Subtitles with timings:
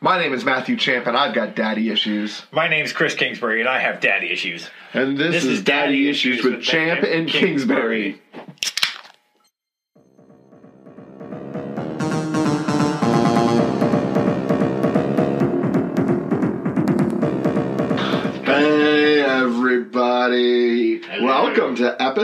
[0.00, 2.42] My name is Matthew Champ, and I've got daddy issues.
[2.52, 4.70] My name's Chris Kingsbury, and I have daddy issues.
[4.94, 8.12] And this, is, Daddy Issues with Champ and Kingsbury.
[8.12, 8.18] Hey,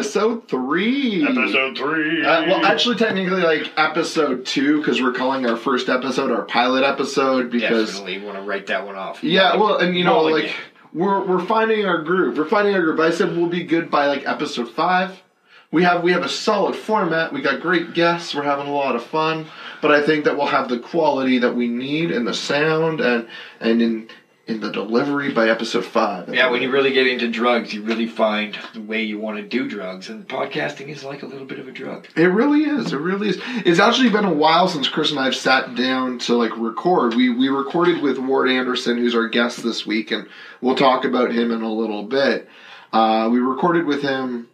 [0.04, 1.26] episode three.
[1.26, 2.24] Episode three.
[2.24, 6.84] Uh, well, actually, technically, like episode two, because we're calling our first episode our pilot
[6.84, 9.24] episode because definitely want to write that one off.
[9.24, 10.48] Yeah, well, and you know, Mulligan.
[10.48, 10.56] like
[10.92, 12.36] we're we're finding our groove.
[12.36, 13.00] We're finding our groove.
[13.00, 15.20] I said we'll be good by like episode five.
[15.72, 17.32] We have we have a solid format.
[17.32, 18.34] We got great guests.
[18.34, 19.46] We're having a lot of fun.
[19.82, 23.26] But I think that we'll have the quality that we need and the sound and
[23.60, 24.08] and in
[24.46, 26.32] in the delivery by episode five.
[26.32, 29.42] Yeah, when you really get into drugs, you really find the way you want to
[29.42, 32.06] do drugs, and podcasting is like a little bit of a drug.
[32.14, 32.92] It really is.
[32.92, 33.40] It really is.
[33.64, 37.14] It's actually been a while since Chris and I have sat down to like record.
[37.14, 40.26] We we recorded with Ward Anderson, who's our guest this week, and
[40.60, 42.48] we'll talk about him in a little bit.
[42.92, 44.48] Uh, we recorded with him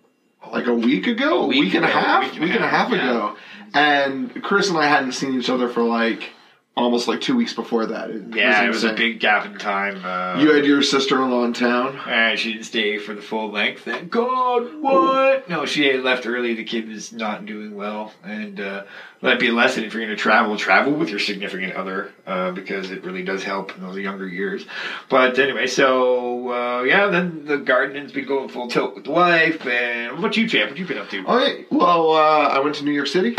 [0.53, 3.37] like a week ago, A week week, and a half, week and a half, ago,
[3.75, 6.31] and Chris and I hadn't seen each other for like
[6.77, 8.11] almost like two weeks before that.
[8.11, 10.05] It Yeah, it was a big gap in time.
[10.05, 11.97] Uh, You had your sister-in-law in town.
[11.99, 13.83] Uh, she didn't stay for the full length.
[13.83, 14.75] Thank God.
[14.81, 15.49] What?
[15.49, 16.55] No, she had left early.
[16.55, 18.85] The kid was not doing well, and uh,
[19.23, 20.57] that'd be a lesson if you're going to travel.
[20.57, 24.65] Travel with your significant other uh, because it really does help in those younger years.
[25.09, 29.67] But anyway, so uh, yeah, then the gardening's been going full tilt with the wife.
[29.67, 30.71] And what about you, champ?
[30.71, 31.25] What you been up to?
[31.27, 31.65] Oh, yeah.
[31.71, 33.35] well, uh, I went to New York City.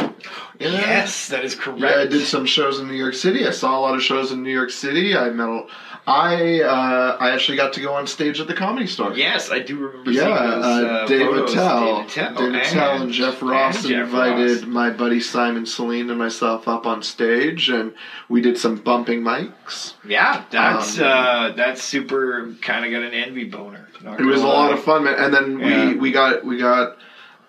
[0.60, 0.70] Yeah.
[0.70, 1.82] Yes, that is correct.
[1.82, 3.48] Yeah, I did some shows in New York City.
[3.48, 5.16] I saw a lot of shows in New York City.
[5.16, 5.50] I met.
[5.50, 5.66] A,
[6.08, 9.14] I uh, I actually got to go on stage at the Comedy Store.
[9.14, 11.28] Yes, I do remember Yeah, those, uh, Dave.
[11.30, 14.66] Attell, Dave Attell, and Jeff Ross and Jeff invited Ross.
[14.66, 17.94] my buddy Simon Celine and myself up on stage, and
[18.30, 19.94] we did some bumping mics.
[20.08, 22.52] Yeah, that's Um, uh, that's super.
[22.62, 23.88] Kind of got an envy boner.
[24.18, 25.14] It was a lot of fun, man.
[25.20, 25.88] And then Yeah.
[25.90, 26.98] we we got we got.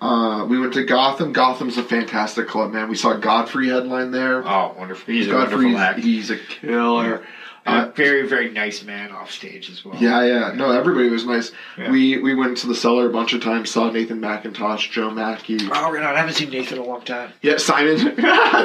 [0.02, 1.32] Uh, we went to Gotham.
[1.32, 2.88] Gotham's a fantastic club, man.
[2.88, 4.42] We saw Godfrey headline there.
[4.46, 5.14] Oh, wonderful!
[5.14, 6.00] He's a wonderful act.
[6.00, 7.14] he's a killer.
[7.14, 7.24] And
[7.64, 9.96] Uh, a very, very nice man off stage as well.
[9.96, 10.52] Yeah, yeah.
[10.54, 11.52] No, everybody was nice.
[11.78, 11.90] Yeah.
[11.90, 15.58] We we went to the cellar a bunch of times, saw Nathan McIntosh, Joe Machi.
[15.62, 16.14] Oh, right on.
[16.14, 17.32] I haven't seen Nathan in a long time.
[17.40, 17.98] Yeah, Simon.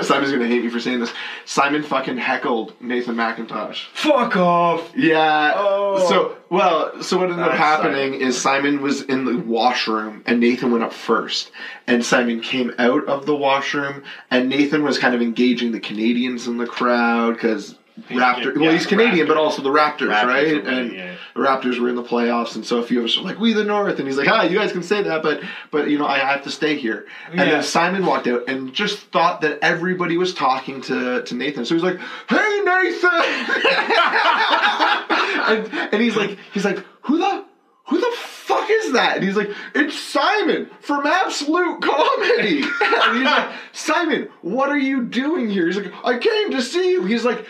[0.04, 1.14] Simon's gonna hate me for saying this.
[1.46, 3.86] Simon fucking heckled Nathan McIntosh.
[3.94, 4.92] Fuck off.
[4.96, 5.54] Yeah.
[5.56, 6.08] Oh.
[6.10, 8.28] So well, so what ended up happening Simon.
[8.28, 11.52] is Simon was in the washroom and Nathan went up first,
[11.86, 16.48] and Simon came out of the washroom and Nathan was kind of engaging the Canadians
[16.48, 17.76] in the crowd because.
[18.10, 18.56] Raptor.
[18.56, 20.46] yeah, well, he's Canadian, but also the Raptors, Raptors right?
[20.48, 21.16] winning, and yeah.
[21.36, 23.54] the Raptors were in the playoffs, and so a few of us were like, "We
[23.54, 25.42] the North," and he's like, "Ah, you guys can say that, but
[25.72, 27.46] but you know, I have to stay here." And Yeah.
[27.46, 31.74] then Simon walked out and just thought that everybody was talking to to Nathan, so
[31.74, 32.00] he's like,
[32.30, 33.10] "Hey, Nathan,"
[35.48, 37.46] and, and he's like, he's like, "Who the?"
[37.90, 39.16] Who the fuck is that?
[39.16, 42.62] And he's like, it's Simon from Absolute Comedy.
[42.82, 45.68] and he's like, Simon, what are you doing here?
[45.68, 47.06] He's like, I came to see you.
[47.06, 47.46] He's like,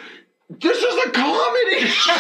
[0.50, 2.14] this is a comedy show.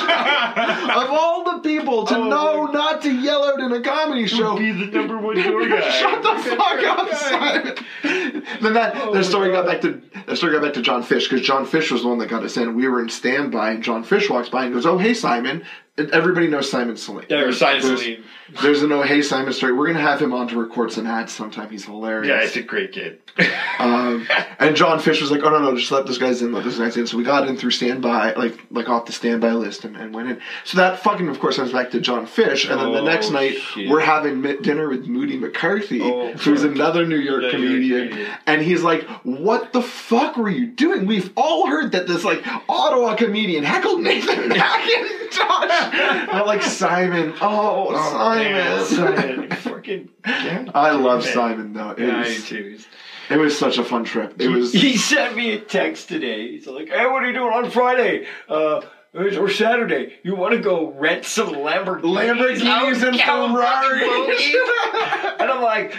[1.02, 4.58] of all the people to Oh know not to yell out in a comedy show.
[4.58, 5.90] Be the number one door guy.
[5.90, 7.76] Shut the fuck up, Simon.
[8.62, 11.42] then that Oh story got back to the story got back to Jon Fisch because
[11.42, 12.76] Jon Fisch was the one that got us in.
[12.76, 15.64] We were in standby, and John Fish walks by and goes, "Oh, hey, Simon."
[15.98, 17.26] Everybody knows Simon Celine.
[17.30, 18.08] Yeah, There's- Simon there's-.
[18.62, 19.74] There's an "Oh, hey, Simon" story.
[19.74, 21.70] We're gonna have him on to record some ads sometime.
[21.70, 22.30] He's hilarious.
[22.30, 23.20] Yeah, it's a great kid.
[23.80, 26.64] Um, and Jon Fisch was like, "Oh no, no, just let this guy's in, let
[26.64, 29.86] this guy's in." So we got in through standby, like like off the standby list,
[29.86, 30.42] and, and went in.
[30.64, 32.68] So that fucking, of course, comes back to Jon Fisch.
[32.72, 33.88] And then the Oh, next night, shit.
[33.88, 36.72] we're having dinner with Moody McCarthy, Oh, who's fuck.
[36.72, 38.28] another New York New comedian.
[38.48, 41.06] And he's like, "What the fuck were you doing?
[41.06, 47.34] We've all heard that this like Ottawa comedian heckled Nathan McIntosh." And I'm like, Simon,
[47.42, 49.18] oh, man, Simon.
[49.18, 50.10] Simon, fucking.
[50.26, 51.34] I love Man.
[51.34, 51.92] Simon though.
[51.92, 52.84] It Yeah, was, do too.
[53.30, 54.40] it was such a fun trip.
[54.42, 54.74] It was.
[54.74, 56.52] He sent me a text today.
[56.52, 58.28] He's like, "Hey, what are you doing on Friday?
[58.50, 58.82] Uh,
[59.14, 60.16] or Saturday?
[60.24, 63.22] You want to go rent some Lamborghinis, Lamborghinis and Ferraris.
[63.22, 65.96] California?" and I'm like,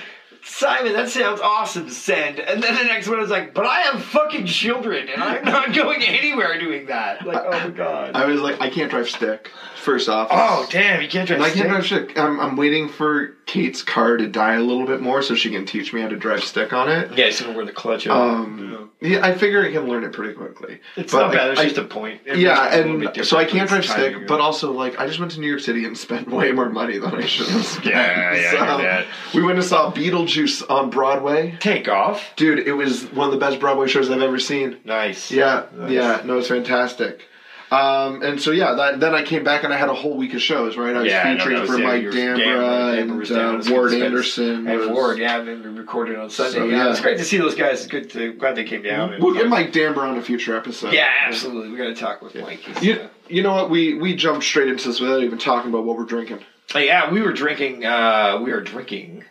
[0.49, 1.91] Simon, that sounds awesome.
[1.91, 2.41] Send.
[2.41, 5.75] And then the next one is like, but I have fucking children, and I'm not
[5.75, 7.25] going anywhere doing that.
[7.27, 8.17] Like, oh my god.
[8.17, 9.51] I was like, I can't drive stick.
[9.89, 10.29] First off.
[10.31, 11.41] oh damn, you can't drive.
[11.41, 12.19] And I can't drive stick.
[12.19, 15.65] I'm, I'm waiting for Kate's car to die a little bit more so she can
[15.65, 17.17] teach me how to drive stick on it.
[17.17, 18.17] Yeah, it's gonna wear the clutch out.
[18.17, 20.81] Um, yeah, I figure I can learn it pretty quickly.
[20.97, 21.51] It's But not bad.
[21.53, 22.21] It's I- just a point.
[22.27, 24.27] yeah, Everything's a little bit and so I can't drive stick, timing.
[24.27, 26.99] but also like I just went to New York City and spent way more money
[26.99, 27.87] than I should have spent.
[27.87, 29.07] Yeah, yeah, I heard.
[29.35, 31.57] We went and saw Beetlejuice on Broadway.
[31.61, 32.35] take off.
[32.37, 34.77] Dude, it was one of the best Broadway shows I've ever seen.
[34.85, 35.31] Nice.
[35.31, 35.91] Yeah, Nice.
[35.91, 37.23] yeah, no, it's fantastic.
[37.71, 40.33] Um, and so yeah, that, then I came back and I had a whole week
[40.35, 40.77] of shows.
[40.77, 41.83] Right, I was Yeah, featuring that was for it.
[41.85, 44.67] Mike Dambra and Dambra was down, uh, Ward Anderson.
[44.67, 46.59] And was- Ward, yeah, and then we recorded on Sunday.
[46.59, 46.91] So, yeah, yeah.
[46.91, 47.81] it's great to see those guys.
[47.81, 49.13] It's good to glad they came down.
[49.13, 50.93] and- We'll get Mike Dambra on a future episode.
[50.95, 51.71] Yeah, absolutely.
[51.71, 52.83] We got to talk with Mike.
[52.83, 53.69] You, uh, you know what?
[53.71, 56.41] We we jumped straight into this without even talking about what we're drinking.
[56.75, 57.85] Yeah, we were drinking.
[57.85, 59.25] Uh, we are drinking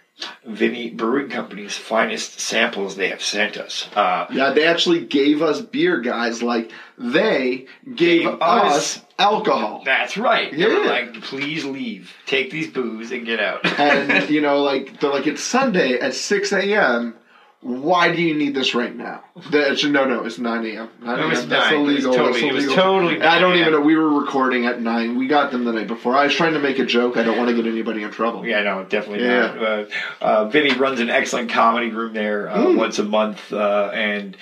[0.46, 3.88] Vimy Brewing Company's finest samples they have sent us.
[3.96, 6.42] Uh, Yeah, they actually gave us beer, guys.
[6.42, 9.84] Like they gave, Gave us, us- alcohol.
[9.86, 10.52] that's right.
[10.52, 10.90] They were Yeah.
[10.90, 13.66] like, please leave, take these booze, and get out.
[13.80, 17.14] and you know, like they're like it's Sunday at six a.m.
[17.62, 19.24] Why do you need this right now?
[19.50, 20.90] That's, no, no, it's nine a.m.
[21.02, 21.50] Nine It was a.m.
[21.50, 21.74] That's nine.
[21.74, 22.14] It was illegal.
[22.14, 23.82] totally- That's it was totally I don't even know.
[23.82, 25.18] We were recording at nine.
[25.18, 26.16] We got them the night before.
[26.16, 27.18] I was trying to make a joke.
[27.18, 28.46] I don't want to get anybody in trouble.
[28.46, 29.40] Yeah, no, definitely Yeah.
[29.48, 29.58] not.
[29.64, 29.86] Uh,
[30.22, 32.78] uh, Vimy runs an excellent comedy room there uh, Mm.
[32.78, 34.38] once a month, uh, and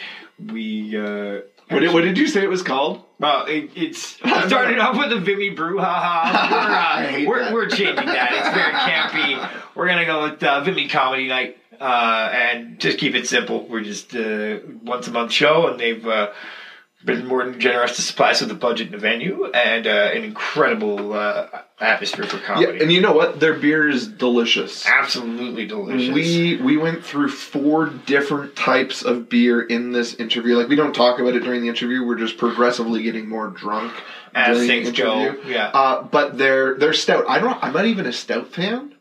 [0.51, 0.97] we.
[0.97, 1.39] Uh,
[1.69, 3.01] What did, what did you say it was called?
[3.17, 7.25] Well, it, it's started off with the Vimy Brew, haha.
[7.25, 8.33] We're, uh, we're, we're changing that.
[8.33, 9.49] It's very campy.
[9.73, 13.67] We're gonna go with uh, Vimy Comedy Night uh, and just keep it simple.
[13.67, 16.31] We're just uh, once a month show, and they've uh,
[17.05, 20.11] been more than generous to supply us with a budget and a venue and uh,
[20.13, 21.47] an incredible uh,
[21.79, 22.73] atmosphere for comedy.
[22.77, 23.39] Yeah, and you know what?
[23.39, 24.85] Their beer is delicious.
[24.87, 26.13] Absolutely delicious.
[26.13, 30.55] We we went through four different types of beer in this interview.
[30.55, 32.03] Like we don't talk about it during the interview.
[32.03, 33.93] We're just progressively getting more drunk
[34.33, 35.19] as things the go.
[35.19, 35.51] interview.
[35.51, 35.67] Yeah.
[35.67, 37.25] Uh, but they're they're stout.
[37.27, 37.63] I don't.
[37.63, 38.94] I'm not even a stout fan.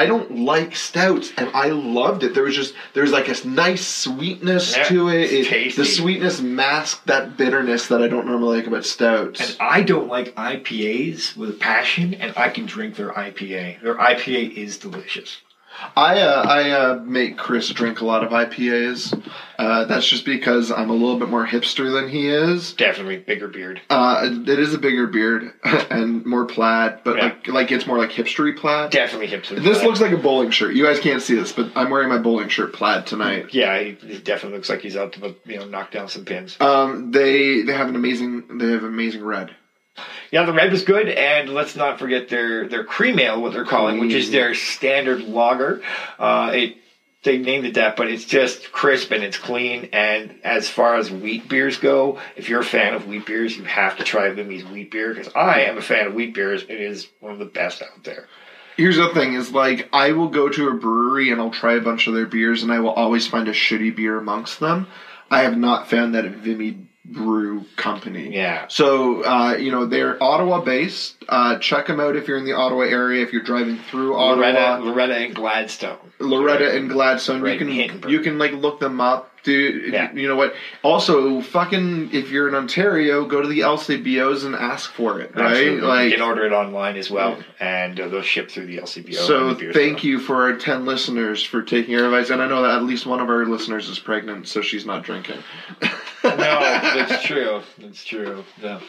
[0.00, 2.32] I don't like stouts, and I loved it.
[2.32, 5.20] There was just there's like a nice sweetness Yeah, to it.
[5.24, 5.82] it's It- tasty.
[5.82, 9.40] The sweetness masked that bitterness that I don't normally like about stouts.
[9.42, 13.82] And I don't like IPAs with passion, and I can drink their IPA.
[13.82, 15.36] Their IPA is delicious.
[15.96, 19.20] I uh, I uh, make Chris drink a lot of IPAs.
[19.58, 22.72] Uh, that's just because I'm a little bit more hipster than he is.
[22.72, 23.80] Definitely bigger beard.
[23.90, 27.24] Uh, it is a bigger beard and more plaid, but Yeah.
[27.24, 28.90] like like it's more like hipstery plaid.
[28.90, 29.62] Definitely hipster.
[29.62, 30.74] This looks like a bowling shirt.
[30.74, 33.52] You guys can't see this, but I'm wearing my bowling shirt plaid tonight.
[33.52, 36.56] Yeah, he, he definitely looks like he's out to you know knock down some pins.
[36.60, 39.54] Um, they they have an amazing they have amazing red.
[40.30, 43.64] Yeah, the red was good, and let's not forget their their cream ale, what they're
[43.64, 45.82] calling, which is their standard lager.
[46.18, 46.76] Uh, it
[47.22, 49.90] they named it that, but it's just crisp and it's clean.
[49.92, 53.64] And as far as wheat beers go, if you're a fan of wheat beers, you
[53.64, 56.62] have to try Vimy's wheat beer because I am a fan of wheat beers.
[56.62, 58.26] It is one of the best out there.
[58.76, 61.80] Here's the thing: is like I will go to a brewery and I'll try a
[61.82, 64.86] bunch of their beers, and I will always find a shitty beer amongst them.
[65.30, 68.34] I have not found that at Vimy Brew Company.
[68.34, 68.66] Yeah.
[68.68, 71.16] So uh, you know they're Ottawa based.
[71.28, 73.22] Uh, check them out if you're in the Ottawa area.
[73.22, 75.98] If you're driving through Ottawa, Loretta, Loretta and Gladstone.
[76.18, 77.40] Loretta and Gladstone.
[77.42, 78.10] Right, you can Hindenburg.
[78.10, 79.26] you can like look them up.
[79.42, 80.12] Dude, Yeah.
[80.12, 80.52] you know what?
[80.82, 85.46] Also, fucking, if you're in Ontario, go to the LCBOs and ask for it, right?
[85.52, 85.80] Absolutely.
[85.80, 89.14] Like, you can order it online as well, and uh, they'll ship through the LCBO.
[89.14, 92.60] so the thank you for our ten listeners for taking our advice, and I know
[92.64, 95.38] that at least one of our listeners is pregnant, so she's not drinking.
[96.40, 96.60] no,
[97.06, 97.62] that's true.
[97.78, 98.44] That's true.
[98.62, 98.80] No.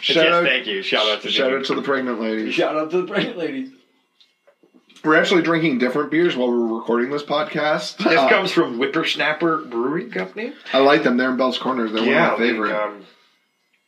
[0.00, 0.82] Shout yes, out- thank you.
[0.82, 2.54] Shout out to Shout out to the pregnant ladies.
[2.54, 3.70] Shout out to the pregnant ladies.
[5.04, 7.98] We're actually drinking different beers while we're recording this podcast.
[7.98, 10.52] This Uh, comes from Whippersnapper Brewing Company.
[10.72, 11.16] I like them.
[11.16, 11.92] They're in Bell's Corners.
[11.92, 12.72] They're one of my they, favorite.
[12.72, 13.06] um,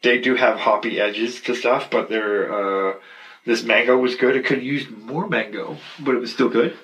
[0.03, 2.95] they do have hoppy edges to stuff, but they're uh,
[3.45, 4.37] this mango was good.
[4.37, 6.77] It could use more mango, but it was still good.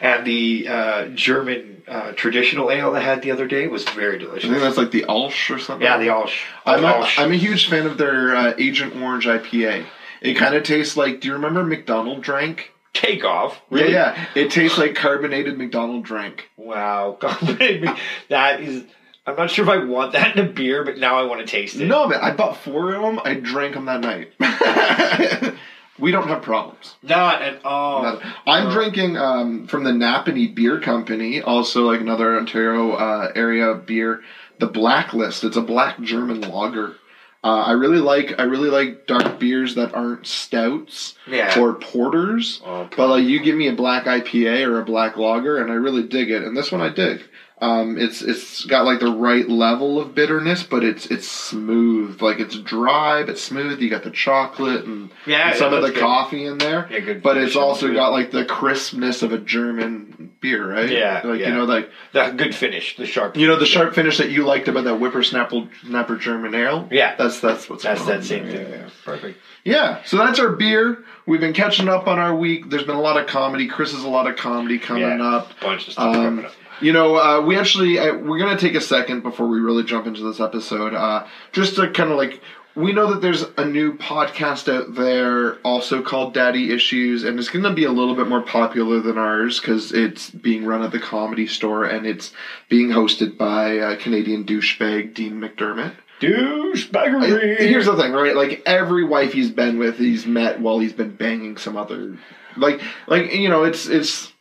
[0.00, 4.48] And the uh, German uh, traditional ale I had the other day was very delicious.
[4.48, 5.84] I think that's like the Alsh or something.
[5.84, 6.44] yeah, the Alsh.
[6.64, 7.08] I'm a.
[7.18, 9.86] I'm a huge fan of their uh, Agent Orange IPA.
[10.20, 11.20] It kind of tastes like.
[11.20, 12.72] Do you remember McDonald drank?
[12.94, 13.60] Take off.
[13.70, 14.26] Yeah, yeah.
[14.36, 16.48] It tastes like carbonated McDonald drink.
[16.56, 17.18] Wow.
[17.20, 18.84] that is.
[19.26, 21.46] I'm not sure if I want that in a beer, but now I want to
[21.46, 21.86] taste it.
[21.86, 22.20] No, man.
[22.22, 23.20] I bought four of them.
[23.24, 24.32] I drank them that night.
[25.98, 26.94] we don't have problems.
[27.02, 28.02] Not at all.
[28.02, 28.20] No.
[28.46, 28.70] I'm Oh.
[28.72, 34.22] drinking um, from the Napanee Beer Company, also like another Ontario uh, area beer.
[34.58, 35.42] The Blacklist.
[35.44, 36.96] It's a black German lager.
[37.42, 41.60] Uh, I really like I really like dark beers that aren't stouts Yeah.
[41.60, 42.62] or porters.
[42.64, 45.74] Oh, But like you give me a black IPA or a black lager, and I
[45.74, 46.42] really dig it.
[46.42, 47.20] And this one I dig.
[47.64, 52.20] Um, it's it's got like the right level of bitterness, but it's it's smooth.
[52.20, 53.80] Like it's dry but smooth.
[53.80, 56.00] You got the chocolate and, Yeah, and some yeah, of the good.
[56.00, 56.86] coffee in there.
[56.90, 57.22] Yeah, good.
[57.22, 60.90] But it's also got like the crispness of a German beer, right?
[60.90, 61.48] Yeah, like yeah.
[61.48, 63.36] you know, like that good finish, the sharp.
[63.36, 66.88] you know the sharp finish that you liked about that whippersnapper snapper German ale.
[66.90, 67.14] Yeah.
[67.16, 68.68] that's that's what's That's that same thing.
[68.70, 69.38] Yeah, Perfect.
[69.64, 71.04] yeah, so that's our beer.
[71.26, 72.68] We've been catching up on our week.
[72.68, 73.66] There's been a lot of comedy.
[73.68, 75.22] Chris has a lot of comedy coming Yeah.
[75.36, 75.58] up.
[75.60, 76.52] Bunch of stuff Um, coming up.
[76.80, 80.06] You know, uh, we actually uh, we're gonna take a second before we really jump
[80.06, 82.40] into this episode, uh, just to kind of like
[82.76, 87.48] we know that there's a new podcast out there also called Daddy Issues, and it's
[87.48, 90.90] going to be a little bit more popular than ours because it's being run at
[90.90, 92.32] the comedy store and it's
[92.68, 95.94] being hosted by uh, Canadian douchebag Dean McDermott.
[96.20, 97.58] Douchebaggery.
[97.58, 98.34] Here's the thing, right?
[98.34, 102.18] Like every wife he's been with, he's met while he's been banging some other,
[102.56, 104.32] like, like you know, it's it's.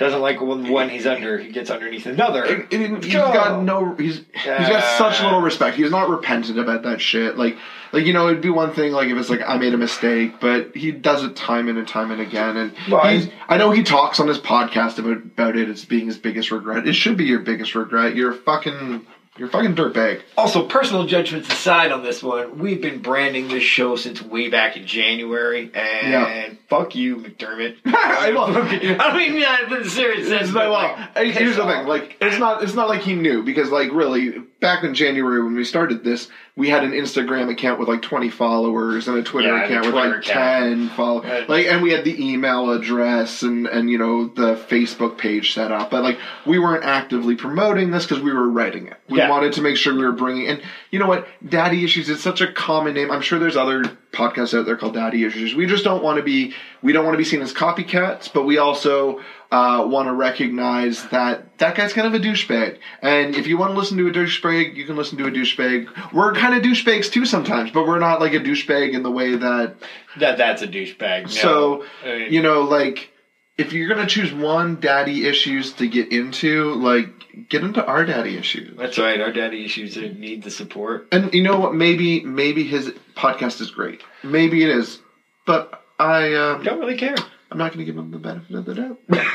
[0.00, 2.42] Doesn't like when he's under, he gets underneath another.
[2.46, 3.94] it- it- he's got no.
[3.96, 5.76] He's he's got such uh, little respect.
[5.76, 7.36] He's not repentant about that shit.
[7.36, 7.58] Like
[7.92, 10.40] like you know, it'd be one thing like if it's like I made a mistake,
[10.40, 12.56] but he does it time and time and again.
[12.56, 12.72] And
[13.46, 16.88] I know he talks on his podcast about about it as being his biggest regret.
[16.88, 18.16] It should be your biggest regret.
[18.16, 19.04] You're fucking
[19.40, 20.20] you're a fucking dirtbag.
[20.36, 24.76] Also, personal judgments aside on this one, we've been branding this show since way back
[24.76, 26.50] in January, and Yeah.
[26.68, 27.76] fuck you, McDermott.
[27.86, 28.54] I love.
[28.54, 30.50] I don't mean that in serious sense.
[30.52, 31.16] But like.
[31.34, 31.86] Here's the thing.
[31.86, 32.62] Like, it's not.
[32.62, 36.28] It's not like he knew because, like, really, back in January when we started this,
[36.56, 39.66] we had an Instagram account with like 20 followers and a Twitter Yeah, and a
[39.78, 40.24] account with like account.
[40.78, 41.24] 10 followers.
[41.30, 41.48] Right.
[41.48, 45.72] Like, and we had the email address and and you know the Facebook page set
[45.72, 48.96] up, but like we weren't actively promoting this because we were writing it.
[49.08, 49.30] We Yeah.
[49.30, 50.46] wanted to make sure we were bringing.
[50.48, 52.08] And you know what, Daddy Issues.
[52.08, 53.10] is such a common name.
[53.10, 55.54] I'm sure there's other podcasts out there called Daddy Issues.
[55.54, 56.54] We just don't want to be.
[56.82, 61.08] We don't want to be seen as copycats, but we also uh, want to recognize
[61.08, 62.78] that that guy's kind of a douchebag.
[63.02, 66.12] And if you want to listen to a douchebag, you can listen to a douchebag.
[66.12, 69.36] We're kind of douchebags too sometimes, but we're not like a douchebag in the way
[69.36, 69.76] that.
[70.18, 71.22] that that's a douchebag.
[71.22, 71.28] No.
[71.28, 73.12] So I mean, you know, like
[73.60, 78.36] if you're gonna choose one daddy issues to get into, like get into our daddy
[78.36, 78.76] issues.
[78.76, 79.20] that's right.
[79.20, 81.06] Our daddy issues need the support.
[81.12, 81.74] And you know what?
[81.74, 84.02] Maybe maybe his podcast is great.
[84.22, 85.00] Maybe it is,
[85.44, 87.16] but I um, Don't really care.
[87.50, 88.98] I'm not going to give him the benefit of the doubt.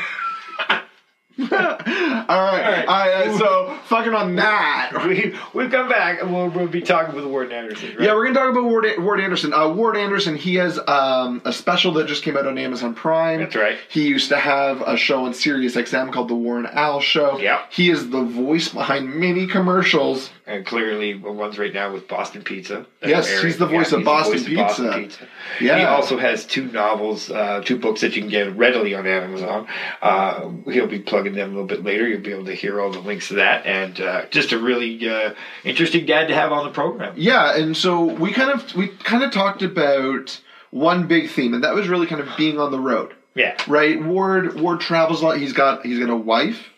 [1.38, 2.86] All right.
[2.88, 4.92] I, uh, so fucking on that.
[5.06, 7.90] We we've come back and we'll, we'll be talking with Ward Anderson.
[7.90, 8.02] Right?
[8.02, 9.54] Yeah, we're gonna talk about Ward, Ward Anderson.
[9.54, 13.40] Uh, Ward Anderson, he has um, a special that just came out on Amazon Prime.
[13.40, 13.78] That's right.
[13.90, 17.38] He used to have a show on Sirius XM called The Ward and Al Show.
[17.38, 17.72] Yep.
[17.72, 20.32] He is the voice behind many commercials.
[20.48, 22.86] and clearly one's right now with Boston Pizza.
[23.06, 25.28] Yes, he's the voice of he's Boston voice of Pizza.
[25.60, 25.78] Yeah.
[25.78, 29.68] He also has two novels, uh, two books that you can get readily on Amazon.
[30.02, 32.08] Uh, he'll be plugging them a little bit later.
[32.08, 35.10] You'll be able to hear all the links to that, and uh, just a really
[35.10, 37.14] uh, interesting dad to have on the program.
[37.18, 40.40] Yeah, and so we kind of we kind of talked about
[40.72, 43.14] one big theme, and that was really kind of being on the road.
[43.34, 45.38] Yeah, Right, Ward Ward travels a lot.
[45.38, 46.70] He's got he's got a wife,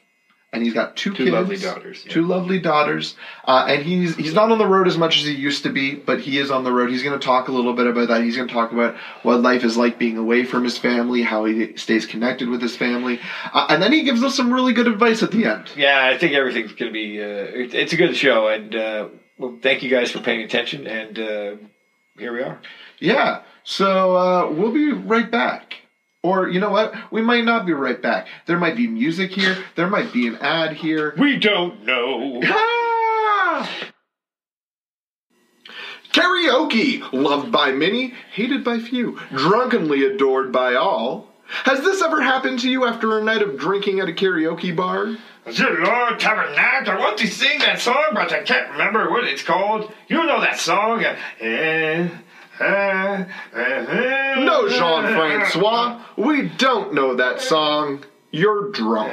[0.54, 2.12] and he's got two, Two kids, lovely daughters, yeah.
[2.14, 5.34] two lovely daughters, uh, and he's he's not on the road as much as he
[5.34, 6.90] used to be, but he is on the road.
[6.90, 8.24] He's going to talk a little bit about that.
[8.24, 11.46] He's going to talk about what life is like being away from his family, how
[11.46, 13.20] he stays connected with his family,
[13.54, 15.70] uh, and then he gives us some really good advice at the end.
[15.76, 16.06] yeah.
[16.06, 17.22] I think everything's going to be.
[17.22, 20.88] Uh, it's a good show, and uh, well, thank you guys for paying attention.
[20.88, 21.56] And uh,
[22.18, 22.60] here we are.
[23.00, 25.77] Yeah, so uh, we'll be right back.
[26.24, 26.94] Or you know what?
[27.12, 28.28] We might not be right back.
[28.48, 29.58] There might be music here.
[29.76, 31.14] There might be an ad here.
[31.18, 32.42] We don't know.
[32.44, 33.70] Ah!
[36.12, 41.28] Karaoke, loved by many, hated by few, drunkenly adored by all.
[41.64, 45.16] Has this ever happened to you after a night of drinking at a karaoke bar?
[45.46, 49.44] Good Lord, Tabernacle, I want to sing that song, but I can't remember what it's
[49.44, 49.94] called.
[50.10, 51.06] You know that song?
[51.06, 52.10] Uh, uh,
[54.46, 58.04] No, Jean Francois, we don't know that song.
[58.32, 59.12] You're drunk.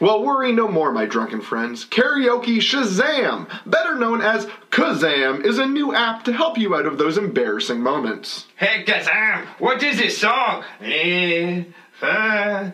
[0.00, 1.84] Well, worry no more, my drunken friends.
[1.84, 6.98] Karaoke Shazam, better known as Kazam, is a new app to help you out of
[6.98, 8.46] those embarrassing moments.
[8.56, 10.62] Hey, Kazam, what is this song?
[10.80, 11.64] Eh,
[12.00, 12.70] uh,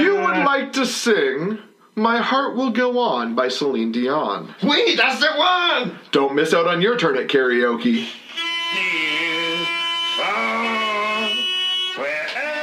[0.00, 1.60] You would like to sing
[1.98, 4.54] My Heart Will Go On by Celine Dion.
[4.62, 5.98] Wait, that's the one!
[6.12, 8.08] Don't miss out on your turn at karaoke.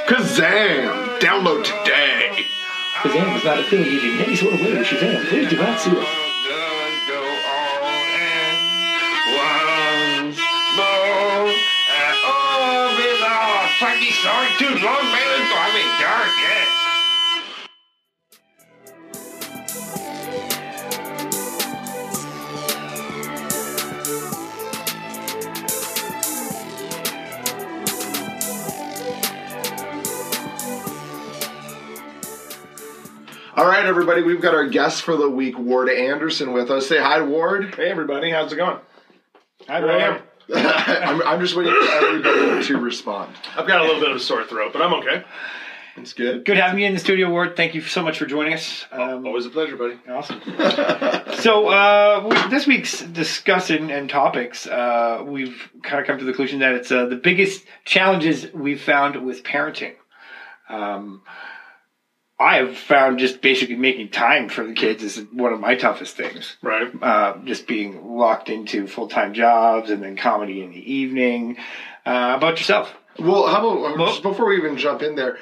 [0.08, 1.20] Kazam!
[1.20, 2.46] Download today!
[3.02, 5.28] Shazam is not affiliated in any sort of way uh, oh, with Shazam.
[5.28, 6.26] Please do not sue us.
[13.78, 15.28] Fuck these songs too long, man.
[15.36, 16.75] It's driving dark, yes.
[33.56, 36.88] All right, everybody, we've got our guest for the week, Ward Anderson, with us.
[36.88, 37.76] Say hi, Ward.
[37.76, 38.80] Hey everybody, how's it going?
[39.68, 40.22] Hi, Here I am.
[41.22, 43.34] I'm, I'm just waiting for everybody to respond.
[43.58, 45.24] I've got a little bit of a sore throat, but I'm okay.
[45.98, 46.44] It's good.
[46.44, 47.56] Good having you in the studio, Ward.
[47.56, 48.86] Thank you so much for joining us.
[48.92, 49.98] Um, Always a pleasure, buddy.
[50.10, 50.42] Awesome.
[51.40, 56.32] so uh, we- this week's discussion and topics, uh, we've kind of come to the
[56.34, 59.94] conclusion that it's uh, the biggest challenges we've found with parenting.
[60.68, 61.22] Um,
[62.38, 66.18] I have found just basically making time for the kids is one of my toughest
[66.18, 66.58] things.
[66.62, 66.92] Right.
[67.02, 71.58] Uh, just being locked into full time jobs and then comedy in the evening.
[72.06, 72.94] Uh, about yourself?
[73.18, 75.38] Well, how about Well- just before we even jump in there,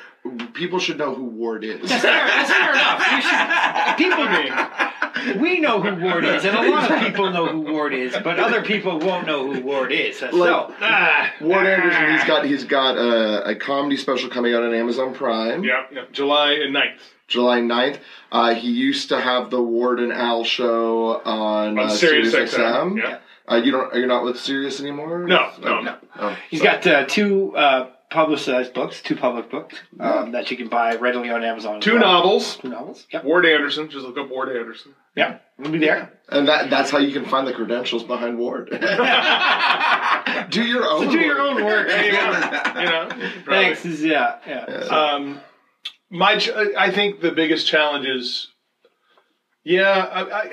[0.53, 1.89] people should know who Ward is.
[1.89, 2.99] That's fair, that's fair enough.
[3.11, 4.92] We should, people,
[5.37, 8.39] we know who Ward is, and a lot of people know who Ward is, but
[8.39, 10.19] other people won't know who Ward is.
[10.19, 14.63] So, Like- ah, Ward Anderson, he's got he's got a, a comedy special coming out
[14.63, 16.05] on Amazon Prime, Yeah, yeah.
[16.11, 17.99] July 9th July 9th.
[18.31, 22.53] Uh, he used to have the Ward and Al show on, on uh, Sirius Sirius
[22.53, 22.93] XM.
[22.93, 22.97] XM.
[22.97, 23.17] Yeah.
[23.51, 23.93] Uh, you don't?
[23.93, 25.25] You're not with Sirius anymore?
[25.27, 25.97] No, no, no.
[26.17, 26.81] Oh, he's sorry.
[26.81, 31.29] got uh, two uh, publicized books, two public books um, that you can buy readily
[31.29, 31.81] on Amazon.
[31.81, 32.01] Two well.
[32.01, 32.57] novels.
[32.57, 33.05] Two novels.
[33.11, 33.25] Yep.
[33.25, 33.89] Ward Anderson.
[33.89, 34.93] Just look up Ward Anderson.
[35.15, 35.39] Yeah.
[35.57, 36.11] We'll be there.
[36.29, 38.69] and that that's how you can find the credentials behind Ward.
[40.49, 41.05] do your own.
[41.05, 41.87] So do your own work.
[41.87, 42.25] You go.
[42.79, 43.07] you know.
[43.43, 43.75] probably.
[43.75, 43.85] Thanks.
[44.01, 44.39] Yeah.
[44.47, 44.65] Yeah.
[44.67, 44.75] Yeah.
[44.85, 45.39] Um,
[46.09, 48.49] my, ch- I think the biggest challenge is,
[49.63, 50.51] yeah, I, I,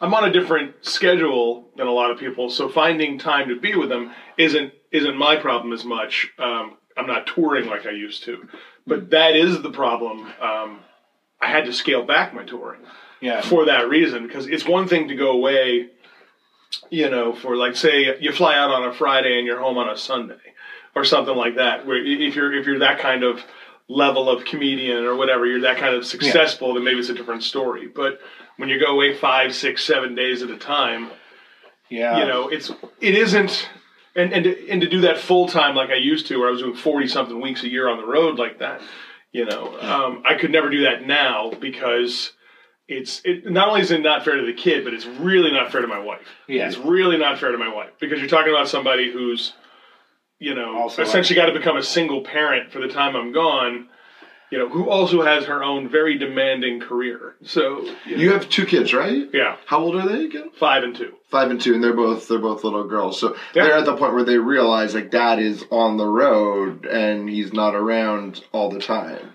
[0.00, 3.74] I'm on a different schedule than a lot of people, so finding time to be
[3.74, 6.28] with them isn't isn't my problem as much.
[6.38, 8.48] Um, I'm not touring like I used to,
[8.86, 10.20] but that is the problem.
[10.40, 10.80] Um,
[11.40, 12.80] I had to scale back my touring
[13.20, 13.40] Yeah.
[13.40, 15.88] for that reason because it's one thing to go away,
[16.90, 19.88] you know, for like say you fly out on a Friday and you're home on
[19.88, 20.34] a Sunday
[20.94, 21.86] or something like that.
[21.86, 23.42] Where if you're if you're that kind of
[23.88, 27.42] level of comedian or whatever, you're that kind of successful, then maybe it's a different
[27.42, 27.86] story.
[27.88, 28.18] But
[28.56, 31.10] when you go away five, six, seven days at a time,
[31.88, 32.18] Yeah.
[32.18, 32.70] you know, it's
[33.00, 33.68] it isn't.
[34.16, 36.50] And, and, to, and to do that full time like I used to, where I
[36.50, 38.80] was doing forty something weeks a year on the road like that,
[39.30, 42.32] you know, um, I could never do that now because
[42.88, 45.72] it's it not only is it not fair to the kid, but it's really not
[45.72, 46.26] fair to my wife.
[46.46, 46.68] Yeah.
[46.68, 49.52] It's really not fair to my wife because you're talking about somebody who's,
[50.38, 53.88] you know, Also, essentially got to become a single parent for the time I'm gone.
[54.52, 57.34] You know, who also has her own very demanding career.
[57.42, 59.28] So you You have two kids, right?
[59.32, 60.50] yeah, How old are they again?
[60.56, 61.14] five and two.
[61.28, 63.18] Five and two, and they're both they're both little girls.
[63.18, 63.64] So Yeah.
[63.64, 67.52] they're at the point where they realize like dad is on the road and he's
[67.52, 69.32] not around all the time.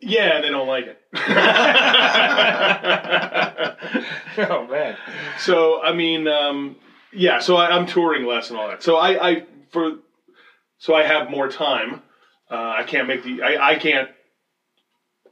[0.00, 0.98] Yeah, they don't like it.
[4.38, 4.96] oh man.
[5.38, 6.76] so I mean, um,
[7.12, 7.38] yeah.
[7.38, 8.82] So I, I'm touring less and all that.
[8.82, 9.92] So I, I for
[10.78, 12.02] so I have more time.
[12.50, 13.42] Uh, I can't make the.
[13.42, 14.10] I, I can't.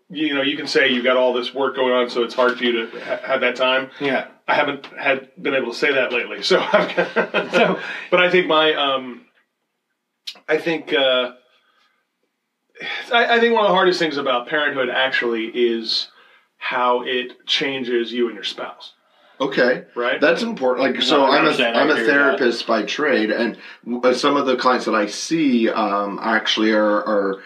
[0.09, 2.59] You know, you can say you've got all this work going on, so it's hard
[2.59, 3.91] for you to ha- have that time.
[3.99, 4.27] Yeah.
[4.47, 6.43] I haven't had been able to say that lately.
[6.43, 7.79] So, I've So-
[8.11, 9.25] but I think my, um,
[10.47, 11.33] I think, uh,
[13.13, 16.09] I, I think one of the hardest things about parenthood actually is
[16.59, 18.93] how it changes you and your spouse.
[19.41, 20.21] Okay, Right?
[20.21, 20.95] that's important.
[20.95, 22.13] Like, so I'm a 100%, I I'm a agree with that.
[22.13, 23.59] therapist by trade, and
[24.05, 27.43] uh, some of the clients that I see um, actually are, are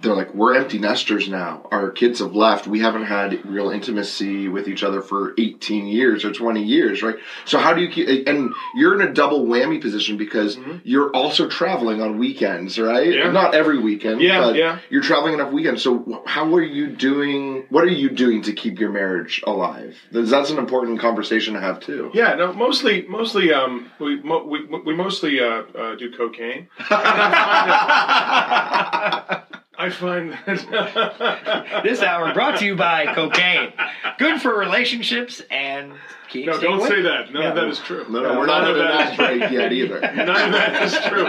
[0.00, 1.66] they're like we're empty nesters now.
[1.70, 2.66] Our kids have left.
[2.66, 7.16] We haven't had real intimacy with each other for 18 years or 20 years, right?
[7.44, 8.28] So how do you keep?
[8.28, 13.08] And you're in a double whammy position because you're also traveling on weekends, right?
[13.08, 13.26] Mm-hmm.
[13.26, 13.32] Yeah.
[13.32, 14.20] Not every weekend.
[14.20, 14.78] Yeah, but yeah.
[14.90, 15.82] You're traveling enough weekends.
[15.82, 17.66] So how are you doing?
[17.70, 19.96] What are you doing to keep your marriage alive?
[20.10, 22.10] That's an important conversation to have too.
[22.14, 26.68] yeah, no, mostly, mostly, um, we, mo- we, we mostly, uh, uh, do cocaine.
[29.78, 31.80] I find that.
[31.84, 33.72] This hour brought to you by cocaine.
[34.18, 35.92] Good for relationships and
[36.28, 36.88] keep no, don't away.
[36.88, 37.32] say that.
[37.32, 38.04] None of that is true.
[38.10, 40.00] No, no, we're not None at of an that ad yet either.
[40.00, 41.24] None of that is true.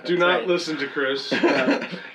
[0.04, 0.46] Do not right.
[0.46, 1.32] listen to Chris.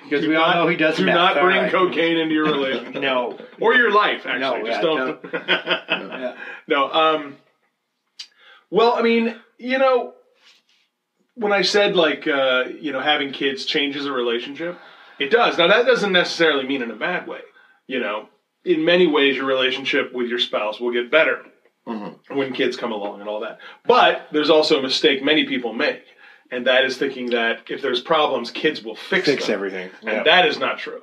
[0.04, 1.14] Because Do we all know he does Do meth.
[1.14, 1.72] not All bring right.
[1.72, 2.94] cocaine into your relationship.
[3.02, 3.38] No.
[3.60, 4.40] Or your life, actually.
[4.40, 5.24] No, Just yeah, don't.
[5.32, 6.36] Yeah.
[6.68, 6.92] no.
[6.92, 7.36] Um.
[8.70, 10.12] Well, I mean, you know,
[11.34, 14.78] when I said like, uh, you know, having kids changes a relationship,
[15.22, 15.58] it does.
[15.58, 17.40] Now that doesn't necessarily mean in a bad way.
[17.86, 18.28] You know,
[18.64, 21.42] in many ways, your relationship with your spouse will get better
[21.86, 22.36] mm-hmm.
[22.36, 23.58] when kids come along and all that.
[23.86, 26.04] But there's also a mistake many people make,
[26.50, 29.54] and that is thinking that if there's problems, kids will fix, Fix them.
[29.54, 29.90] everything.
[30.06, 31.02] And that is not true.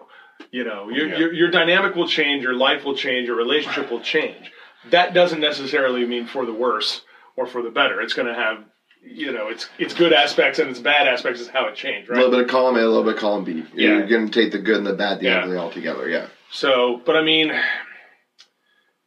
[0.52, 4.00] You know, your, your, your dynamic will change, your life will change, your relationship will
[4.02, 4.52] change.
[4.90, 7.02] That doesn't necessarily mean for the worse
[7.36, 8.02] or for the better.
[8.02, 8.64] It's going to have,
[9.02, 12.18] you know, it's it's good aspects and its bad aspects is how it changed, right?
[12.18, 13.66] A little bit of column A, a little bit of column B.
[13.74, 15.42] You're going to take the good and the bad, the Yeah.
[15.42, 16.08] ugly all together.
[16.08, 16.28] Yeah.
[16.52, 17.58] So, but I mean,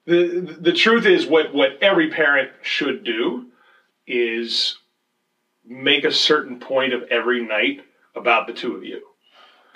[0.06, 3.46] the the truth is, what what every parent should do
[4.06, 4.78] is
[5.64, 7.82] make a certain point of every night
[8.14, 9.02] about the two of you.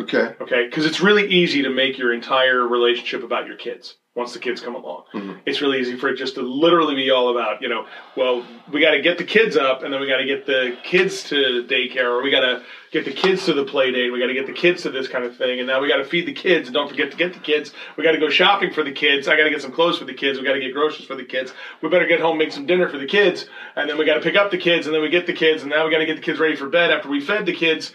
[0.00, 0.35] Okay.
[0.40, 4.38] Okay, because it's really easy to make your entire relationship about your kids once the
[4.38, 5.05] kids come along.
[5.12, 5.40] Mm-hmm.
[5.44, 8.81] It's really easy for it just to literally be all about, you know, well, we
[8.81, 11.66] got to get the kids up and then we got to get the kids to
[11.68, 14.11] daycare or we got to get the kids to the play date.
[14.11, 15.59] We got to get the kids to this kind of thing.
[15.59, 17.72] And now we got to feed the kids and don't forget to get the kids.
[17.98, 19.29] We got to go shopping for the kids.
[19.29, 20.38] I got to get some clothes for the kids.
[20.38, 21.52] We got to get groceries for the kids.
[21.83, 23.46] We better get home, make some dinner for the kids.
[23.76, 25.61] And then we got to pick up the kids and then we get the kids
[25.61, 27.55] and now we got to get the kids ready for bed after we fed the
[27.55, 27.92] kids.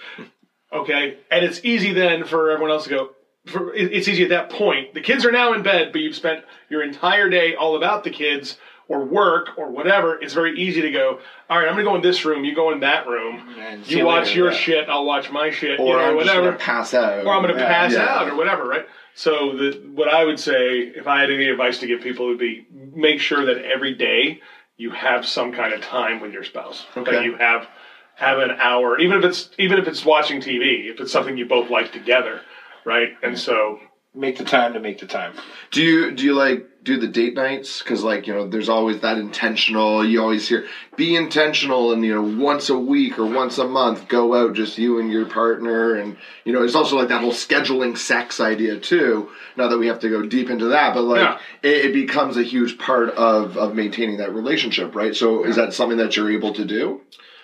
[0.71, 1.17] Okay.
[1.31, 3.09] And it's easy then for everyone else to go,
[3.45, 4.93] it's easy at that point.
[4.93, 8.09] The kids are now in bed, but you've spent your entire day all about the
[8.11, 10.21] kids or work or whatever.
[10.21, 12.53] It's very easy to go, all right, I'm going to go in this room, you
[12.53, 13.41] go in that room.
[13.57, 16.45] And You watch your shit, I'll watch my shit, Or you know, I'm whatever.
[16.47, 17.25] gonna pass out.
[17.25, 18.05] or I'm going to Yeah, pass yeah.
[18.05, 18.85] out or whatever, right?
[19.13, 22.37] So the what I would say, if I had any advice to give people, would
[22.39, 24.39] be make sure that every day
[24.77, 26.85] you have some kind of time with your spouse.
[26.95, 27.11] Okay.
[27.11, 27.67] That you have
[28.15, 31.45] have an hour, even if it's even if it's watching TV, if it's something you
[31.45, 32.39] both like together,
[32.85, 33.09] right?
[33.21, 33.79] And so
[34.13, 35.35] Make the time to make the time.
[35.71, 37.81] Do you do you like do the date nights?
[37.81, 40.03] Because like you know, there's always that intentional.
[40.03, 40.65] You always hear
[40.97, 44.77] be intentional, and you know, once a week or once a month, go out just
[44.77, 48.77] you and your partner, and you know, it's also like that whole scheduling sex idea
[48.77, 49.29] too.
[49.55, 51.37] Not that we have to go deep into that, but like Yeah.
[51.63, 55.15] it, it becomes a huge part of of maintaining that relationship, right?
[55.15, 56.99] So is that something that you're able to do?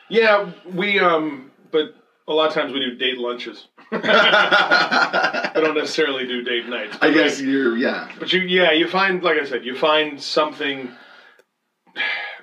[0.10, 1.86] yeah, we um, but
[2.28, 3.68] a lot of times we do date lunches.
[3.92, 6.98] I don't necessarily do date nights.
[7.02, 8.12] I guess like, you're yeah.
[8.20, 10.90] But you, yeah, you find, like I said, you find something.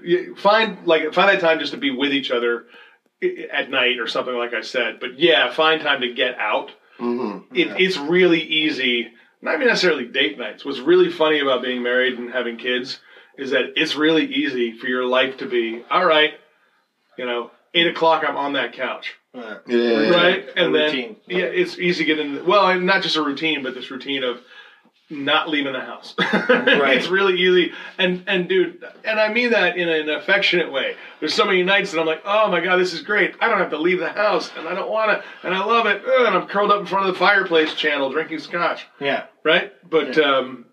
[0.02, 2.66] You find like find that time just to be with each other
[3.52, 5.00] at night or something like I said.
[5.00, 6.72] But yeah, find time to get out.
[6.98, 9.08] hmm It, It's really easy.
[9.40, 10.64] Not even necessarily date nights.
[10.64, 12.98] What's really funny about being married and having kids
[13.36, 16.32] is that it's really easy for your life to be all right.
[17.18, 20.10] You know, eight o'clock, I'm on that couch Uh, Yeah.
[20.10, 20.48] right?
[20.48, 21.16] A And then routine.
[21.26, 22.46] yeah, it's easy to get in.
[22.46, 24.40] Well, not just a routine, but this routine of
[25.10, 26.14] not leaving the house.
[26.18, 26.96] right.
[26.96, 30.96] It's really easy, and and dude, and I mean that in an affectionate way.
[31.20, 33.34] There's so many nights that I'm like, oh my god, this is great.
[33.40, 35.86] I don't have to leave the house, and I don't want to, and I love
[35.86, 36.02] it.
[36.06, 39.24] Ugh, and I'm curled up in front of the fireplace channel drinking scotch, yeah.
[39.44, 39.72] right?
[39.88, 40.66] But um,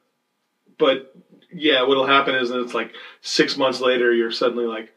[0.80, 1.13] but
[1.54, 4.89] yeah, what'll happen is that it's like six months later, you're suddenly like,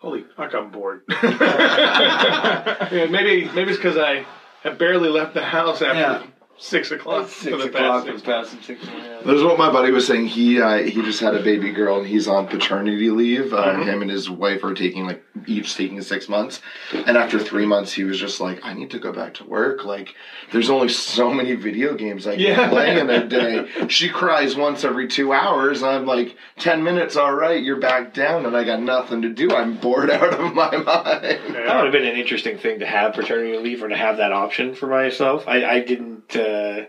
[0.00, 1.02] holy fuck, I'm bored.
[1.22, 4.24] yeah, maybe maybe it's because I
[4.62, 6.26] have barely left the house after.
[6.60, 7.26] Six o'clock.
[7.26, 8.84] for Six the o'clock past was six past six.
[8.84, 9.18] Yeah.
[9.24, 10.26] That's what my buddy was saying.
[10.26, 13.52] He uh, he just had a baby girl and he's on paternity leave.
[13.52, 13.84] Uh, Mhm.
[13.84, 16.60] Him and his wife are taking like each taking six months.
[16.92, 19.84] And after three months, he was just like, I need to go back to work.
[19.84, 20.14] Like,
[20.52, 22.68] there's only so many video games I can Yeah.
[22.68, 23.66] play in a day.
[23.88, 25.82] She cries once every two hours.
[25.82, 27.62] I'm like, ten minutes, all right.
[27.62, 29.50] You're back down, and I got nothing to do.
[29.54, 30.84] I'm bored out of my mind.
[30.84, 34.32] That would have been an interesting thing to have paternity leave or to have that
[34.32, 35.44] option for myself.
[35.46, 36.09] I, I didn't.
[36.36, 36.86] Uh,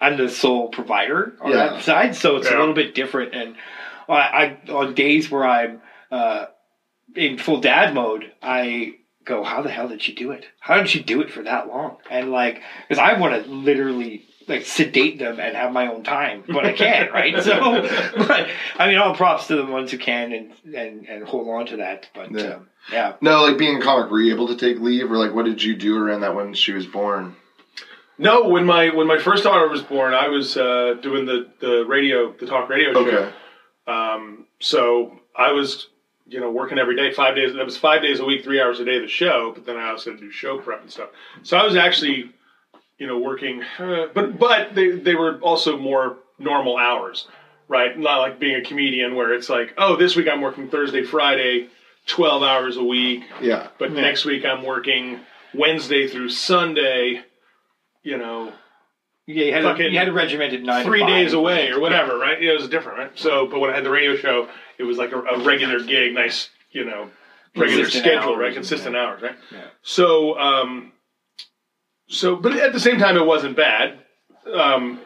[0.00, 1.56] I'm the sole provider on Yeah.
[1.68, 2.58] that side, so it's Yeah.
[2.58, 3.34] a little bit different.
[3.34, 3.56] And
[4.08, 6.46] I, I on days where I'm uh,
[7.14, 10.44] in full dad mode, I go, "How the hell did she do it?
[10.60, 14.24] How did she do it for that long?" And like, because I want to literally
[14.48, 17.34] like sedate them and have my own time, but I can't, right?
[17.42, 17.82] So,
[18.16, 21.66] but I mean, all props to the ones who can and and, and hold on
[21.66, 22.08] to that.
[22.14, 22.54] But Yeah.
[22.56, 23.12] um, yeah.
[23.20, 25.62] No, like being a comic, were you able to take leave, or like what did
[25.62, 27.34] you do around that when she was born?
[28.18, 31.84] No, when my when my first daughter was born, I was uh, doing the the
[31.86, 33.00] radio, the talk radio show.
[33.06, 33.32] Okay.
[33.86, 35.88] Um, so I was,
[36.26, 37.54] you know, working every day, five days.
[37.54, 38.98] That was five days a week, three hours a day.
[39.00, 41.10] The show, but then I also had to do show prep and stuff.
[41.42, 42.30] So I was actually,
[42.98, 47.28] you know, working, uh, but but they they were also more normal hours,
[47.68, 47.98] right?
[47.98, 51.68] Not like being a comedian where it's like, oh, this week I'm working Thursday, Friday,
[52.06, 53.68] twelve hours a week, Yeah.
[53.78, 54.00] but Yeah.
[54.00, 55.20] next week I'm working
[55.54, 57.22] Wednesday through Sunday.
[58.06, 58.52] You know,
[59.26, 61.08] Yeah, you had, a, Fucking you had a regimented nine three five.
[61.08, 62.40] days away or whatever, right?
[62.40, 63.10] It was different, right?
[63.18, 66.14] So, but when I had the radio show, it was like a, a regular gig,
[66.14, 67.10] nice, you know,
[67.56, 68.54] regular Consistent schedule, hours right?
[68.54, 69.02] Consistent yeah.
[69.02, 69.36] hours, right?
[69.50, 69.64] Yeah.
[69.82, 70.92] So, um,
[72.08, 73.98] so, but at the same time, it wasn't bad.
[74.54, 75.00] Um,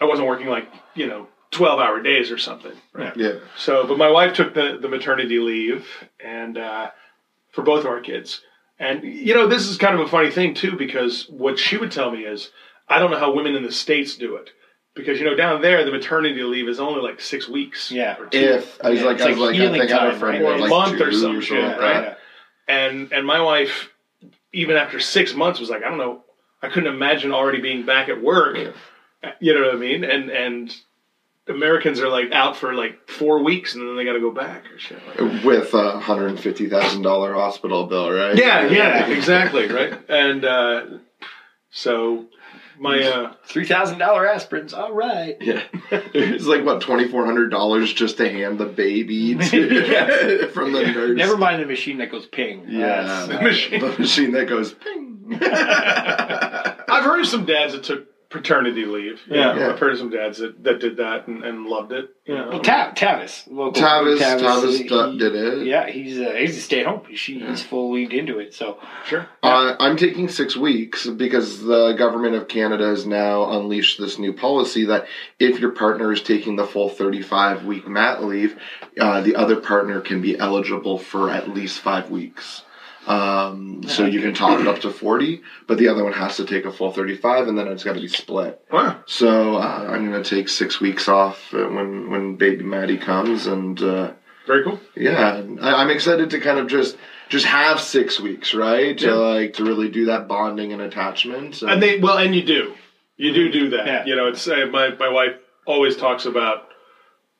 [0.00, 3.16] I wasn't working like you know twelve hour days or something, right?
[3.16, 3.34] Yeah.
[3.56, 5.86] So, but my wife took the, the maternity leave
[6.18, 6.90] and uh,
[7.52, 8.42] for both of our kids.
[8.80, 11.92] And you know, this is kind of a funny thing too because what she would
[11.92, 12.50] tell me is,
[12.88, 14.50] I don't know how women in the states do it
[14.94, 18.16] because you know down there the maternity leave is only like six weeks, Yeah.
[18.18, 19.92] or two, If I was Yeah, like, it's I was like like, I healing think
[19.92, 20.50] I have a time, friend right?
[20.52, 21.94] or had a month or some or shit, something right?
[21.94, 22.18] like that.
[22.68, 23.90] And and my wife,
[24.52, 26.24] even after six months, was like, I don't know,
[26.62, 28.56] I couldn't imagine already being back at work.
[29.40, 30.04] You know what I mean?
[30.04, 30.74] And and
[31.50, 34.64] Americans are like out for like four weeks and then they got to go back
[34.72, 34.98] or shit.
[35.06, 38.36] Like With a hundred and fifty thousand dollar hospital bill, right?
[38.36, 39.14] Yeah, yeah, Yeah.
[39.16, 39.92] exactly, right.
[40.08, 40.84] And uh,
[41.70, 42.26] so,
[42.78, 44.72] My uh, Three thousand dollar aspirins.
[44.76, 45.36] All right.
[45.40, 50.72] Yeah, it's like what twenty four hundred dollars just to hand the baby to, from
[50.72, 51.16] the nurse.
[51.16, 52.64] Never mind the machine that goes ping.
[52.68, 53.80] Yeah, That's- the machine.
[53.80, 55.06] the machine that goes ping.
[55.42, 59.20] I've heard of some dads that took paternity leave.
[59.28, 59.56] Yeah.
[59.56, 59.70] Yeah.
[59.70, 62.10] I've heard of some dads that, that did that and, and loved it.
[62.24, 62.48] You know?
[62.50, 65.66] Well, Ta- Tavis, local Tavis, Tavis, he- did it.
[65.66, 67.02] Yeah, he's uh, he's a stay at home.
[67.14, 68.54] She, He's full leaned into it.
[68.54, 69.26] So sure.
[69.42, 74.32] Uh, I'm taking six weeks because the government of Canada has now unleashed this new
[74.32, 75.06] policy that
[75.40, 78.56] if your partner is taking the full 35 week mat leave,
[79.00, 82.62] uh, the other partner can be eligible for at least five weeks.
[83.06, 86.44] Um, so you can top it up to 40, but the other one has to
[86.44, 88.62] take a full 35 and then it's got to be split.
[88.70, 89.00] Wow.
[89.06, 93.46] So uh, I'm going to take six weeks off uh, when, when baby Maddie comes
[93.46, 93.80] and.
[93.82, 94.12] Uh,
[94.46, 94.78] Very cool.
[94.94, 96.96] yeah, I, I'm excited to kind of just
[97.30, 98.98] just have six weeks, right?
[98.98, 101.62] To like to really do that bonding and attachment.
[101.62, 102.74] And they well, and you do,
[103.16, 103.86] you do do that.
[103.86, 104.04] Yeah.
[104.04, 106.66] You know, it's uh, my my wife always talks about,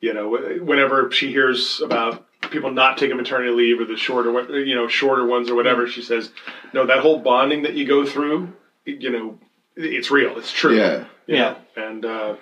[0.01, 0.31] you know,
[0.63, 5.25] whenever she hears about people not taking maternity leave or the shorter, you know, shorter
[5.27, 6.31] ones or whatever, she says,
[6.73, 8.53] no, that whole bonding that you go through,
[8.85, 9.39] you know,
[9.77, 10.77] it's real, it's true.
[10.77, 11.37] yeah, Yeah.
[11.37, 12.35] know, and uh,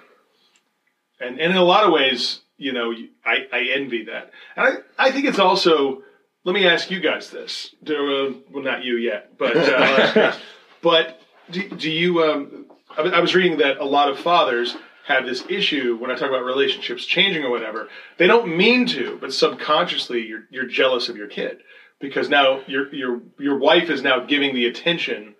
[1.21, 2.93] and and in a lot of ways, you know,
[3.25, 4.67] I, I envy that, and
[4.99, 6.03] I, I think it's also.
[6.45, 7.75] Let me ask you guys this.
[7.83, 10.35] Do, uh, well, not you yet, but uh,
[10.83, 12.23] but do, do you?
[12.23, 12.67] Um,
[12.97, 14.75] I was reading that a lot of fathers
[15.09, 17.89] have this issue when I talk about relationships changing or whatever.
[18.19, 21.59] They don't mean to, but subconsciously, you're you're jealous of your kid
[21.99, 25.35] because now your your your wife is now giving the attention.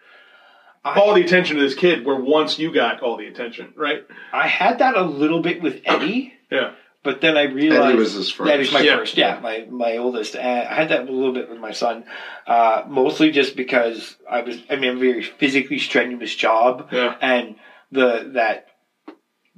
[0.85, 4.05] all the attention to this kid, where once you got all the attention, right?
[4.33, 6.35] I had that a little bit with Eddie.
[6.51, 6.73] Yeah.
[7.03, 8.49] But then I realized was his first.
[8.49, 8.97] That is my Yeah.
[8.97, 10.35] first, yeah, my my oldest.
[10.35, 12.05] And I had that a little bit with my son,
[12.47, 14.57] uh, mostly just because I was.
[14.71, 17.15] I mean, a very physically strenuous job, Yeah.
[17.21, 17.57] and
[17.93, 18.67] the that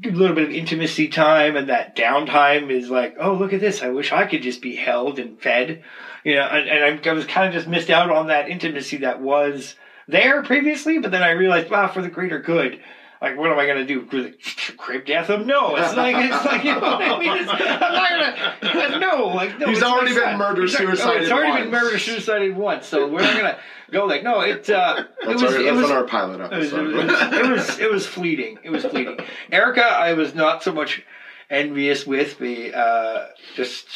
[0.04, 3.82] little bit of intimacy time and that downtime is like, oh, look at this!
[3.82, 5.82] I wish I could just be held and fed,
[6.24, 6.46] you know.
[6.46, 9.74] And, and I, I was kind of just missed out on that intimacy that was
[10.08, 12.80] there previously, but then I realized, wow, for the greater good.
[13.22, 14.08] Like, what am I gonna do?
[14.10, 14.34] Really
[14.78, 15.46] Crepe death him?
[15.46, 17.36] No, it's like it's like you know what I mean.
[17.36, 19.66] It's, I'm not gonna no like no.
[19.66, 20.38] He's already been son.
[20.38, 21.82] murder, He's already- suicided It's already been once.
[21.84, 23.58] murder suicided once, so we're not gonna
[23.90, 24.40] go like no.
[24.40, 26.94] It uh, it that's, was our, it was on our pilot it was, it, was,
[26.94, 28.58] it was it was fleeting.
[28.62, 29.18] It was fleeting.
[29.52, 31.02] Erica, I was not so much
[31.50, 33.86] envious with the uh, just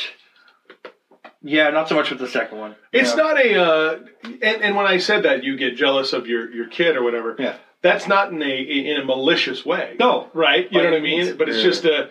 [1.42, 2.74] yeah, not so much with the second one.
[2.92, 3.16] It's Yeah.
[3.16, 3.98] not a, uh,
[4.42, 7.36] and, and when I said that, you get jealous of your, your kid or whatever.
[7.38, 7.56] Yeah.
[7.84, 9.94] That's not in a in a malicious way.
[10.00, 10.30] No.
[10.32, 10.72] right?
[10.72, 11.36] You know what I mean?
[11.36, 12.08] But it's just a,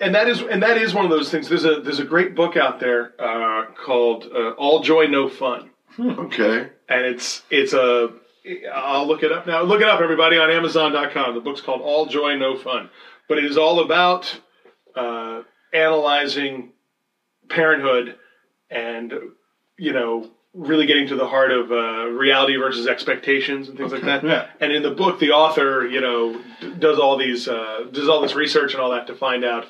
[0.00, 1.48] and that is and that is one of those things.
[1.48, 5.70] There's a there's a great book out there uh, called uh, All Joy No Fun,
[6.00, 6.68] okay.
[6.88, 8.10] and it's it's a
[8.74, 9.62] I'll look it up now.
[9.62, 11.36] Look it up, everybody, on Amazon.com.
[11.36, 12.90] The book's called All Joy No Fun,
[13.28, 14.40] but it is all about
[14.96, 16.72] uh, analyzing
[17.48, 18.16] parenthood
[18.68, 19.14] and
[19.78, 24.02] you know really getting to the heart of uh, reality versus expectations and things like
[24.02, 24.22] that.
[24.24, 24.46] Yeah.
[24.60, 28.20] And in the book, the author, you know, d- does all these uh, does all
[28.22, 29.66] this research and all that to find out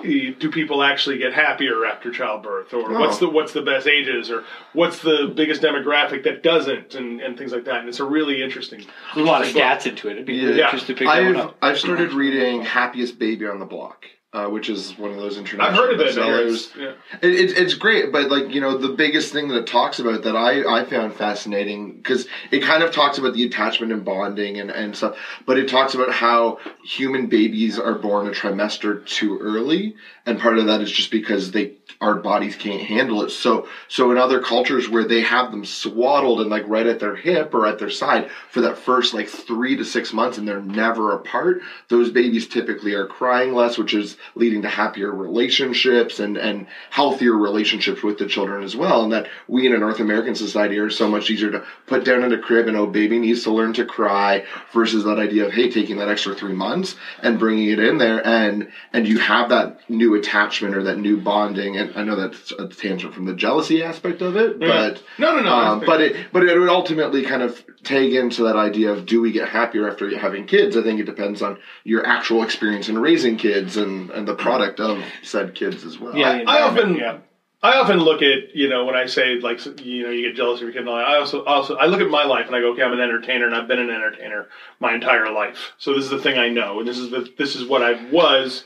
[0.00, 3.26] do people actually get happier after childbirth, or what's Oh.
[3.26, 7.52] the what's the best ages, or what's the biggest demographic that doesn't, and, and things
[7.52, 7.76] like that.
[7.80, 8.80] And it's a really interesting.
[9.14, 10.12] There's a lot of stats into it.
[10.14, 10.64] It'd be really Yeah.
[10.64, 11.56] interesting to pick that one I've up.
[11.62, 14.06] I've started reading Happiest Baby on the Block.
[14.34, 16.16] Uh, which is one of those international I've heard of it.
[16.16, 16.74] bestsellers.
[16.74, 16.92] Yeah.
[17.20, 20.22] It, it, it's great, but like you know, the biggest thing that it talks about
[20.22, 24.58] that I, I found fascinating because it kind of talks about the attachment and bonding
[24.58, 29.36] and, and stuff, but it talks about how human babies are born a trimester too
[29.36, 33.30] early, and part of that is just because they our bodies can't handle it.
[33.30, 37.16] So so in other cultures where they have them swaddled and like right at their
[37.16, 40.58] hip or at their side for that first like three to six months, and they're
[40.58, 46.36] never apart, those babies typically are crying less, which is leading to happier relationships and,
[46.36, 49.02] and healthier relationships with the children as well.
[49.02, 52.22] And that we in a North American society are so much easier to put down
[52.22, 55.52] in a crib and oh, baby needs to learn to cry versus that idea of,
[55.52, 59.48] hey, taking that extra three months and bringing it in there and, and you have
[59.48, 61.76] that new attachment or that new bonding.
[61.76, 65.42] And I know that's a tangent from the jealousy aspect of it, but, No, no,
[65.42, 65.52] no.
[65.52, 69.20] um, but it, but it would ultimately kind of tag into that idea of do
[69.20, 70.76] we get happier after having kids?
[70.76, 74.80] I think it depends on your actual experience in raising kids and, and the product
[74.80, 76.16] of said kids as well.
[76.16, 77.24] Yeah, the I often environment,
[77.62, 80.58] I often look at you know when I say like you know you get jealous
[80.60, 80.80] of your kid.
[80.80, 82.92] And all I also also I look at my life and I go okay I'm
[82.92, 84.48] an entertainer and I've been an entertainer
[84.80, 85.72] my entire life.
[85.78, 88.10] So this is the thing I know and this is the this is what I
[88.10, 88.64] was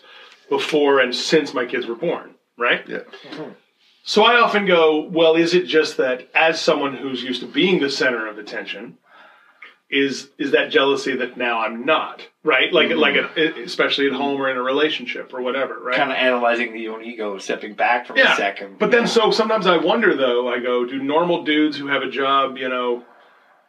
[0.49, 2.35] before and since my kids were born.
[2.57, 2.89] Right.
[2.89, 3.01] Yeah.
[4.03, 7.81] So I often go well is it just that as someone who's used to being
[7.81, 8.97] the center of attention
[9.89, 12.73] is is that jealousy that now I'm not right?
[12.73, 12.99] Like Mm-hmm.
[13.01, 15.97] like at, especially at home or in a relationship or whatever, right?
[15.97, 18.33] Kind of analyzing the own ego, stepping back from Yeah.
[18.35, 18.79] a second.
[18.79, 20.49] But then, so sometimes I wonder though.
[20.49, 23.03] I go, do normal dudes who have a job, you know,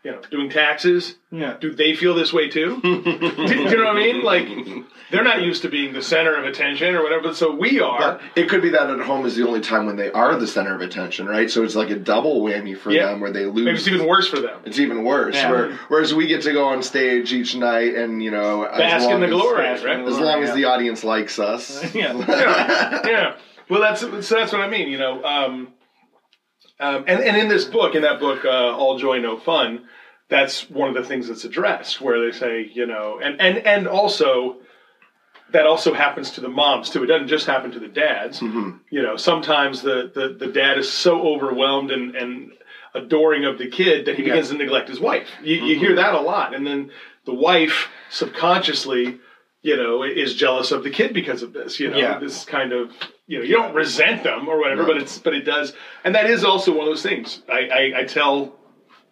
[0.08, 1.58] you know, doing taxes, yeah.
[1.60, 2.80] do they feel this way too?
[2.82, 4.24] do, do you know what I mean?
[4.24, 4.48] Like,
[5.12, 7.34] they're not used to being the center of attention or whatever.
[7.34, 8.00] So we are.
[8.00, 10.48] But it could be that at home is the only time when they are the
[10.48, 11.50] center of attention, right?
[11.52, 13.08] So it's like a double whammy for Yeah.
[13.08, 13.65] them where they lose.
[13.65, 14.62] Maybe it's even worse for them.
[14.65, 15.36] It's even worse.
[15.36, 15.52] Yeah.
[15.52, 19.10] Where, whereas we get to go on stage each night and, you know, as Bask
[19.10, 20.00] in the glory, in right?
[20.08, 21.84] As long as the audience likes us.
[21.98, 22.13] Yeah.
[22.13, 23.38] yeah, yeah.
[23.70, 24.88] Well, that's so that's what I mean.
[24.89, 25.74] You know, um,
[26.80, 29.88] um, and and in this book, in that book, uh, All Joy No Fun,
[30.30, 33.88] that's one of the things that's addressed, where they say, you know, and and and
[33.88, 34.58] also
[35.52, 37.04] that also happens to the moms too.
[37.04, 38.42] It doesn't just happen to the dads.
[38.42, 38.80] Mhm.
[38.90, 42.52] You know, sometimes the, the the dad is so overwhelmed and and
[42.94, 44.30] adoring of the kid that he Yeah.
[44.34, 45.28] begins to neglect his wife.
[45.44, 46.92] You, you hear that a lot, and then
[47.26, 49.20] the wife subconsciously,
[49.62, 51.80] you know, is jealous of the kid because of this.
[51.80, 52.20] You know, Yeah.
[52.20, 52.92] this kind of
[53.30, 54.88] you know, you don't resent them or whatever, No.
[54.88, 57.42] but it's but it does, and that is also one of those things.
[57.50, 57.60] I
[57.96, 58.57] I, I tell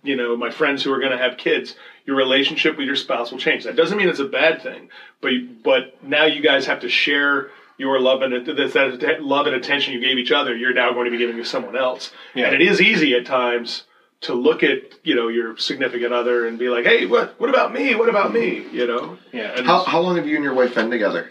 [0.05, 3.31] you know my friends who are going to have kids your relationship with your spouse
[3.31, 4.89] will change that doesn't mean it's a bad thing
[5.21, 5.31] but
[5.63, 9.99] but now you guys have to share your love and that, love and attention you
[9.99, 12.45] gave each other you're now going to be giving to someone else Yeah.
[12.45, 13.83] and it is easy at times
[14.21, 17.73] to look at you know your significant other and be like hey what what about
[17.73, 19.61] me what about me you know Yeah.
[19.63, 21.29] How, how long have you and your wife been together?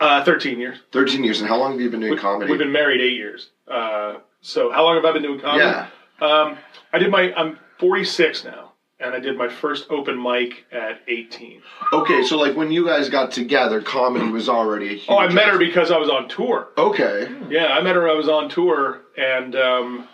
[0.00, 1.40] uh, 13 years 13 years.
[1.40, 2.50] And how long have you been doing We- comedy?
[2.50, 5.86] we've been married eight years uh, so how long have i been doing comedy yeah.
[6.20, 6.58] Um,
[6.92, 7.32] I did my.
[7.34, 7.58] I'm
[7.92, 11.60] 46 now, and I did my first open mic at 18.
[11.92, 15.06] Okay, so like when you guys got together, comedy was already a huge.
[15.08, 16.68] Oh, I met her because I was on tour.
[16.78, 17.28] Okay.
[17.50, 18.08] Yeah, I met her.
[18.08, 20.08] I was on tour, and um,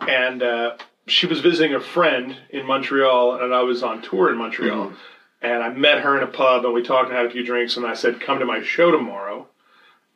[0.00, 4.36] and uh, she was visiting a friend in Montreal, and I was on tour in
[4.38, 4.88] Montreal.
[4.88, 4.96] Mhm.
[5.40, 7.76] And I met her in a pub, and we talked and had a few drinks.
[7.76, 9.46] And I said, "Come to my show tomorrow."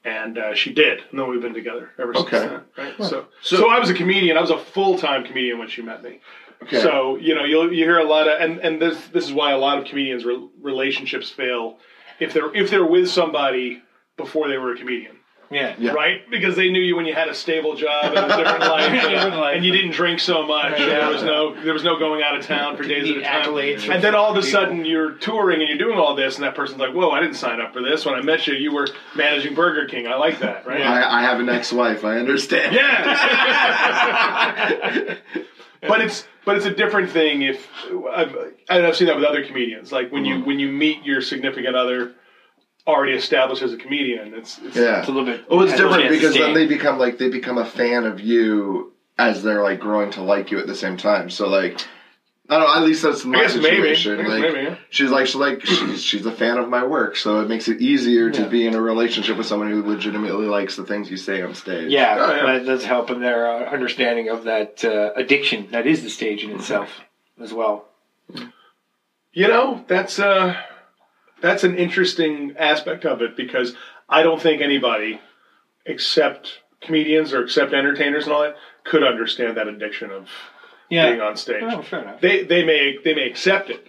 [0.05, 2.39] And uh, she did, and then we've been together ever since Okay.
[2.47, 2.61] then.
[2.77, 2.95] Right.
[2.99, 4.37] So, So- so, I was a comedian.
[4.37, 6.21] I was a full time comedian when she met me.
[6.63, 6.81] Okay.
[6.81, 9.53] So you know you'll you hear a lot of and and this this is why
[9.53, 11.79] a lot of comedians re- relationships fail
[12.19, 13.83] if they're if they're with somebody
[14.17, 15.17] before they were a comedian,
[15.51, 15.75] yeah.
[15.79, 15.93] Yeah.
[15.93, 16.23] right?
[16.31, 19.35] Because they knew you when you had a stable job and a different life, and,
[19.35, 20.73] and you didn't drink so much.
[20.73, 21.01] and Yeah.
[21.01, 23.93] there was no there was no going out of town for days at a time.
[23.93, 26.55] And then all of a sudden you're touring and you're doing all this, and that
[26.55, 28.89] person's like, "Whoa, I didn't sign up for this." When I met you, you were
[29.15, 30.07] managing Burger King.
[30.07, 30.81] I like that, right?
[30.81, 32.03] I, I have an ex-wife.
[32.05, 32.75] I understand.
[32.75, 33.17] Yeah.
[35.89, 37.69] but it's but it's a different thing if
[38.15, 38.35] I've
[38.69, 39.93] and I've seen that with other comedians.
[39.93, 40.47] Like when you mm-hmm.
[40.47, 42.15] when you meet your significant other
[42.87, 45.01] already established as a comedian, it's, it's Yeah.
[45.01, 45.51] It's a little bit.
[45.51, 49.43] Well, it's different because then they become like they become a fan of you as
[49.43, 51.31] they're like growing to like you at the same time.
[51.31, 51.81] So like,
[52.49, 52.75] I don't know.
[52.77, 53.67] At least that's my I guess maybe.
[53.67, 54.17] I situation.
[54.19, 54.77] guess like, maybe, yeah.
[54.91, 57.81] she's like she's like she's she's a fan of my work, so it makes it
[57.81, 58.49] easier to Yeah.
[58.49, 61.91] be in a relationship with someone who legitimately likes the things you say on stage.
[61.91, 62.59] Yeah, Oh, yeah.
[62.59, 66.45] that does help in their uh, understanding of that uh, addiction that is the stage
[66.45, 67.01] in itself
[67.41, 67.89] as well.
[69.33, 70.57] You know, that's uh
[71.41, 73.75] that's an interesting aspect of it because
[74.09, 75.21] I don't think anybody
[75.85, 80.29] except comedians or except entertainers and all that could understand that addiction of
[80.89, 81.63] being on stage.
[81.63, 82.21] Oh, fair enough.
[82.21, 83.87] they they may they may accept it.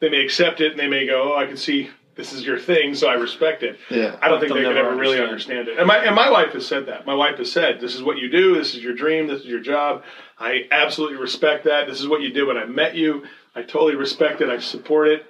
[0.00, 2.58] They may accept it and they may go, "Oh, I can see this is your
[2.58, 4.16] thing, so I respect it." Yeah.
[4.20, 5.60] I don't think They'll they could never ever really understand.
[5.60, 5.78] understand it.
[5.78, 7.06] And my and my wife has said that.
[7.06, 8.54] My wife has said, "This is what you do.
[8.56, 9.26] This is your dream.
[9.26, 10.02] This is your job.
[10.38, 11.86] I absolutely respect that.
[11.86, 13.22] This is what you did when I met you.
[13.54, 14.48] I totally respect it.
[14.50, 15.24] I support it."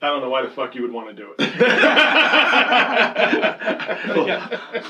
[0.00, 1.40] I don't know why the fuck you would want to do it.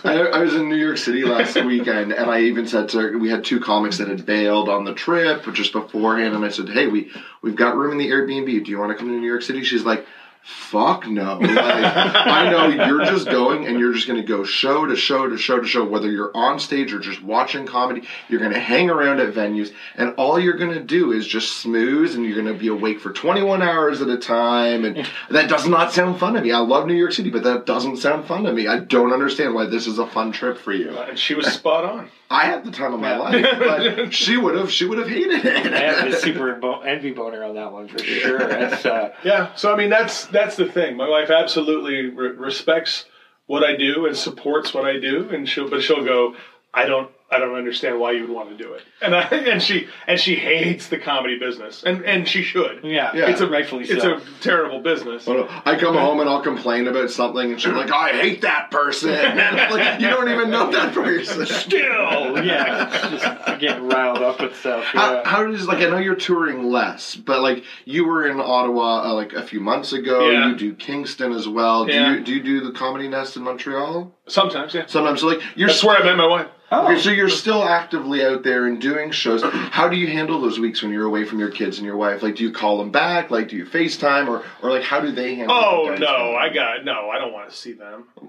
[0.05, 3.16] I, I was in New York City last weekend, and I even said to her,
[3.16, 6.68] we had two comics that had bailed on the trip just beforehand, and I said,
[6.68, 8.64] "Hey, we we've got room in the Airbnb.
[8.64, 10.05] Do you want to come to New York City?" She's like.
[10.48, 11.37] Fuck no.
[11.40, 15.28] Like, I know you're just going and you're just going to go show to show
[15.28, 18.08] to show to show, whether you're on stage or just watching comedy.
[18.30, 21.62] You're going to hang around at venues, and all you're going to do is just
[21.62, 24.87] smooze, and you're going to be awake for 21 hours at a time.
[24.87, 26.50] And that does not sound fun to me.
[26.50, 28.68] I love New York City, but that doesn't sound fun to me.
[28.68, 30.90] I don't understand why this is a fun trip for you.
[30.90, 32.10] Uh, and she was spot on.
[32.31, 33.18] I had the time of my Yeah.
[33.18, 33.58] life,
[34.04, 34.70] but she would have.
[34.70, 35.72] She would have hated it.
[35.72, 38.38] I have a super bo- envy boner on that one for sure.
[38.38, 39.54] That's uh, Yeah.
[39.54, 40.96] So I mean, that's that's the thing.
[40.96, 43.06] My wife absolutely re- respects
[43.46, 46.37] what I do and supports what I do, and she'll but she'll go.
[46.74, 48.83] I don't I don't understand why you would want to do it.
[49.02, 52.81] And I, and she and she hates the comedy business, and and she should.
[52.85, 53.29] Yeah, Yeah.
[53.31, 53.94] it's a rightfully so.
[53.94, 55.29] It's a terrible business.
[55.29, 55.48] Oh, no.
[55.66, 59.10] I come home and I'll complain about something, and she's like, "I hate that person."
[59.14, 61.44] And like, you don't even know that person.
[61.46, 64.85] Still, yeah, just getting riled up with stuff.
[64.85, 65.29] How, Yeah.
[65.29, 69.14] how does like I know you're touring less, but like you were in Ottawa uh,
[69.14, 70.31] like a few months ago.
[70.31, 70.48] Yeah.
[70.48, 71.85] You do Kingston as well.
[71.85, 72.14] Do Yeah.
[72.14, 74.14] you do you do the Comedy Nest in Montreal?
[74.29, 74.87] Sometimes, yeah.
[74.87, 76.46] Sometimes, so like you're That's where I met my wife.
[76.71, 76.85] Oh.
[76.85, 79.42] Okay, so you're still actively out there and doing shows.
[79.42, 82.23] How do you handle those weeks when you're away from your kids and your wife?
[82.23, 83.31] Like, do you call them back?
[83.31, 85.56] Like, do you FaceTime or or like how do they handle?
[85.56, 87.08] Oh no, I got no.
[87.08, 88.04] I don't want to see them.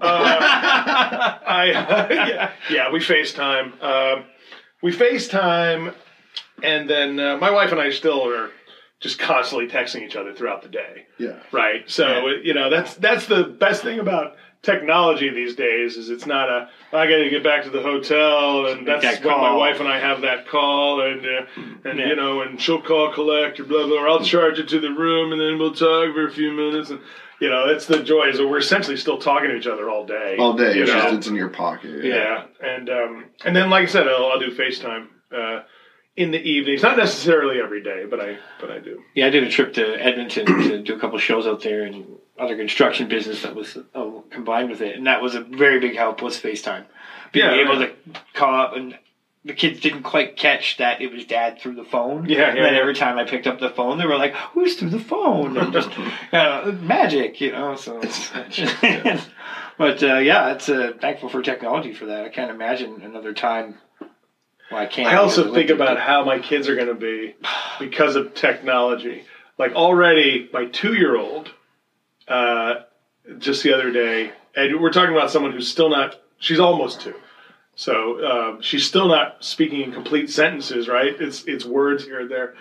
[1.46, 1.66] I
[2.10, 3.82] yeah, yeah, we FaceTime.
[3.82, 4.24] Um,
[4.82, 5.94] we FaceTime,
[6.62, 8.50] and then uh, my wife and I still are
[9.00, 11.06] just constantly texting each other throughout the day.
[11.18, 11.40] yeah.
[11.52, 11.88] Right.
[11.90, 16.48] So you know that's that's the best thing about technology these days is it's not
[16.48, 19.80] a I got to get back to the hotel and that's that when my wife
[19.80, 21.46] and I have that call and uh,
[21.84, 22.08] and Yeah.
[22.08, 24.90] you know and she'll call collect or blah blah or I'll charge it to the
[24.92, 27.00] room and then we'll talk for a few minutes and
[27.40, 30.04] you know it's the joy is that we're essentially still talking to each other all
[30.04, 31.00] day All day, it's know?
[31.02, 32.04] just it's in your pocket.
[32.04, 35.62] yeah and um and then like I said I'll, I'll do FaceTime uh,
[36.16, 39.42] in the evenings not necessarily every day but I but I do Yeah, I did
[39.44, 42.04] a trip to Edmonton to do a couple shows out there and
[42.38, 43.82] other construction business that was uh,
[44.30, 46.22] combined with it, and that was a very big help.
[46.22, 46.84] Was FaceTime
[47.32, 47.86] being Yeah, able yeah.
[47.86, 47.92] to
[48.34, 48.98] call up and.
[49.42, 52.28] The kids didn't quite catch that it was dad through the phone.
[52.28, 54.76] Yeah, And yeah, then every time I picked up the phone, they were like, "Who's
[54.76, 55.88] through the phone?" And just
[56.32, 57.74] uh, magic, you know.
[57.74, 58.02] So,
[59.78, 62.26] but uh, yeah, it's uh, thankful for technology for that.
[62.26, 63.78] I can't imagine another time.
[64.70, 65.08] Well, I can't.
[65.08, 67.34] I also think about how my kids are going to be
[67.78, 69.24] because of technology.
[69.56, 71.50] Like already, my two-year-old,
[72.28, 72.74] uh,
[73.38, 76.20] just the other day, and we're talking about someone who's still not.
[76.38, 77.14] She's almost two,
[77.74, 80.88] so um, she's still not speaking in complete sentences.
[80.88, 81.14] Right?
[81.20, 82.54] It's it's words here and there.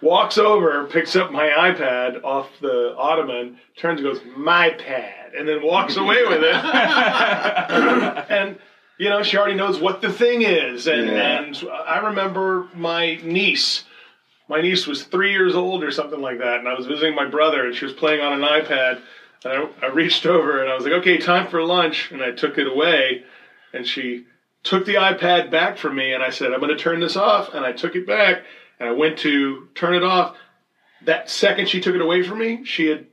[0.00, 5.48] Walks over, picks up my iPad off the ottoman, turns and goes, "My pad," and
[5.48, 6.54] then walks away with it.
[8.30, 8.58] and
[8.98, 11.38] you know she already knows what the thing is and Yeah.
[11.42, 13.84] and i remember my niece
[14.48, 17.24] my niece was three years old or something like that and i was visiting my
[17.26, 19.00] brother and she was playing on an ipad
[19.50, 22.10] I, I reached over and i was like okay time for lunch.
[22.10, 23.24] And i took it away.
[23.72, 24.26] And she
[24.62, 27.54] took the ipad back from me and i said i'm going to turn this off.
[27.54, 28.42] And i took it back
[28.78, 30.36] and i went to turn it off.
[31.04, 33.06] That second she took it away from me she had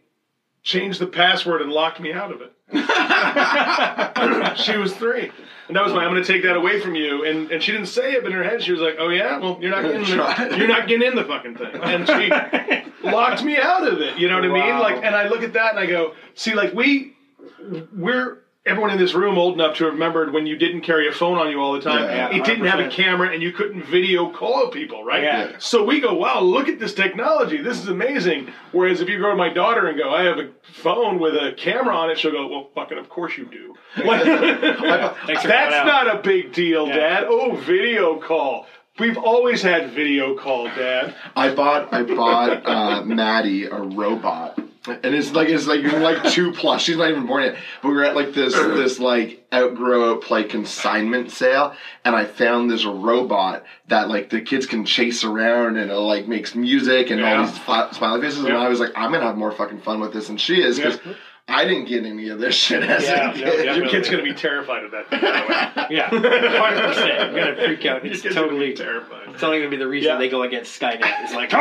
[0.64, 2.54] changed the password and locked me out of it.
[4.58, 5.32] She was three.
[5.70, 7.24] And that was my, I'm going to take that away from you.
[7.24, 9.38] And and she didn't say it, but in her head she was like, oh yeah,
[9.38, 11.76] well you're not getting the, you're not getting in the fucking thing.
[11.76, 14.18] And she locked me out of it.
[14.18, 14.80] You know what I mean?
[14.80, 17.16] Like, and I look at that and I go, see, like we,
[17.96, 18.40] we're
[18.70, 21.38] everyone in this room old enough to have remembered when you didn't carry a phone
[21.38, 22.04] on you all the time.
[22.04, 25.24] Yeah, it didn't have a camera and you couldn't video call people, right?
[25.24, 25.52] Yeah.
[25.60, 27.58] So we go, wow, look at this technology.
[27.62, 28.54] This is amazing.
[28.72, 31.54] Whereas if you go to my daughter and go, I have a phone with a
[31.58, 33.76] camera on it, she'll go, well, fucking, of course you do.
[34.06, 34.24] Like,
[35.26, 36.96] Thanks that's not a big deal, Yeah.
[36.96, 37.24] Dad.
[37.28, 38.68] Oh, video call.
[39.00, 41.16] We've always had video call, Dad.
[41.34, 46.24] I bought I bought uh, Maddie a robot, and it's like it's like you're like
[46.32, 46.82] two plus.
[46.82, 47.58] She's not even born yet.
[47.82, 51.76] But we were at like this this like outgrow outplay consignment sale,
[52.06, 56.28] and I found this robot that like the kids can chase around and it like
[56.28, 57.40] makes music and Yeah.
[57.42, 58.44] all these fla- smiley faces.
[58.46, 60.78] And I was like, I'm gonna have more fucking fun with this than she is
[60.78, 61.00] because.
[61.50, 63.66] I didn't get any of this shit as Yeah, a yeah, kid.
[63.66, 63.76] yeah.
[63.76, 65.10] Your kid's going to be terrified of that.
[65.10, 65.88] By the way.
[65.96, 67.34] Yeah, hundred percent.
[67.36, 68.06] You're gonna freak out.
[68.06, 69.30] Your It's totally be terrified.
[69.30, 70.18] It's only gonna be the reason Yeah.
[70.18, 71.00] they go against Skynet.
[71.24, 71.58] It's like, oh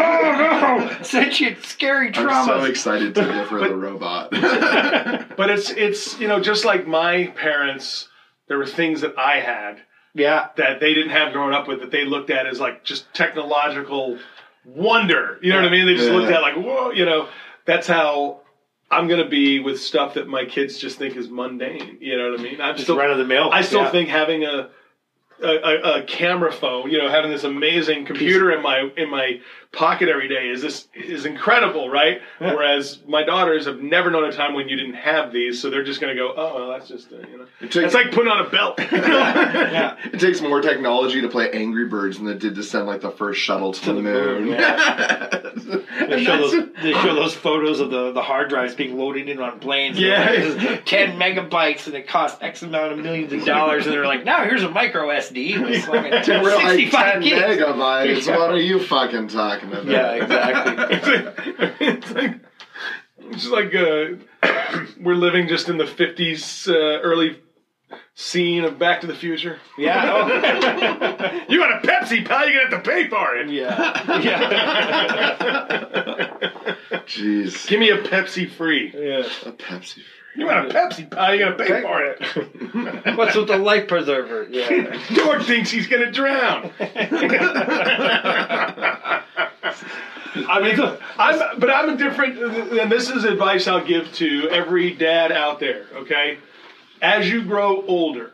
[0.91, 2.53] no, sentient, scary trauma.
[2.53, 4.33] I'm so excited to get for the robot.
[5.39, 8.09] But it's it's you know just like my parents,
[8.49, 9.79] there were things that I had
[10.15, 13.13] yeah, that they didn't have growing up with that they looked at as like just
[13.15, 14.19] technological
[14.65, 15.39] wonder.
[15.43, 15.87] You know what I mean?
[15.87, 16.17] They just Yeah.
[16.17, 16.91] looked at like whoa.
[16.91, 17.29] You know
[17.65, 18.41] that's how
[18.91, 21.99] I'm gonna be with stuff that my kids just think is mundane.
[22.01, 22.61] You know what I mean?
[22.61, 23.51] I'm just still run of the mill.
[23.53, 23.91] I still yeah.
[23.91, 24.71] think having a
[25.43, 29.41] a, a a camera phone, you know, having this amazing computer in my in my
[29.73, 32.21] pocket every day is this is incredible, right?
[32.41, 32.55] Yeah.
[32.55, 35.85] Whereas my daughters have never known a time when you didn't have these, so they're
[35.85, 38.11] just going to go, oh, well, that's just uh, you know, It takes- it's like
[38.13, 38.79] putting on a belt.
[39.69, 39.97] Yeah.
[40.13, 43.11] It takes more technology to play Angry Birds than it did to send like the
[43.11, 44.45] first shuttle to, the, the moon.
[44.47, 44.59] moon,
[46.09, 49.41] They show, those, they show those photos of the, the hard drives being loaded in
[49.41, 49.99] on planes.
[49.99, 50.21] Yeah.
[50.31, 53.85] Like, "This is ten megabytes and it costs X amount of millions of dollars.
[53.87, 55.59] And they're like, now here's a micro SD.
[55.71, 55.85] It's
[56.25, 57.41] fucking We're like 65 ten gigs.
[57.63, 58.27] megabytes.
[58.27, 58.39] Yeah.
[58.39, 59.85] What are you fucking talking about?
[59.87, 60.75] Yeah, exactly.
[61.87, 62.41] it's like
[63.31, 64.17] it's just like uh,
[65.01, 67.39] we're living just in the 50s, uh, early
[68.15, 69.59] scene of Back to the Future?
[69.77, 70.05] Yeah.
[70.13, 70.27] Oh,
[71.49, 72.49] You got a Pepsi, pal.
[72.49, 73.51] You're gonna have to pay for it.
[73.51, 74.21] yeah.
[74.23, 75.69] Yeah.
[77.07, 77.67] Jeez.
[77.69, 78.91] Give me a Pepsi free.
[78.95, 79.25] yeah.
[79.47, 80.03] A Pepsi.
[80.35, 81.35] You want a Pepsi, pal?
[81.35, 83.17] You gotta pay for it.
[83.17, 84.47] What's with the life preserver?
[84.51, 84.97] Yeah.
[85.13, 86.71] George thinks he's gonna drown.
[90.49, 90.79] I mean,
[91.19, 95.59] I'm, but I'm a different, and this is advice I'll give to every dad out
[95.59, 95.87] there.
[95.93, 96.39] Okay,
[97.03, 98.33] as you grow older,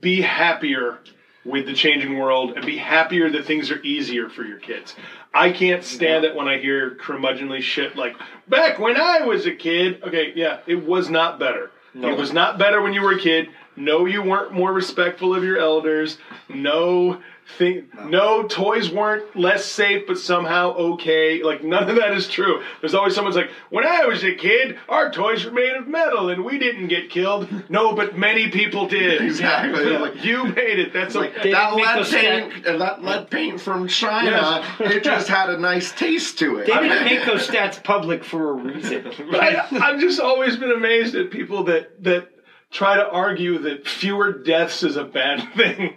[0.00, 1.00] be happier
[1.48, 4.94] with the changing world, and be happier that things are easier for your kids.
[5.34, 8.16] I can't stand it when I hear curmudgeonly shit like
[8.48, 10.02] back when I was a kid.
[10.02, 11.70] Okay, yeah, it was not better.
[11.94, 12.10] No.
[12.10, 13.48] It was not better when you were a kid.
[13.76, 16.18] No, you weren't more respectful of your elders.
[16.48, 17.22] No,
[17.56, 18.42] thing, no.
[18.44, 21.42] toys weren't less safe, but somehow okay.
[21.42, 22.62] Like none of that is true.
[22.80, 26.28] There's always someone's like, when I was a kid, our toys were made of metal
[26.28, 27.48] and we didn't get killed.
[27.70, 29.22] No, but many people did.
[29.22, 29.90] Exactly.
[29.92, 30.92] Yeah, Like- you made it.
[30.92, 34.64] That's Like like that lead paint, uh, that lead paint from China.
[34.80, 36.66] It just had a nice taste to it.
[36.66, 39.10] They didn't make those stats public for a reason.
[39.30, 42.28] But I, I've just always been amazed at people that that
[42.70, 45.80] try to argue that fewer deaths is a bad thing.
[45.82, 45.90] You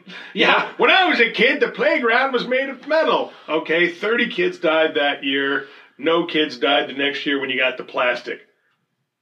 [0.46, 0.52] Yeah.
[0.52, 3.32] know, when I was a kid, the playground was made of metal.
[3.50, 5.68] Okay, 30 kids died that year.
[5.98, 8.40] No kids died the next year when you got the plastic.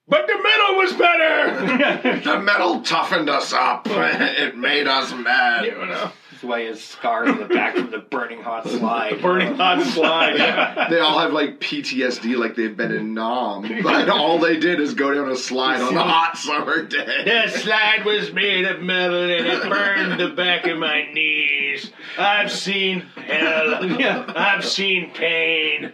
[0.07, 2.19] But the metal was better.
[2.23, 3.85] The metal toughened us up.
[3.89, 5.65] it made us mad.
[5.65, 9.21] you know, That's why he has scars on the back from the burning hot slide.
[9.21, 10.37] burning hot slide.
[10.37, 10.87] Yeah.
[10.89, 14.93] They all have like PTSD, like they've been in Nam, but all they did is
[14.93, 17.23] go down a slide on a hot summer day.
[17.25, 21.91] That slide was made of metal and it burned the back of my knees.
[22.17, 23.85] I've seen hell.
[23.99, 24.31] Yeah.
[24.33, 25.91] I've seen pain.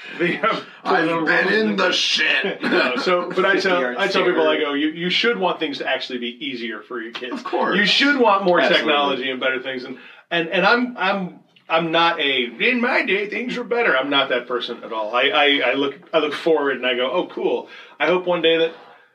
[0.18, 2.62] The, um, I've been in the shit.
[2.62, 4.48] no, so, but I tell I tell people.
[4.48, 7.34] I go, you, you should want things to actually be easier for your kids.
[7.34, 7.76] Of course.
[7.76, 8.86] you should want more Absolutely.
[8.86, 9.84] technology and better things.
[9.84, 9.98] And
[10.30, 13.96] and and I'm I'm I'm not a in my day things were better.
[13.96, 15.14] I'm not that person at all.
[15.14, 17.68] I I, I look I look forward and I go, oh cool.
[18.00, 18.72] I hope one day that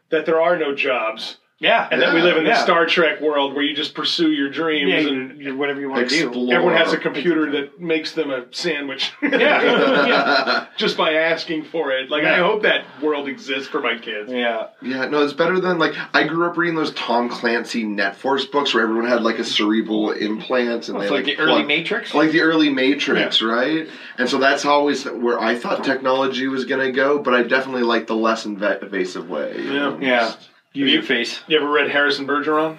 [0.10, 1.88] that there are no jobs Yeah.
[1.92, 2.64] and that we live in the yeah.
[2.64, 5.90] Star Trek world where you just pursue your dreams Yeah, and you, you, whatever you
[5.90, 6.52] want to do.
[6.52, 9.12] Everyone has a computer that makes them a sandwich.
[9.24, 9.62] Yeah.
[10.08, 10.68] yeah.
[10.78, 12.10] just by asking for it.
[12.10, 14.32] Like I hope that world exists for my kids.
[14.32, 14.68] Yeah.
[14.82, 18.46] Yeah, no, it's better than like I grew up reading those Tom Clancy Net Force
[18.46, 21.68] books where everyone had like a cerebral implant and It's they like the early plug-
[21.68, 22.14] Matrix.
[22.14, 23.88] like the early Matrix, right?
[24.18, 27.84] And so that's always where I thought technology was going to go, but I definitely
[27.84, 29.56] like the less inv- invasive way.
[29.58, 29.72] Yeah.
[29.72, 30.00] know?
[30.02, 30.26] yeah.
[30.28, 30.38] Use
[30.74, 31.42] You- your face.
[31.48, 32.78] You ever read Harrison Bergeron?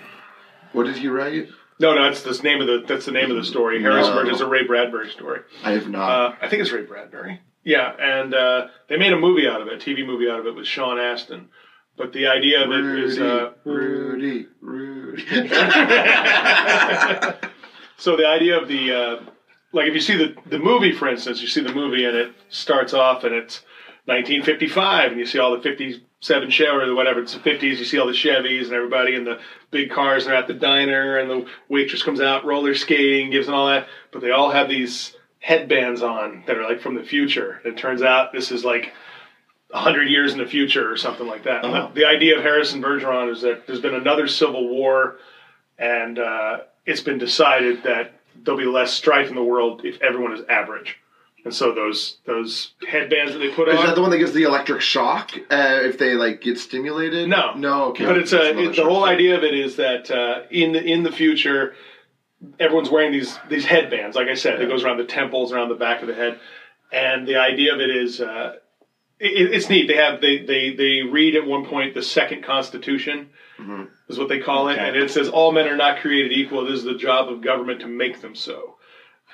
[0.73, 1.49] What did he write?
[1.81, 3.81] No, no, that's the name of the that's the name of the story.
[3.83, 4.23] Harrison No.
[4.23, 5.41] Bergeron is a Ray Bradbury story.
[5.65, 6.11] I have not.
[6.11, 7.41] Uh, I think it's Ray Bradbury.
[7.65, 10.47] Yeah, and uh, they made a movie out of it, a TV movie out of
[10.47, 11.49] it with Sean Astin.
[11.97, 15.25] But the idea of it is, uh, Rudy, Rudy.
[17.97, 19.23] so the idea of the uh,
[19.73, 22.33] like if you see the the movie, for instance, you see the movie and it
[22.49, 23.63] starts off and it's
[24.07, 25.59] 1955, and you see all the
[26.25, 27.77] 57 Chevy or whatever it's the 50s.
[27.77, 30.25] You see all the Chevys and everybody in the big cars.
[30.25, 33.67] And they're at the diner, and the waitress comes out roller skating, gives them all
[33.69, 37.61] that, but they all have these headbands on that are like from the future.
[37.65, 38.93] It turns out this is like.
[39.71, 41.65] 100 years in the future or something like that.
[41.65, 41.89] And Oh.
[41.89, 45.17] The, the idea of Harrison Bergeron is that there's been another civil war
[45.81, 48.13] and uh, it's been decided that
[48.45, 50.99] there'll be less strife in the world if everyone is average.
[51.45, 54.19] And so those those headbands that they put Is on, is that the one that
[54.19, 57.29] gives the electric shock uh, if they like get stimulated?
[57.29, 57.53] No.
[57.55, 57.85] no.
[57.91, 60.83] Okay, but it's a it, the whole idea of it is that uh, in the
[60.83, 61.75] in the future,
[62.59, 64.17] everyone's wearing these these headbands.
[64.17, 66.41] Like I said, it goes around the temples, around the back of the head,
[66.91, 68.21] and the idea of it is.
[68.23, 68.57] Uh,
[69.21, 69.87] it, it's neat.
[69.87, 73.29] They have they, they they read at one point the second Constitution
[73.61, 73.89] Mhm.
[74.09, 76.65] is what they call it, and it says all men are not created equal.
[76.65, 78.77] This is the job of government to make them so.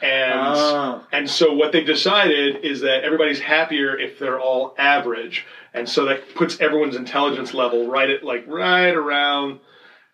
[0.03, 1.01] And Ah.
[1.13, 5.45] and so what they've decided is that everybody's happier if they're all average,
[5.75, 9.61] and so that puts everyone's intelligence level right at like right around,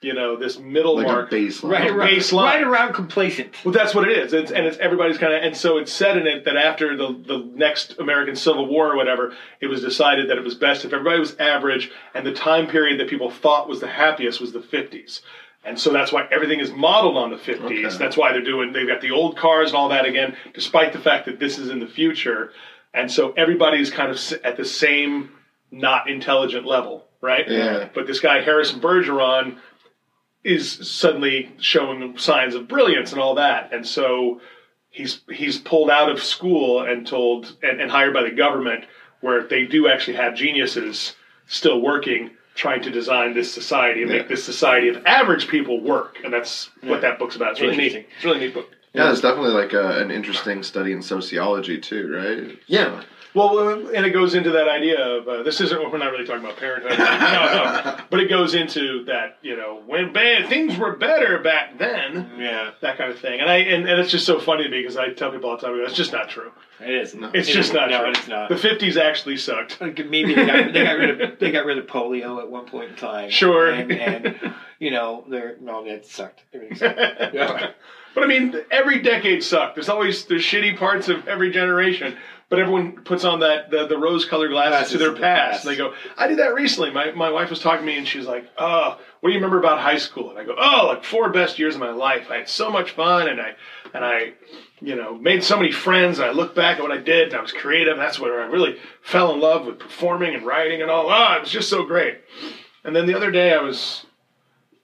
[0.01, 1.30] you know, this middle like mark.
[1.32, 1.70] a baseline.
[1.70, 2.45] Right around, Baseline.
[2.45, 3.55] right around complacent.
[3.64, 6.16] Well, that's what it is, it's, and it's everybody's kind of, and so it's said
[6.16, 10.28] in it that after the the next American Civil War or whatever, it was decided
[10.30, 13.68] that it was best if everybody was average, and the time period that people thought
[13.68, 15.22] was the happiest was the fifties.
[15.66, 17.64] And so that's why everything is modeled on the 50s.
[17.64, 17.98] Okay.
[17.98, 21.00] That's why they're doing, they've got the old cars and all that again, despite the
[21.00, 22.52] fact that this is in the future.
[22.94, 25.30] And so everybody's kind of at the same
[25.70, 27.48] not intelligent level, right?
[27.48, 27.88] Yeah.
[27.92, 29.58] But this guy, Harrison Bergeron,
[30.44, 33.72] is suddenly showing signs of brilliance and all that.
[33.74, 34.40] And so
[34.90, 38.84] he's he's pulled out of school and told and, and hired by the government
[39.20, 41.14] where they do actually have geniuses
[41.46, 44.18] still working trying to design this society and Yeah.
[44.18, 47.52] make this society of average people work, and that's what that book's about.
[47.52, 47.94] It's really neat.
[48.16, 48.70] It's a really neat book.
[48.94, 52.59] Yeah, it's definitely like a, an interesting study in sociology too, right?
[52.66, 53.02] Yeah.
[53.37, 56.43] Well, and it goes into that idea of uh, this isn't we're not really talking
[56.43, 60.97] about parenthood, no, no, but it goes into that you know when bad things were
[60.97, 64.41] better back then, Yeah, that kind of thing, and I and, and it's just so
[64.41, 66.51] funny to me because I tell people all the time, it's just not true.
[66.80, 67.14] it is.
[67.34, 68.11] It's just not no, true.
[68.12, 68.49] it's not.
[68.49, 69.82] The fifties actually sucked.
[69.82, 72.91] Maybe they got, they got rid of they got rid of polio at one point
[72.93, 73.28] in time.
[73.28, 73.70] Sure.
[73.70, 76.43] and, and you know they're no, that sucked.
[76.55, 77.34] Everything sucked.
[77.34, 77.72] Yeah.
[78.14, 79.74] But I mean, every decade sucked.
[79.74, 82.16] There's always there's shitty parts of every generation.
[82.49, 85.64] But everyone puts on that the, the rose colored glasses, Glasses to their the past.
[85.64, 86.90] And they go, I did that recently.
[86.90, 89.59] My my wife was talking to me and she's like, Oh, what do you remember
[89.59, 90.30] about high school?
[90.30, 92.28] And I go, Oh, like four best years of my life.
[92.30, 93.57] I had so much fun and I
[93.92, 94.34] and I
[94.80, 96.18] you know, made so many friends.
[96.18, 97.97] And I look back at what I did, and I was creative.
[97.97, 101.09] That's where I really fell in love with performing and writing and all.
[101.09, 102.20] Ah, it was just so great.
[102.84, 104.05] And then the other day, I was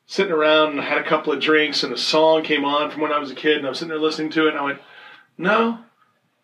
[0.07, 3.03] sitting around and I had a couple of drinks, and a song came on from
[3.03, 4.63] when I was a kid, and I was sitting there listening to it, and I
[4.63, 4.81] went,
[5.37, 5.79] "No,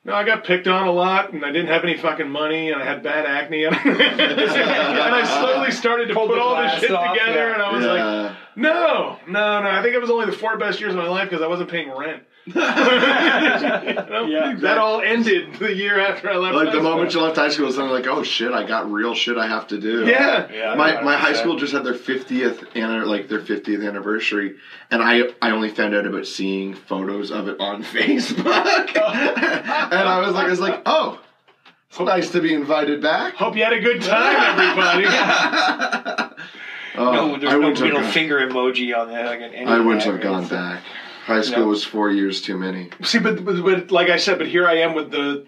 [0.04, 2.80] no, I got picked on a lot, and I didn't have any fucking money, and
[2.80, 6.90] I had bad acne, and, and I slowly started to Pulled put all this shit
[6.92, 7.54] off, together, yeah.
[7.54, 9.70] and I was like." No, no, no.
[9.70, 11.70] I think it was only the four best years of my life because I wasn't
[11.70, 12.24] paying rent.
[12.48, 14.26] You know?
[14.26, 16.56] Yeah, That all ended the year after I left.
[16.56, 18.90] like the high moment you left high school, it's then like, oh shit, I got
[18.90, 20.06] real shit I have to do.
[20.06, 20.50] Yeah.
[20.50, 24.56] Yeah, My, my high school just had their 50th anni- like their 50th anniversary
[24.90, 28.44] and I I only found out about seeing photos of it on Facebook
[30.00, 31.20] and I was like I was like oh
[31.90, 35.06] it's nice to be invited back Hope you had a good time, everybody.
[36.96, 39.26] oh, no, there's I no wouldn't have middle gone, finger emoji on that.
[39.26, 40.50] Like, I wouldn't have gone right?
[40.50, 40.82] back
[41.24, 41.68] high school No.
[41.68, 44.78] was four years too many See, but, but but like I said, but here I
[44.78, 45.46] am with the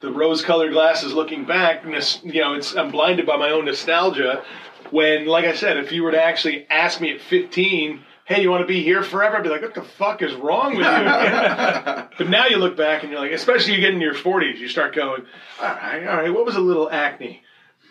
[0.00, 1.84] the rose-colored glasses, looking back.
[1.84, 4.42] And this, you know, it's I'm blinded by my own nostalgia.
[4.90, 8.50] When, like I said, if you were to actually ask me at 15, "Hey, you
[8.50, 12.06] want to be here forever?" I'd be like, "What the fuck is wrong with you?"
[12.18, 14.68] but now you look back and you're like, especially you get in your 40s, you
[14.68, 15.24] start going,
[15.60, 17.42] "All right, all right, what was a little acne?"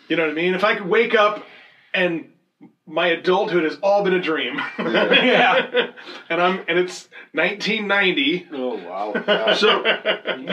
[0.08, 0.54] You know what I mean?
[0.54, 1.44] If I could wake up
[1.94, 2.32] and
[2.86, 4.60] my adulthood has all been a dream.
[4.78, 5.92] Yeah.
[6.30, 8.48] and I'm and it's 1990.
[8.52, 9.54] Oh wow.
[9.54, 9.84] so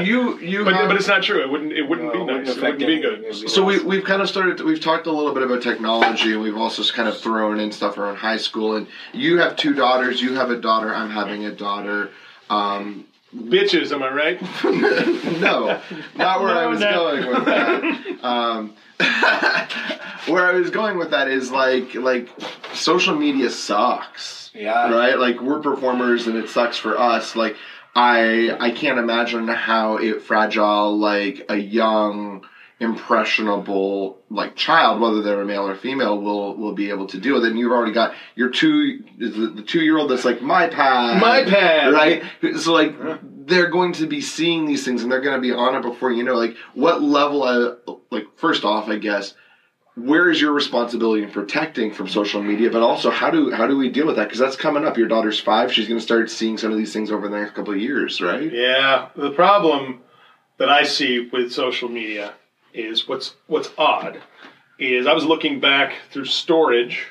[0.02, 1.42] you you But, have, but it's not true.
[1.42, 1.74] It wouldn't.
[1.74, 2.58] It wouldn't No, be it wouldn't nice.
[2.58, 3.24] It wouldn't be good.
[3.24, 6.34] It'd be- So we, we've kind of started, we've talked a little bit about technology
[6.34, 8.76] and we've also kind of thrown in stuff around high school.
[8.76, 12.12] And you have two daughters, you have a daughter, I'm having a daughter.
[12.50, 13.06] Um,
[13.36, 14.42] Bitches, am I right?
[15.42, 15.82] no,
[16.16, 16.92] not where I was no.
[16.94, 18.24] going with that.
[18.24, 18.74] Um,
[20.34, 22.30] where I was going with that is like, like
[22.78, 24.52] social media sucks.
[24.54, 24.92] Yeah.
[24.92, 25.18] Right?
[25.18, 27.36] Like we're performers and it sucks for us.
[27.36, 27.56] Like
[27.96, 32.46] I, I can't imagine how it fragile like a young
[32.80, 37.38] impressionable like child, whether they're a male or female, will will be able to do
[37.38, 37.44] it.
[37.44, 41.22] And you've already got your two the, the two year old that's like my pad,
[41.22, 41.94] My pad.
[41.94, 42.24] right?
[42.60, 42.96] So like
[43.48, 46.12] they're going to be seeing these things and they're going to be on it before
[46.12, 46.36] you know.
[46.36, 47.44] Like what level?
[47.44, 49.34] Of, like first off, I guess.
[49.98, 53.76] Where is your responsibility in protecting from social media, but also how do how do
[53.76, 54.26] we deal with that?
[54.26, 54.96] Because that's coming up.
[54.96, 57.56] Your daughter's five; she's going to start seeing some of these things over the next
[57.56, 58.52] couple of years, right?
[58.52, 59.10] Yeah.
[59.16, 60.02] The problem
[60.58, 62.34] that I see with social media
[62.74, 64.22] is what's what's odd
[64.80, 67.08] is I was looking back through storage,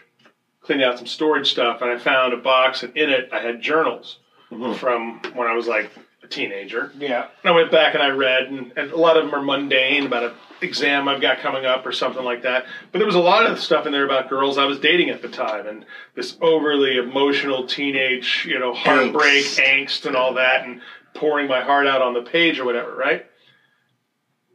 [0.60, 3.60] cleaning out some storage stuff, and I found a box, and in it I had
[3.60, 4.18] journals
[4.50, 4.74] mm-hmm.
[4.74, 5.90] from when I was like
[6.22, 6.92] a teenager.
[6.98, 7.26] Yeah.
[7.42, 10.06] And I went back and I read, and, and a lot of them are mundane
[10.06, 12.66] about an exam I've got coming up or something like that.
[12.92, 15.22] But there was a lot of stuff in there about girls I was dating at
[15.22, 15.84] the time, and
[16.14, 19.60] this overly emotional teenage, you know, heartbreak, Angst.
[19.60, 20.80] angst, and all that, and
[21.14, 23.26] pouring my heart out on the page or whatever, right?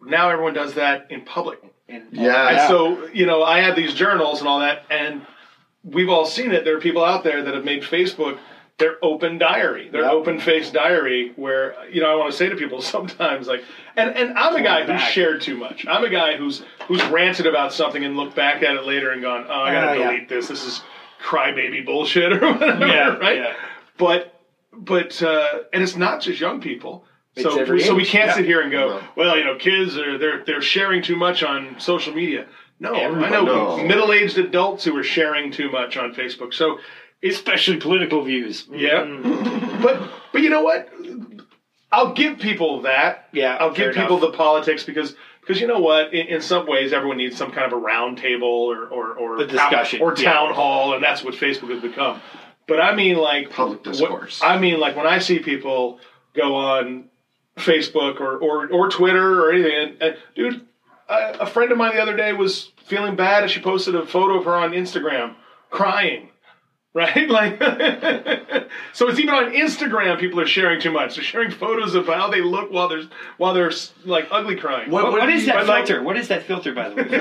[0.03, 1.59] Now everyone does that in public.
[1.87, 2.49] And, Yeah.
[2.49, 5.25] And so, you know, I have these journals and all that, and
[5.83, 6.63] we've all seen it.
[6.63, 8.37] There are people out there that have made Facebook
[8.81, 10.11] their open diary, their Yep.
[10.11, 13.63] open face diary, where, you know, I want to say to people sometimes, like,
[13.95, 15.85] and, and I'm a guy who's shared too much.
[15.87, 19.21] I'm a guy who's who's ranted about something and looked back at it later and
[19.21, 20.11] gone, oh, I got to Oh, yeah.
[20.11, 20.47] delete this.
[20.49, 20.81] This is
[21.23, 23.37] crybaby bullshit or whatever, Yeah, right?
[23.37, 23.53] yeah.
[23.97, 24.33] But,
[24.73, 27.05] but, uh, and it's not just young people.
[27.35, 28.35] It's So, so we can't yeah.
[28.35, 31.79] sit here and go, well, you know, kids are they're they're sharing too much on
[31.79, 32.45] social media.
[32.79, 33.87] No, I know knows.
[33.87, 36.51] middle-aged adults who are sharing too much on Facebook.
[36.51, 36.79] So,
[37.23, 38.65] especially political views.
[38.67, 38.75] Mm-hmm.
[38.79, 40.89] yeah, but but you know what?
[41.91, 43.27] I'll give people that.
[43.33, 44.31] Yeah, I'll give people enough.
[44.31, 46.13] the politics because because you know what?
[46.13, 49.37] In, in some ways, everyone needs some kind of a round table or or or,
[49.37, 50.31] The discussion, or yeah.
[50.31, 52.21] town hall, and that's what Facebook has become.
[52.67, 54.39] But I mean, like Public what- discourse.
[54.43, 55.99] I mean, like when I see people
[56.33, 57.09] go on
[57.57, 60.65] Facebook or or, or Twitter or anything, and, and dude,
[61.09, 64.05] a, a friend of mine the other day was feeling bad, and she posted a
[64.05, 65.35] photo of her on Instagram
[65.69, 66.29] crying.
[66.93, 67.57] Right, like,
[68.91, 70.19] so it's even on Instagram.
[70.19, 71.15] People are sharing too much.
[71.15, 73.03] They're sharing photos of how they look while they're
[73.37, 73.71] while they're
[74.03, 74.91] like ugly crying.
[74.91, 76.03] What- What, what do is you- that but like- filter?
[76.03, 77.03] what is that filter, by the way?
[77.09, 77.13] what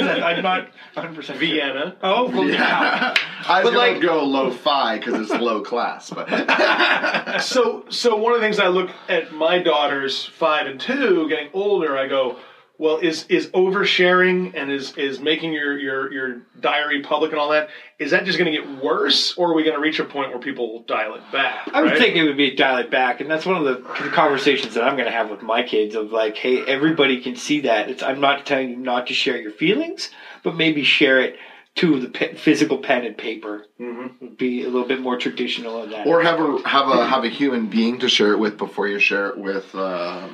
[0.00, 0.22] is that?
[0.24, 1.94] I'm not 100 percent Vienna.
[2.02, 3.14] Oh, well, Yeah.
[3.48, 8.16] I was But, gonna like- go low fi because it's low class, but so so
[8.16, 12.08] one of the things I look at my daughters five and two getting older, I
[12.08, 12.38] go,
[12.78, 17.50] well, is is oversharing and is is making your your your diary public and all
[17.50, 17.68] that?
[17.98, 20.30] Is that just going to get worse, or are we going to reach a point
[20.30, 21.68] where people will dial it back?
[21.72, 21.98] I would right?
[21.98, 24.94] think it would be dial it back, and that's one of the conversations that I'm
[24.94, 25.94] going to have with my kids.
[25.94, 27.88] Of like, hey, everybody can see that.
[27.88, 30.10] It's, I'm not telling you not to share your feelings,
[30.42, 31.36] but maybe share it
[31.76, 33.66] to the pe- physical pen and paper.
[33.80, 34.36] Mhm.
[34.36, 36.06] Be a little bit more traditional in that.
[36.06, 38.98] or have a have a have a human being to share it with before you
[38.98, 39.74] share it with.
[39.74, 40.28] Uh,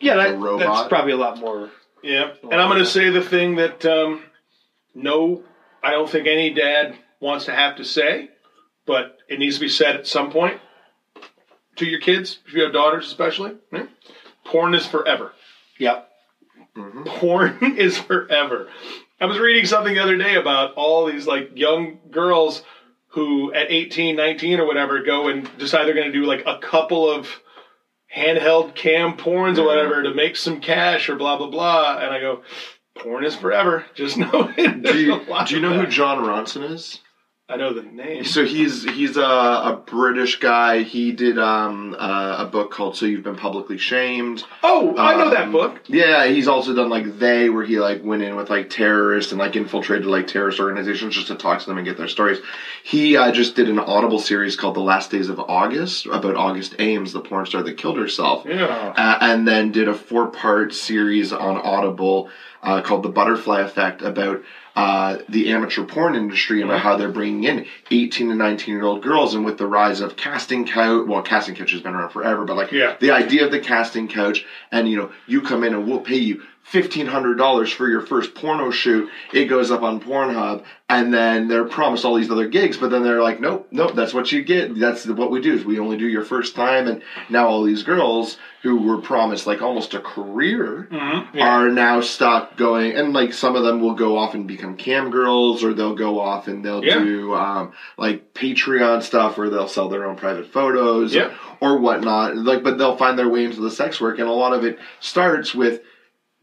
[0.00, 0.76] yeah, a that, robot.
[0.76, 1.70] that's probably a lot more.
[2.02, 4.22] Yeah, and I'm going to say the thing that um,
[4.94, 5.42] no,
[5.82, 8.30] I don't think any dad wants to have to say,
[8.86, 10.60] but it needs to be said at some point
[11.78, 13.52] to your kids, if you have daughters especially.
[13.72, 13.84] hmm?
[14.44, 15.32] Porn is forever.
[15.78, 16.08] Yep.
[17.06, 18.68] Porn is forever.
[19.20, 22.62] I was reading something the other day about all these like young girls
[23.08, 26.58] who at 18, 19 or whatever go and decide they're going to do like a
[26.58, 27.28] couple of
[28.14, 29.66] handheld cam porns or mm-hmm.
[29.66, 32.42] whatever to make some cash or blah blah blah and I go
[32.94, 33.84] porn is forever.
[33.94, 34.82] Just know it.
[34.82, 35.86] do you, do you know who.
[35.86, 37.00] Jon Ronson is?
[37.50, 38.24] I know the name.
[38.24, 40.82] So he's he's a, a British guy.
[40.82, 45.30] He did um, uh, a book called "So You've Been Publicly Shamed." Oh, I know
[45.30, 45.80] that Um, book.
[45.86, 49.38] Yeah, he's also done like They, where he like went in with like terrorists and
[49.38, 52.38] like infiltrated like terrorist organizations just to talk to them and get their stories.
[52.84, 56.74] He uh, just did an Audible series called "The Last Days of August" about August
[56.78, 58.44] Ames, the porn star that killed herself.
[58.46, 58.66] Yeah.
[58.94, 62.28] Uh, and then did a four part series on Audible
[62.62, 64.42] uh, called The Butterfly Effect about
[64.78, 68.84] uh, the amateur porn industry and about how they're bringing in 18 and 19 year
[68.84, 69.34] old girls.
[69.34, 72.54] And with the rise of casting couch, well, casting couch has been around forever, but
[72.54, 72.94] like Yeah.
[73.00, 76.16] the idea of the casting couch, and you know, you come in and we'll pay
[76.16, 76.38] you.
[76.72, 79.08] $1,500 for your first porno shoot.
[79.32, 83.02] It goes up on Pornhub, and then they're promised all these other gigs, but then
[83.02, 84.78] they're like, nope, nope, that's what you get.
[84.78, 86.86] That's what we do is we only do your first time.
[86.86, 91.40] And now all these girls who were promised like almost a career Mhm.
[91.40, 95.10] are now stuck going, and like some of them will go off and become cam
[95.10, 96.98] girls, or they'll go off and they'll Yeah.
[96.98, 101.28] do um, like Patreon stuff where they'll sell their own private photos Yeah.
[101.60, 102.36] or whatnot.
[102.36, 104.78] Like, but they'll find their way into the sex work, and a lot of it
[105.00, 105.80] starts with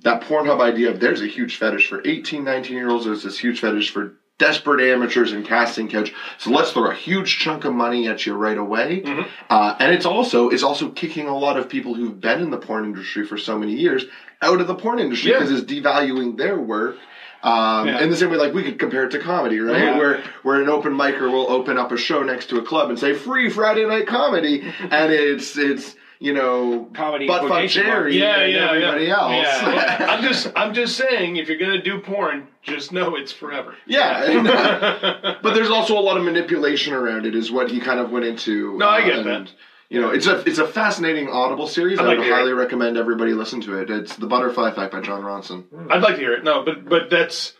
[0.01, 3.05] that Pornhub idea of there's a huge fetish for 18, 19 year olds.
[3.05, 6.13] There's this huge fetish for desperate amateurs and casting couch.
[6.37, 9.01] So let's throw a huge chunk of money at you right away.
[9.05, 9.25] Mhm.
[9.49, 12.57] Uh, and it's also it's also kicking a lot of people who've been in the
[12.57, 14.05] porn industry for so many years
[14.41, 15.39] out of the porn industry Yeah.
[15.39, 16.97] because it's devaluing their work.
[17.43, 18.01] Um, Yeah.
[18.01, 19.79] In the same way, like we could compare it to comedy, right?
[19.81, 19.97] Yeah.
[19.97, 22.99] Where where an open micer will open up a show next to a club and
[22.99, 27.69] say free Friday night comedy, and it's it's you know Comedy but fuck.
[27.69, 29.19] Jerry Yeah, and yeah, everybody yeah.
[29.19, 29.31] else.
[29.31, 30.07] Yeah.
[30.09, 33.75] I'm just I'm just saying if you're gonna do porn, just know it's forever.
[33.85, 37.79] Yeah, and, uh, but there's also a lot of manipulation around it, is what he
[37.79, 38.77] kind of went into.
[38.77, 39.51] No, I get and, that.
[39.89, 41.99] You know, it's a it's a fascinating Audible series.
[41.99, 43.89] I'd I like would highly recommend everybody listen to it.
[43.89, 45.65] It's The Butterfly Effect by Jon Ronson.
[45.91, 46.43] I'd like to hear it.
[46.43, 47.53] No, but but that's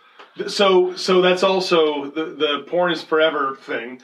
[0.47, 4.01] so so that's also the the porn is forever thing.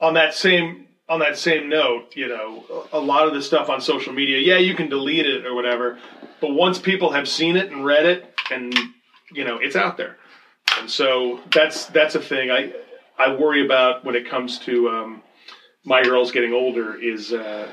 [0.00, 3.80] On that same on that same note, you know, a lot of the stuff on
[3.80, 5.98] social media, yeah, you can delete it or whatever,
[6.40, 8.76] but once people have seen it and read it, and
[9.32, 10.16] you know, it's out there,
[10.78, 12.72] and so that's that's a thing I
[13.18, 15.22] I worry about when it comes to um,
[15.84, 16.96] my girls getting older.
[16.96, 17.68] Is uh,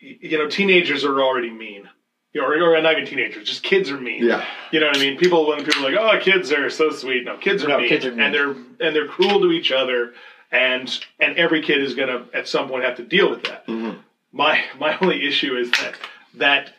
[0.00, 1.88] you know, teenagers are already mean.
[2.34, 4.22] You know, or, or not even teenagers, just kids are mean.
[4.22, 4.44] Yeah.
[4.70, 5.16] You know what I mean?
[5.16, 7.88] People when people are like, "Oh, kids are so sweet." No, kids are, No, mean,
[7.88, 8.20] kids are mean.
[8.20, 10.12] and they're and they're cruel to each other,
[10.50, 13.66] and and every kid is gonna at some point have to deal with that.
[13.66, 13.98] Mhm.
[14.32, 15.94] My my only issue is that
[16.34, 16.72] that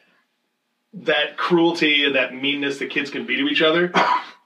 [0.93, 3.91] that cruelty and that meanness that kids can be to each other,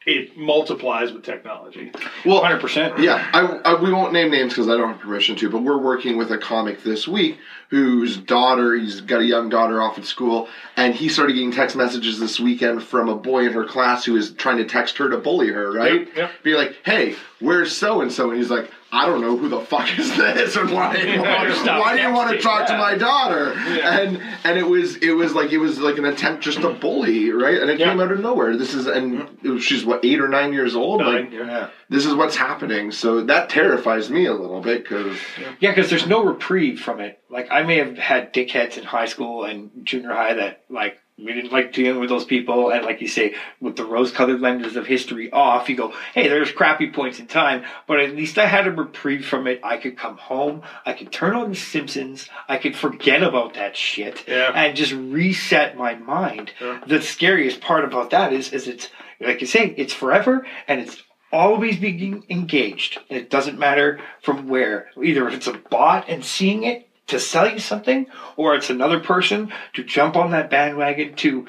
[0.06, 1.90] it multiplies with technology.
[2.26, 2.98] Well, 100%.
[3.02, 5.78] Yeah, I, I, we won't name names because I don't have permission to, but we're
[5.78, 7.38] working with a comic this week
[7.70, 11.78] whose daughter, he's got a young daughter off at school, and he started getting text
[11.78, 15.10] messages this weekend from a boy in her class who is trying to text her
[15.10, 16.02] to bully her, right?
[16.08, 16.32] Yep, yep.
[16.44, 18.30] Be like, hey, where's so and so?
[18.32, 21.96] And he's like, I don't know who the fuck is this, and why, why, why
[21.98, 23.54] do you want to talk to my daughter?
[23.56, 24.00] Yeah.
[24.02, 27.32] And and it was it was like it was like an attempt just to bully,
[27.32, 27.60] right?
[27.60, 27.90] And it Yeah.
[27.90, 28.56] came out of nowhere.
[28.56, 31.70] This is and was, she's what eight or nine years old, Nine, like Yeah.
[31.90, 32.92] this is what's happening.
[32.92, 35.18] So that terrifies me a little bit because
[35.60, 37.20] Yeah, because there's no reprieve from it.
[37.32, 41.34] Like I may have had dickheads in high school and junior high that like We
[41.34, 44.86] didn't like dealing with those people, and like you say, with the rose-colored lenses of
[44.86, 48.68] history off, you go, "Hey, there's crappy points in time, but at least I had
[48.68, 49.62] a reprieve from it.
[49.64, 53.78] I could come home, I could turn on The Simpsons, I could forget about that
[53.78, 54.52] shit, Yeah.
[54.54, 56.80] and just reset my mind." Yeah.
[56.86, 58.90] The scariest part about that is, is it's
[59.22, 61.02] like you say, it's forever, and it's
[61.32, 63.00] always being engaged.
[63.10, 64.88] And it doesn't matter from where.
[65.02, 69.00] Either if it's a bot and seeing it to sell you something, or it's another
[69.00, 71.48] person to jump on that bandwagon to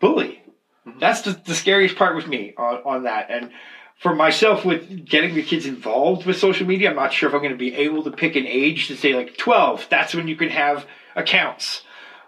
[0.00, 0.42] bully.
[0.86, 0.98] Mm-hmm.
[0.98, 3.30] That's the, the scariest part with me on, on that.
[3.30, 3.50] And
[4.00, 7.40] for myself, with getting the kids involved with social media, I'm not sure if I'm
[7.40, 10.36] going to be able to pick an age to say, like, 12, that's when you
[10.36, 11.82] can have accounts,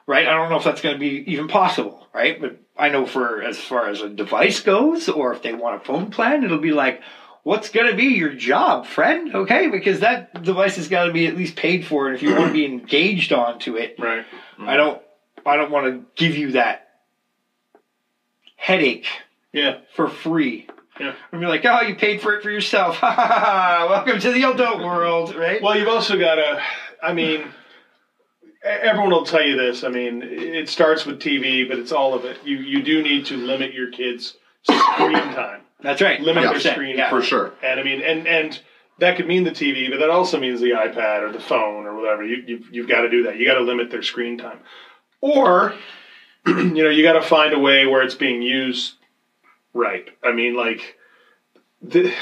[0.06, 0.26] right?
[0.26, 2.40] I don't know if that's going to be even possible, right?
[2.40, 5.84] But I know for as far as a device goes, or if they want a
[5.84, 7.00] phone plan, it'll be like,
[7.44, 9.34] what's going to be your job, friend?
[9.34, 12.34] Okay, because that device has got to be at least paid for, and if you
[12.34, 14.26] want to be engaged onto it, Right.
[14.58, 14.76] I mm.
[14.76, 15.02] don't,
[15.46, 16.88] I don't want to give you that
[18.56, 19.06] headache
[19.52, 19.78] Yeah.
[19.94, 20.66] for free.
[20.98, 21.14] Yeah.
[21.32, 23.02] And be like, oh, you paid for it for yourself.
[23.02, 25.60] Welcome to the adult world, right?
[25.60, 26.62] Well, you've also got to.
[27.02, 27.44] I mean,
[28.62, 29.82] everyone will tell you this.
[29.82, 32.38] I mean, it starts with TV, but it's all of it.
[32.44, 35.62] You you do need to limit your kids' screen time.
[35.84, 36.20] That's right.
[36.20, 37.10] Limit their 100%, screen yeah.
[37.10, 37.52] for sure.
[37.62, 38.60] And I mean, and and
[38.98, 41.94] that could mean the TV, but that also means the iPad or the phone or
[41.94, 42.24] whatever.
[42.24, 43.36] You, you you've got to do that.
[43.36, 44.60] You got to limit their screen time,
[45.20, 45.74] or
[46.46, 48.94] you know, you got to find a way where it's being used
[49.74, 50.08] right.
[50.22, 50.96] I mean, like
[51.82, 52.12] the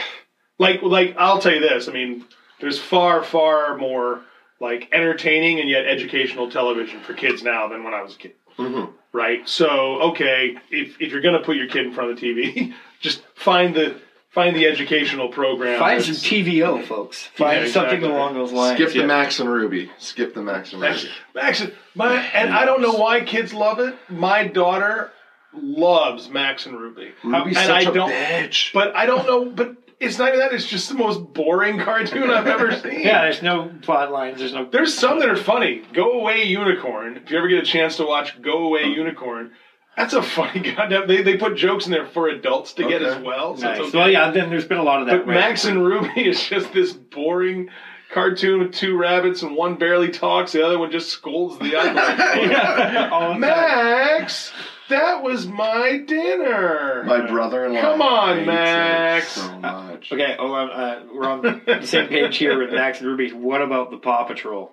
[0.58, 1.88] like like I'll tell you this.
[1.88, 2.24] I mean,
[2.60, 4.22] there's far far more
[4.60, 8.32] like entertaining and yet educational television for kids now than when I was a kid
[8.58, 8.92] Mhm.
[9.12, 9.48] Right?
[9.48, 9.68] So
[10.10, 13.22] okay, if, if you're going to put your kid in front of the TV, just
[13.34, 14.00] find the
[14.30, 15.78] find the educational program.
[15.78, 17.28] Find some TVO, folks.
[17.36, 18.76] Find Yeah, something along those lines.
[18.78, 19.06] Skip the yeah.
[19.06, 19.90] Max and Ruby.
[19.98, 21.14] Skip the Max and Max, Ruby.
[21.34, 21.62] Max,
[21.94, 23.94] my and I don't know why kids love it.
[24.08, 25.10] My daughter
[25.54, 28.72] loves Max and Ruby, Ruby's and such I a don't- bitch.
[28.72, 29.44] but I don't know.
[29.50, 30.52] But it's not even that.
[30.52, 33.00] It's just the most boring cartoon I've ever seen.
[33.00, 34.38] Yeah, there's no plot lines.
[34.38, 34.68] There's no.
[34.70, 35.82] There's some that are funny.
[35.92, 37.16] Go Away Unicorn.
[37.18, 39.52] If you ever get a chance to watch Go Away Unicorn,
[39.96, 41.06] that's a funny goddamn.
[41.08, 43.56] They, they put jokes in there for adults to get as well.
[43.56, 43.78] So Nice.
[43.78, 43.98] it's okay.
[43.98, 44.30] Well, yeah.
[44.30, 45.18] Then there's been a lot of that.
[45.24, 45.34] But right?
[45.34, 47.68] Max and Ruby is just this boring
[48.12, 51.94] cartoon with two rabbits and one barely talks, the other one just scolds the other.
[51.94, 53.08] Yeah.
[53.10, 53.40] All time.
[53.40, 54.52] Max,
[54.92, 57.02] that was my dinner.
[57.06, 57.80] My brother-in-law.
[57.80, 59.28] Come on, hates it Max.
[59.32, 60.12] So much.
[60.12, 63.30] Okay, oh, uh, we're on the same page here with Max and Ruby.
[63.32, 64.72] What about the Paw Patrol?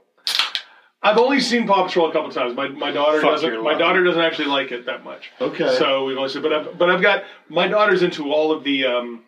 [1.02, 2.56] I've only seen Paw Patrol a couple times.
[2.56, 3.64] My my daughter Fuck, doesn't.
[3.64, 5.32] My daughter doesn't actually like it that much.
[5.40, 5.76] Okay.
[5.78, 8.86] So we've only seen, but I've, but I've got my daughter's into all of the
[8.86, 9.24] um,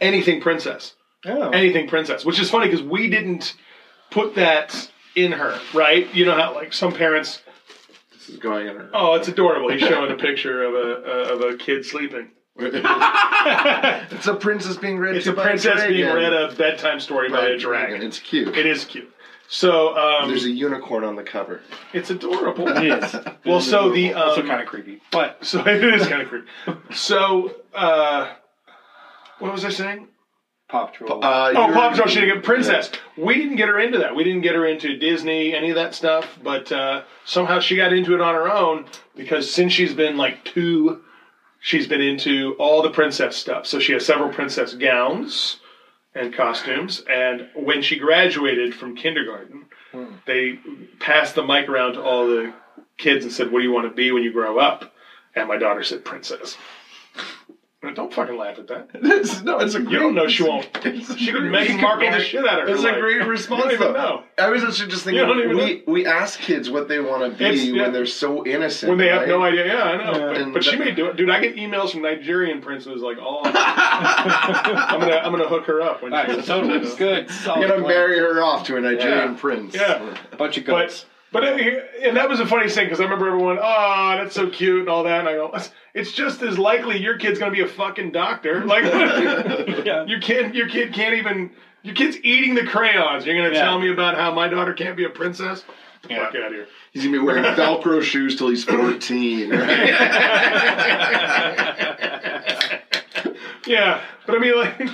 [0.00, 0.94] anything princess,
[1.24, 1.50] Oh.
[1.50, 3.54] anything princess, which is funny because we didn't
[4.10, 6.12] put that in her, right?
[6.14, 7.51] You know how like some parents, this
[8.28, 8.88] is going in.
[8.92, 9.70] oh, it's adorable.
[9.70, 10.78] He's showing a picture of a
[11.34, 12.30] of a kid sleeping.
[12.58, 15.96] it's a princess being read It's to a princess dragon.
[15.96, 18.02] being read a bedtime story by, a dragon.
[18.02, 18.54] It's cute.
[18.56, 19.10] It is cute.
[19.48, 21.60] So um, There's a unicorn on the cover.
[21.94, 22.68] it's adorable.
[22.76, 23.16] It is.
[23.46, 26.46] Well, so the also um, kind of creepy, but So it is kind of creepy.
[26.94, 28.34] So, uh,
[29.38, 30.08] what was I saying?
[30.72, 31.22] Paw Patrol.
[31.22, 32.08] Uh, Oh, Paw Patrol.
[32.08, 32.90] She didn't get Princess.
[33.18, 34.16] We didn't get her into that.
[34.16, 36.38] We didn't get her into Disney, any of that stuff.
[36.42, 40.42] But uh, somehow she got into it on her own because since she's been like
[40.46, 41.02] two,
[41.60, 43.66] she's been into all the princess stuff.
[43.66, 45.60] So she has several princess gowns
[46.14, 47.02] and costumes.
[47.06, 49.66] And when she graduated from kindergarten,
[50.26, 50.58] they
[51.00, 52.54] passed the mic around to all the
[52.96, 54.94] kids and said, "What do you want to be when you grow up?"
[55.34, 56.56] And my daughter said, "Princess."
[57.84, 58.90] Now, Don't fucking laugh at that.
[59.02, 59.92] It's, no, it's a great.
[59.92, 60.66] You don't know she won't.
[60.84, 62.74] She could great- Meghan Markle the shit out of her.
[62.74, 63.64] It's a great response.
[63.64, 63.98] You don't even though.
[64.16, 64.24] know.
[64.38, 67.22] I was actually just You don't thinking even we we ask kids what they want
[67.24, 67.82] to be It's- yeah.
[67.82, 68.88] when they're so innocent.
[68.90, 69.66] When they have no idea.
[69.66, 70.12] Yeah, I know.
[70.18, 70.26] Yeah.
[70.32, 71.16] But, And but she that- may do it.
[71.16, 75.80] Dude, I get emails from Nigerian princes like, oh, I'm gonna I'm gonna hook her
[75.82, 77.30] up when All right, she so totally good.
[77.30, 77.82] I'm gonna plan.
[77.82, 79.38] marry her off to a Nigerian Yeah.
[79.40, 79.74] prince.
[79.74, 80.16] Yeah.
[80.38, 81.06] bunch of But goats.
[81.32, 84.80] But and that was a funny thing because I remember everyone, oh, that's so cute
[84.80, 85.20] and all that.
[85.20, 85.56] And I go,
[85.94, 88.64] it's just as likely your kid's gonna be a fucking doctor.
[88.66, 90.04] Like Yeah.
[90.04, 91.50] your kid, your kid can't even.
[91.84, 93.26] Your kid's eating the crayons.
[93.26, 93.64] You're gonna Yeah.
[93.64, 95.64] tell me about how my daughter can't be a princess?
[96.08, 96.26] Yeah.
[96.26, 96.66] Fuck out of here.
[96.92, 99.50] He's gonna be wearing Velcro shoes till he's 14.
[99.50, 100.78] Right?
[103.66, 104.90] Yeah, but I mean, like, that,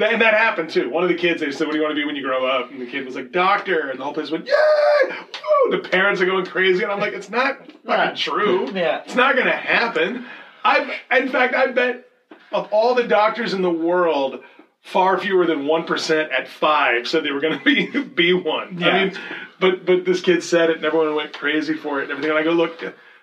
[0.00, 0.90] and that happened too.
[0.90, 2.46] One of the kids, they said, "What do you want to be when you grow
[2.46, 5.70] up?" And the kid was like, "Doctor," and the whole place went, "Yay!" Woo!
[5.70, 8.70] The parents are going crazy, and I'm like, "It's not fucking true.
[8.72, 9.02] Yeah.
[9.04, 10.26] It's not going to happen."
[10.64, 12.04] I, in fact, I bet
[12.52, 14.42] of all the doctors in the world.
[14.80, 18.78] Far fewer than one percent at five said they were going to be be one.
[18.78, 18.88] Yeah.
[18.88, 19.18] I mean,
[19.60, 22.30] but but this kid said it, and everyone went crazy for it and everything.
[22.30, 22.80] And I go, look,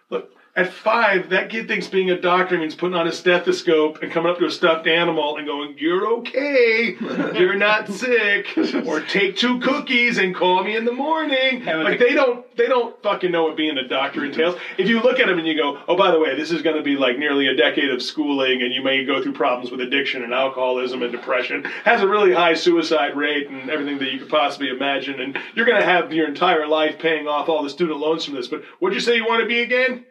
[0.09, 4.09] look, At five, that kid thinks being a doctor means putting on a stethoscope and
[4.09, 6.95] coming up to a stuffed animal and going, "You're okay,
[7.37, 11.65] you're not sick," or take two cookies and call me in the morning.
[11.65, 14.55] Like they don't, they don't fucking know what being a doctor entails.
[14.77, 16.77] If you look at them and you go, "Oh, by the way, this is going
[16.77, 19.81] to be like nearly a decade of schooling, and you may go through problems with
[19.81, 24.19] addiction and alcoholism and depression," has a really high suicide rate and everything that you
[24.19, 27.69] could possibly imagine, and you're going to have your entire life paying off all the
[27.69, 28.47] student loans from this.
[28.47, 30.05] But what'd you say you want to be again?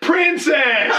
[0.00, 0.92] Princess.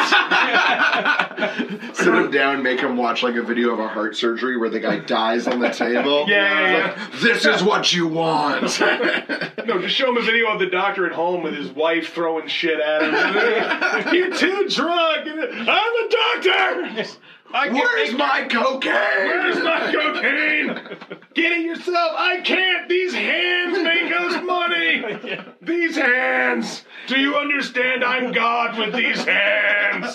[1.97, 4.79] Sit him down, make him watch like a video of a heart surgery where the
[4.79, 6.25] guy dies on the table.
[6.29, 8.79] Yeah, yeah, Like, this is what you want.
[9.65, 12.47] no, just show him a video of the doctor at home with his wife throwing
[12.47, 14.13] shit at him.
[14.13, 15.27] You're too drunk.
[15.27, 17.05] I'm the doctor.
[17.53, 18.91] I can Where's make- my cocaine?
[18.91, 20.97] Where's my cocaine?
[21.35, 22.13] Get it yourself.
[22.17, 22.89] I can't.
[22.89, 25.37] These hands make us money.
[25.61, 26.83] These hands.
[27.07, 28.03] Do you understand?
[28.03, 30.11] I'm God with these hands.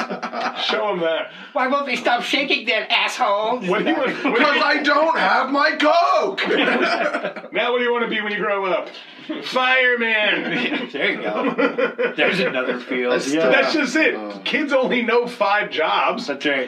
[0.64, 1.30] Show him that.
[1.52, 3.68] Why won't they stop shaking their assholes?
[3.68, 4.12] What do you want?
[4.24, 6.42] What do Because I don't have my coke.
[7.52, 8.88] now, what do you want to be when you grow up?
[9.42, 10.88] Fireman.
[10.92, 12.12] there you go.
[12.16, 13.12] There's another field.
[13.12, 13.48] That's yeah.
[13.48, 14.14] That's just it.
[14.14, 14.40] Oh.
[14.44, 16.26] Kids only know five jobs.
[16.26, 16.60] That's right.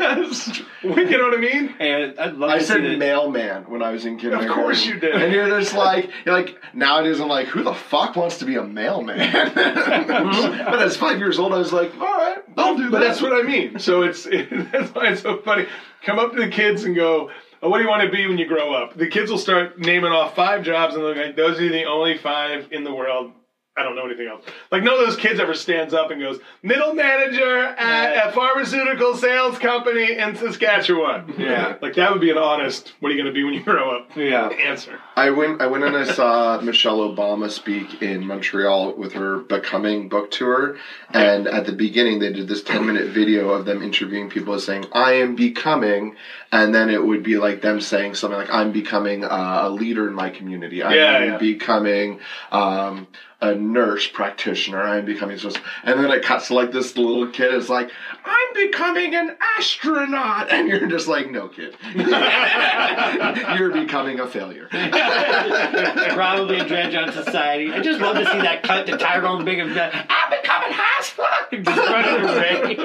[0.82, 1.68] you know what I mean?
[1.78, 4.50] Hey, I'd love I to said mailman when I was in kindergarten.
[4.50, 5.14] Of course you did.
[5.14, 8.56] And you're just like, you're like nowadays I'm like, who the fuck wants to be
[8.56, 9.18] a mailman?
[9.54, 12.90] but as five years old, I was like, all right, I'll do that.
[12.90, 13.78] But that's what I mean.
[13.78, 15.66] So it's that's why it's so funny.
[16.02, 17.30] Come up to the kids and go,
[17.60, 20.12] "What do you want to be when you grow up?" The kids will start naming
[20.12, 23.32] off five jobs, and they're like, "Those are the only five in the world."
[23.76, 24.44] I don't know anything else.
[24.72, 29.16] Like none of those kids ever stands up and goes, "Middle manager at a pharmaceutical
[29.16, 31.76] sales company in Saskatchewan." Yeah.
[31.82, 32.92] like that would be an honest.
[33.00, 34.14] What are you going to be when you grow up?
[34.16, 34.48] Yeah.
[34.48, 34.98] Answer.
[35.16, 35.62] I went.
[35.62, 40.76] I went and I saw Michelle Obama speak in Montreal with her Becoming book tour,
[41.14, 44.86] and at the beginning they did this ten minute video of them interviewing people saying,
[44.92, 46.16] "I am becoming,"
[46.52, 50.06] and then it would be like them saying something like, "I'm becoming uh, a leader
[50.06, 50.82] in my community.
[50.82, 51.38] I'm yeah.
[51.38, 52.18] becoming."
[52.50, 53.08] Um,
[53.42, 54.82] a nurse practitioner.
[54.82, 55.50] I'm becoming so,
[55.82, 57.88] and then it cuts to like this little kid is like,
[58.24, 64.68] "I'm becoming an astronaut," and you're just like, "No, kid, you're becoming a failure."
[66.12, 67.72] Probably a dredge on society.
[67.72, 71.12] I just love to see that cut to Tyrone Big and I'm becoming high as.
[71.50, 72.76] Just running away.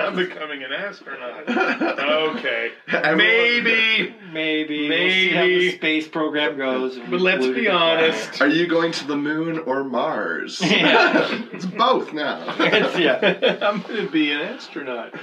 [0.00, 1.48] I'm becoming an astronaut.
[1.48, 2.72] Okay,
[3.12, 4.14] Everyone- maybe.
[4.32, 4.88] Maybe.
[4.88, 6.96] We'll see how the space program goes.
[7.10, 8.40] But let's be get honest.
[8.40, 10.60] Are you going to the moon or Mars?
[10.64, 11.26] Yeah.
[11.52, 12.38] it's both now.
[12.60, 13.58] It's- yeah.
[13.60, 15.14] I'm gonna be an astronaut.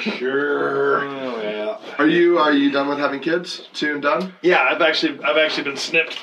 [0.00, 1.04] Sure.
[1.04, 1.94] Oh, yeah.
[1.98, 3.68] Are you are you done with having kids?
[3.72, 4.32] Two and done?
[4.42, 6.18] Yeah, I've actually I've actually been snipped.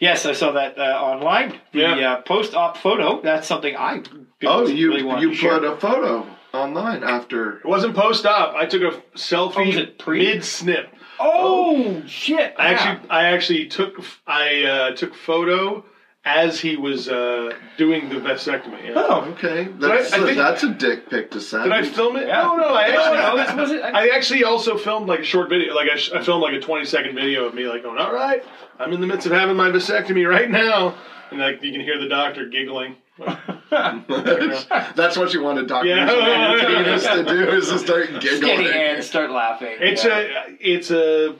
[0.00, 1.58] Yes, I saw that uh, online.
[1.72, 2.12] The Yeah.
[2.12, 3.20] uh, post-op photo.
[3.22, 4.02] That's something I
[4.44, 5.58] Oh, you really you to share.
[5.58, 6.26] put a photo
[6.58, 7.58] online after.
[7.58, 8.54] It wasn't post op.
[8.54, 10.24] I took a Oh, selfie it pre?
[10.24, 10.88] mid snip.
[11.20, 12.54] Oh shit!
[12.58, 15.84] I actually I actually took I uh, took photo
[16.24, 18.84] as he was uh, doing the vasectomy.
[18.84, 18.92] Yeah.
[18.96, 21.64] Oh, Okay, that's I think- that's a dick pic to send.
[21.64, 22.26] Did I film it?
[22.28, 22.42] Yeah.
[22.42, 22.68] No, no.
[22.74, 23.82] I no, actually no, this was it.
[23.82, 25.74] I actually also filmed like a short video.
[25.74, 28.12] Like I, sh- I filmed like a 20 second video of me like going, "All
[28.12, 28.44] right,
[28.78, 30.94] I'm in the midst of having my vasectomy right now,"
[31.30, 32.96] and like you can hear the doctor giggling.
[34.96, 36.56] that's what you want a doctor Yeah.
[36.66, 38.36] penis to do is to start giggling.
[38.56, 39.76] Steady hands, start laughing.
[39.80, 40.18] It's yeah.
[40.18, 41.36] a it's a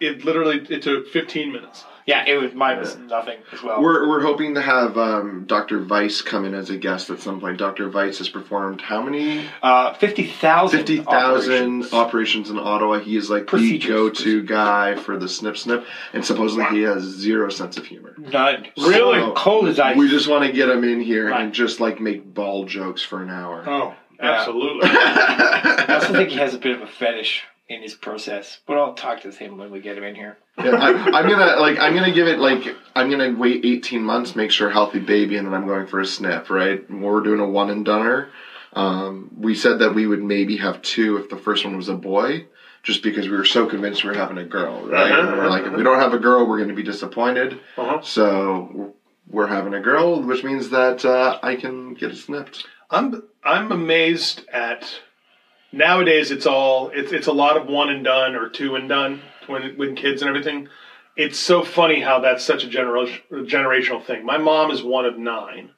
[0.00, 1.84] it literally it took 15 minutes.
[2.10, 2.24] Yeah.
[2.26, 3.80] It was mine was nothing as well.
[3.82, 5.82] We're, we're hoping to have um, Dr.
[5.84, 7.58] Weiss come in as a guest at some point.
[7.58, 7.88] Dr.
[7.88, 9.44] Weiss has performed how many?
[9.62, 10.80] uh, fifty thousand.
[10.86, 12.50] 50,000 operations.
[12.50, 12.98] in Ottawa.
[12.98, 13.82] He is like Procedures.
[13.82, 17.86] the go to guy for the snip snip, and supposedly he has zero sense of
[17.86, 18.14] humor.
[18.18, 18.66] None.
[18.76, 19.20] Really?
[19.20, 19.96] So cold as ice.
[19.96, 21.42] We just want to get him in here Right.
[21.42, 23.62] and just like make ball jokes for an hour.
[23.66, 24.32] Oh, Yeah.
[24.32, 24.88] absolutely.
[24.92, 28.94] I also think he has a bit of a fetish in his process, but I'll
[28.94, 30.36] talk to him when we get him in here.
[30.58, 34.34] Yeah, I, I'm gonna like I'm gonna give it like I'm gonna wait 18 months,
[34.36, 36.50] make sure healthy baby, and then I'm going for a snip.
[36.50, 36.88] Right?
[36.90, 38.28] We're doing a one and doneer.
[38.72, 41.94] Um, we said that we would maybe have two if the first one was a
[41.94, 42.46] boy,
[42.82, 44.86] just because we were so convinced we were having a girl.
[44.86, 45.10] Right?
[45.12, 47.60] Uh-huh, we're like, if we don't have a girl, we're going to be disappointed.
[47.76, 48.00] Uh-huh.
[48.02, 48.90] So we're-
[49.32, 52.66] we're having a girl, which means that uh, I can get it snipped.
[52.90, 54.92] I'm I'm amazed at
[55.72, 56.30] nowadays.
[56.30, 59.76] It's all it's it's a lot of one and done or two and done when
[59.76, 60.68] when kids and everything.
[61.16, 64.24] It's so funny how that's such a generation generational thing.
[64.24, 65.70] My mom is one of nine.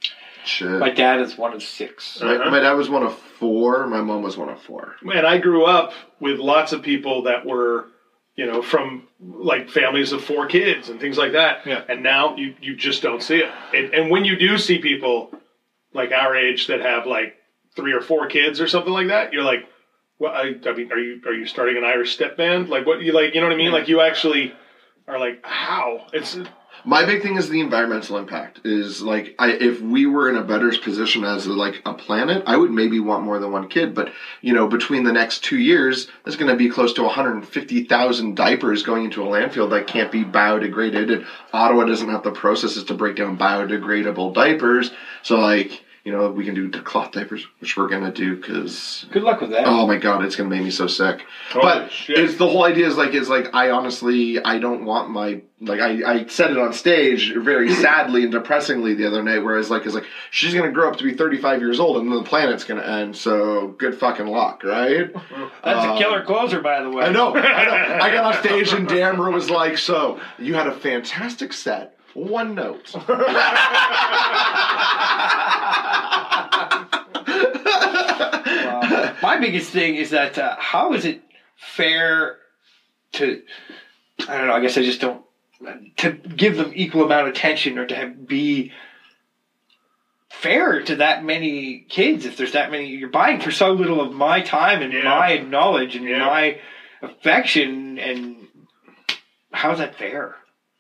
[0.45, 0.69] Shit.
[0.71, 2.21] My dad is one of six.
[2.21, 2.51] My, Uh-huh.
[2.51, 3.87] my dad was one of four.
[3.87, 4.97] My mom was one of four.
[5.15, 7.87] And I grew up with lots of people that were,
[8.35, 11.65] you know, from like families of four kids and things like that.
[11.65, 11.83] Yeah.
[11.89, 13.51] And now you, you just don't see it.
[13.73, 15.31] And, and when you do see people
[15.95, 17.37] like our age that have like
[17.77, 19.69] three or four kids or something like that, you're like,
[20.23, 22.69] well, I, I mean, are you are you starting an Irish step band?
[22.69, 23.35] Like what you like?
[23.35, 23.73] You know what I mean?
[23.73, 24.55] Like you actually
[25.09, 26.39] are like how it's
[26.85, 28.61] My big thing is the environmental impact.
[28.63, 32.57] Is like, I, if we were in a better position as like a planet, I
[32.57, 33.97] would maybe want more than one kid.
[33.97, 34.13] But
[34.43, 38.85] you know, between the next two years, there's going to be close to 150,000 diapers
[38.85, 42.95] going into a landfill that can't be biodegraded, and Ottawa doesn't have the processes to
[42.95, 44.93] break down biodegradable diapers.
[45.23, 49.07] So like, you know, we can do cloth diapers, which we're going to do because
[49.13, 49.67] Good luck with that.
[49.67, 51.25] Oh my god, it's gonna make me so sick.
[51.51, 52.19] Holy but shit.
[52.19, 55.79] it's the whole idea is like is like I honestly I don't want my like
[55.81, 59.59] I, I said it on stage very sadly and depressingly the other night where I
[59.59, 62.11] was like is like she's gonna grow up to be thirty five years old and
[62.11, 65.13] then the planet's gonna end so good fucking luck right
[65.65, 67.05] That's um, a killer closer, by the way.
[67.05, 70.67] I know I know I got off stage and Dammer was like so you had
[70.67, 72.93] a fantastic set one note
[77.65, 78.82] Uh,
[79.23, 81.23] my biggest thing is that uh, how is it
[81.57, 82.39] fair
[83.13, 83.43] to
[84.29, 84.55] I don't know.
[84.55, 85.25] I guess I just don't
[85.99, 88.73] to give them equal amount of attention or to have, be
[90.31, 92.27] fair to that many kids.
[92.27, 95.05] If there's that many, you're buying for so little of my time and Yeah.
[95.05, 96.19] my knowledge and Yeah.
[96.27, 96.59] my
[97.01, 97.99] affection.
[97.99, 98.49] And
[99.53, 100.37] how's that fair?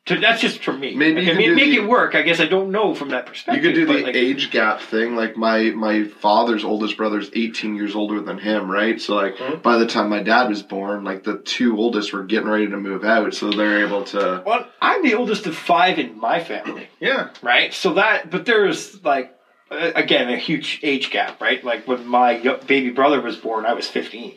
[0.07, 0.97] To, that's just for me.
[0.97, 2.17] Maybe I mean, make the- it work.
[2.17, 3.63] I guess I don't know from that perspective.
[3.63, 5.15] You could do the like, age gap thing.
[5.15, 9.01] Like my my father's oldest brother's 18 years older than him, right?
[9.01, 9.63] So like Mhm.
[9.63, 12.77] by the time my dad was born, like the two oldest were getting ready to
[12.79, 14.43] move out, so they're able to.
[14.45, 17.29] Well, I'm the oldest of five in my family, yeah.
[17.41, 17.73] right?
[17.73, 19.33] So that, but there's like,
[19.71, 21.63] again, a huge age gap, right?
[21.65, 24.35] Like when my baby brother was born, I was 15,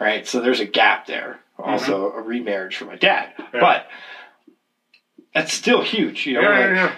[0.00, 0.26] right?
[0.26, 1.40] So there's a gap there.
[1.58, 3.56] Also, a remarriage for my dad, Mm-hmm.
[3.56, 3.60] Yeah.
[3.60, 3.86] but
[5.34, 6.40] that's still huge, you know.
[6.42, 6.92] Yeah, like- yeah, yeah.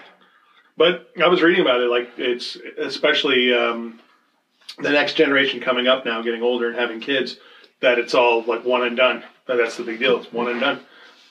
[0.76, 4.00] But I was reading about it, like it's especially um,
[4.78, 7.36] the next generation coming up now, getting older and having kids,
[7.80, 9.22] that it's all like one and done.
[9.46, 10.18] That's the big deal.
[10.18, 10.80] It's one and done.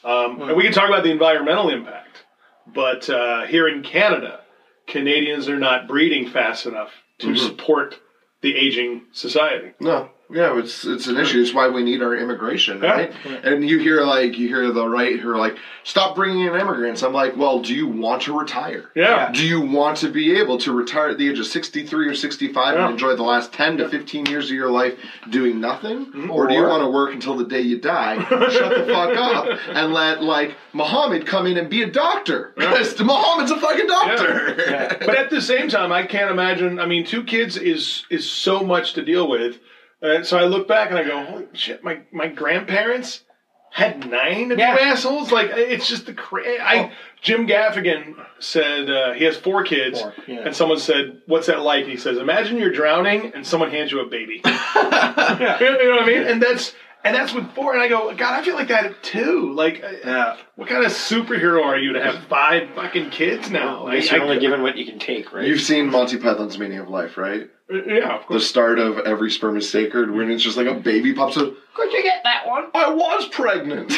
[0.05, 2.23] Um, and we can talk about the environmental impact,
[2.67, 4.41] but uh, here in Canada,
[4.87, 7.99] Canadians are not breeding fast enough to support
[8.41, 9.71] the aging society.
[9.79, 11.41] No, yeah, it's it's an issue.
[11.41, 12.91] It's why we need our immigration, Yeah.
[12.91, 13.13] right?
[13.43, 17.03] And you hear like you hear the right who are like, stop bringing in immigrants.
[17.03, 18.89] I'm like, well, do you want to retire?
[18.95, 19.31] Yeah.
[19.31, 22.75] Do you want to be able to retire at the age of 63 or 65
[22.75, 22.83] Yeah.
[22.85, 24.97] and enjoy the last 10 to 15 years of your life
[25.29, 26.05] doing nothing?
[26.07, 26.31] Mm-hmm.
[26.31, 29.47] Or do you want to work until the day you die, shut the fuck up,
[29.69, 32.53] and let, like, Muhammad come in and be a doctor?
[32.55, 34.55] Because Muhammad's a fucking doctor.
[34.69, 34.97] Yeah.
[34.99, 36.79] but at the same time, I can't imagine.
[36.79, 39.57] I mean, two kids is is so much to deal with.
[40.03, 43.23] Uh, so I look back and I go, "Holy shit!" My my grandparents
[43.71, 44.73] had nine of Yeah.
[44.73, 45.31] you assholes.
[45.31, 46.91] Like it's just the cra- I
[47.21, 50.41] Jim Gaffigan said uh, he has four kids, Four, yeah.
[50.45, 54.01] and someone said, "What's that like?" He says, "Imagine you're drowning and someone hands you
[54.01, 55.57] a baby." Yeah.
[55.59, 56.23] you know what I mean?
[56.23, 56.73] And that's
[57.03, 57.73] and that's with four.
[57.73, 59.53] And I go, God, I feel like that too.
[59.53, 60.37] Like, uh, Yeah.
[60.55, 63.87] what kind of superhero are you to have five fucking kids now?
[63.87, 65.45] I guess you're only given what you can take, right?
[65.47, 67.49] You've seen Monty Python's Meaning of Life, right?
[67.69, 71.13] yeah, of The start of Every Sperm is Sacred, when it's just like a baby
[71.13, 71.53] pops up.
[71.73, 72.65] Could you get that one?
[72.75, 73.91] I was pregnant.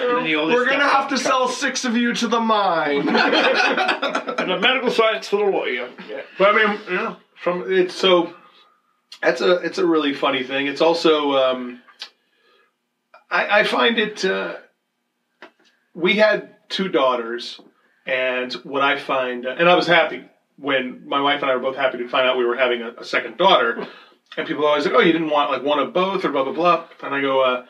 [0.00, 2.40] And then the oldest We're gonna have to comes- sell six of you to the
[2.40, 3.06] mine.
[4.40, 5.90] And the medical science to the lawyer.
[6.38, 8.32] But I mean, yeah, from it's so
[9.22, 10.66] that's a it's a really funny thing.
[10.66, 11.82] It's also um,
[13.30, 14.24] I, I find it.
[14.24, 14.56] Uh,
[15.94, 17.60] we had two daughters,
[18.06, 20.24] and what I find, and I was happy
[20.56, 22.92] when my wife and I were both happy to find out we were having a,
[22.98, 23.86] a second daughter.
[24.36, 26.52] And people always like, "Oh, you didn't want like one of both," or blah blah
[26.52, 26.86] blah.
[27.02, 27.64] And I go, uh,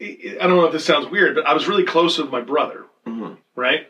[0.00, 2.40] I I don't know if this sounds weird, but I was really close with my
[2.40, 2.86] brother,
[3.54, 3.86] right?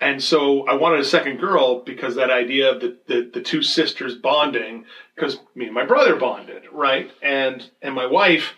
[0.00, 3.62] And so I wanted a second girl because that idea of the, the, the two
[3.62, 4.84] sisters bonding,
[5.14, 7.10] because me and my brother bonded, right?
[7.20, 8.54] And and my wife,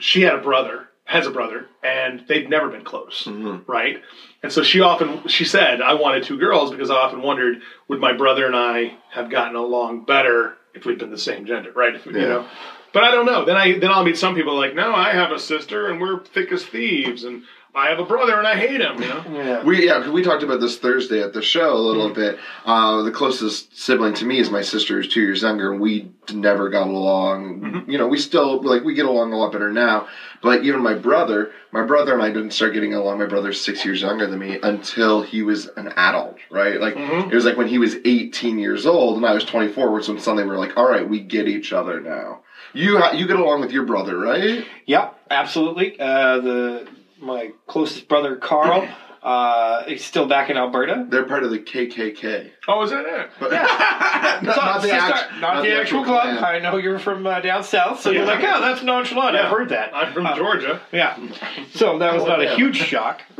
[0.00, 3.70] she had a brother, has a brother, and they've never been close, mm-hmm.
[3.70, 4.02] right?
[4.42, 8.00] And so she often she said, I wanted two girls because I often wondered, would
[8.00, 11.94] my brother and I have gotten along better if we'd been the same gender, right?
[11.94, 12.48] If, You know.
[12.92, 13.44] But I don't know.
[13.44, 16.24] Then I then I'll meet some people like, no, I have a sister and we're
[16.24, 17.44] thick as thieves, and
[17.74, 19.00] I have a brother and I hate him.
[19.00, 19.24] You know.
[19.30, 19.62] Yeah.
[19.62, 22.38] we yeah, 'cause we talked about this Thursday at the show a little bit.
[22.64, 26.10] Uh, the closest sibling to me is my sister, who's two years younger, and we
[26.32, 27.84] never got along.
[27.86, 30.08] You know, we still like we get along a lot better now.
[30.42, 33.18] But even my brother, my brother and I didn't start getting along.
[33.18, 36.80] My brother's six years younger than me until he was an adult, right?
[36.80, 40.08] Like it was like when he was 18 years old and I was 24, which
[40.08, 42.40] when suddenly we were like, all right, we get each other now.
[42.72, 44.64] You you get along with your brother, right?
[44.86, 45.98] Yeah, absolutely.
[46.00, 46.88] Uh, the
[47.20, 48.88] my closest brother Carl,
[49.22, 51.06] Uh, he's still back in Alberta.
[51.10, 52.50] They're part of the KKK.
[52.66, 53.30] Oh, is that it?
[53.38, 53.50] But
[54.42, 56.22] not, not the, Sister- act- not the actual club.
[56.38, 56.42] clan.
[56.42, 59.36] I know you're from uh, down south, so you're like, oh, that's nonchalant.
[59.36, 59.94] I've heard that.
[59.94, 60.80] I'm from Uh, Georgia.
[60.90, 61.18] Yeah.
[61.74, 63.20] So that was Oh, not a huge shock.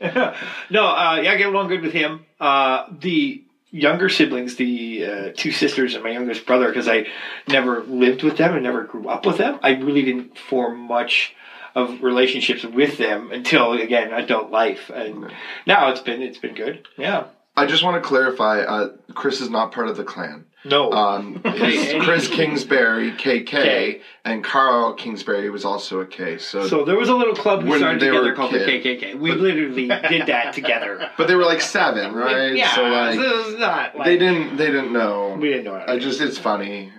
[0.00, 2.24] no, uh, yeah, I get along good with him.
[2.40, 7.06] Uh, the younger siblings, the uh, two sisters and my youngest brother, because I
[7.48, 11.34] never lived with them and never grew up with them, I really didn't form much
[11.78, 15.30] of relationships with them until again adult life, and
[15.66, 16.86] now it's been it's been good.
[16.96, 17.24] Yeah.
[17.56, 18.60] I just want to clarify.
[18.60, 20.44] Uh, Chris is not part of the clan.
[20.64, 20.92] No.
[20.92, 24.00] Um, Chris Kingsbury, KK, K.
[24.24, 26.38] and Carl Kingsbury was also a K.
[26.38, 28.66] So, so there was a little club we started together called kid.
[28.66, 29.18] the KKK.
[29.18, 31.10] We literally did that together.
[31.16, 32.54] but they were like seven, right?
[32.54, 32.74] Yeah.
[32.74, 35.36] So like so it was not like they didn't they didn't know.
[35.40, 35.82] we didn't know.
[35.86, 36.92] I just it's funny.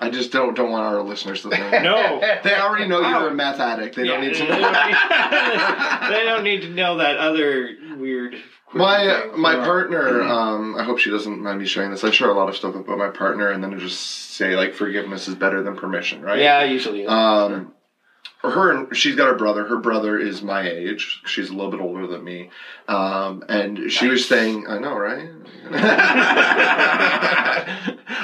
[0.00, 1.62] I just don't don't want our listeners to think.
[1.72, 1.82] it.
[1.82, 2.20] no.
[2.42, 3.96] They already know you're a meth addict.
[3.96, 4.44] They don't Yeah, need to
[6.08, 6.08] know.
[6.08, 8.40] they don't need to know that other weird.
[8.72, 12.04] My my partner, um, I hope she doesn't mind me sharing this.
[12.04, 14.72] I share a lot of stuff about my partner, and then I just say like
[14.72, 16.38] forgiveness is better than permission, right?
[16.40, 17.04] Yeah, usually.
[17.06, 17.72] Um,
[18.42, 19.64] her and she's got a brother.
[19.64, 21.20] Her brother is my age.
[21.26, 22.48] She's a little bit older than me.
[22.88, 25.28] Um, and she was saying, I know, right?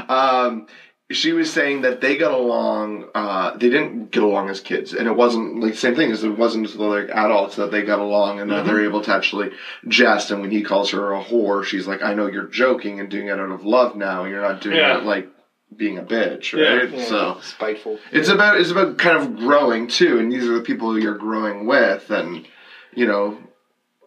[0.09, 0.63] um,
[1.11, 3.05] she was saying that they got along.
[3.15, 6.25] Uh, they didn't get along as kids, and it wasn't like the same thing as
[6.25, 9.51] it wasn't until like adults that they got along, and that they're able to actually
[9.87, 10.31] jest.
[10.31, 13.29] And when he calls her a whore, she's like, "I know you're joking and doing
[13.29, 13.95] it out of love.
[13.97, 14.99] Now you're not doing Yeah.
[14.99, 15.29] it like."
[15.77, 16.75] being a bitch Yeah.
[16.77, 17.99] right Yeah, so spiteful.
[18.13, 21.67] it's about it's about kind of growing too, and these are the people you're growing
[21.67, 22.47] with, and
[22.95, 23.37] you know,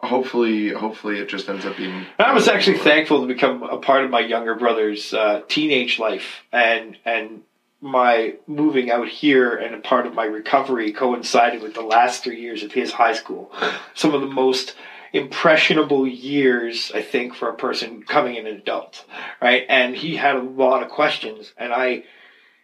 [0.02, 2.06] hopefully, hopefully it just ends up being.
[2.18, 6.44] I was actually thankful to become a part of my younger brother's uh, teenage life,
[6.52, 7.42] and and
[7.80, 12.40] my moving out here and a part of my recovery coincided with the last three
[12.40, 13.50] years of his high school.
[13.94, 14.74] Some of the most
[15.12, 19.04] impressionable years, I think, for a person coming in an adult,
[19.40, 19.64] right?
[19.68, 22.04] And he had a lot of questions, and I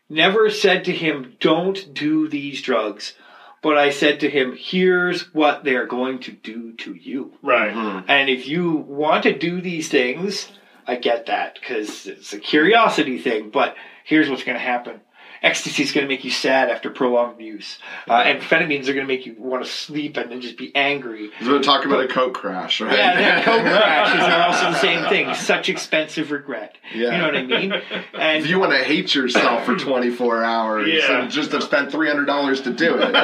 [0.08, 3.14] never said to him, "Don't do these drugs."
[3.62, 7.32] But I said to him, here's what they're going to do to you.
[7.42, 7.74] Right.
[7.74, 8.04] Mhm.
[8.06, 10.52] And if you want to do these things,
[10.86, 13.50] I get that because it's a curiosity thing.
[13.50, 13.74] But
[14.04, 15.00] here's what's going to happen:
[15.46, 17.78] ecstasy is going to make you sad after prolonged use.
[18.08, 21.30] Uh, amphetamines are going to make you want to sleep and then just be angry.
[21.42, 22.92] We're talking about a coke crash, right?
[22.96, 25.34] Yeah, then coke crashes are also the same thing.
[25.34, 26.76] Such expensive regret.
[26.94, 27.12] Yeah.
[27.12, 27.72] You know what I mean?
[28.14, 31.22] And If you want to hate yourself for 24 hours Yeah.
[31.22, 33.12] and just have spent $300 to do it.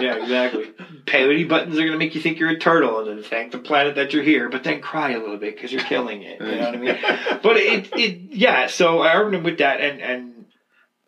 [0.00, 0.72] yeah, exactly.
[1.06, 3.58] Peyote buttons are going to make you think you're a turtle and then thank the
[3.58, 6.40] planet that you're here, but then cry a little bit because you're killing it.
[6.40, 6.98] You know what I mean?
[7.42, 8.66] But it, it, yeah.
[8.66, 10.35] So I armed him with that, and and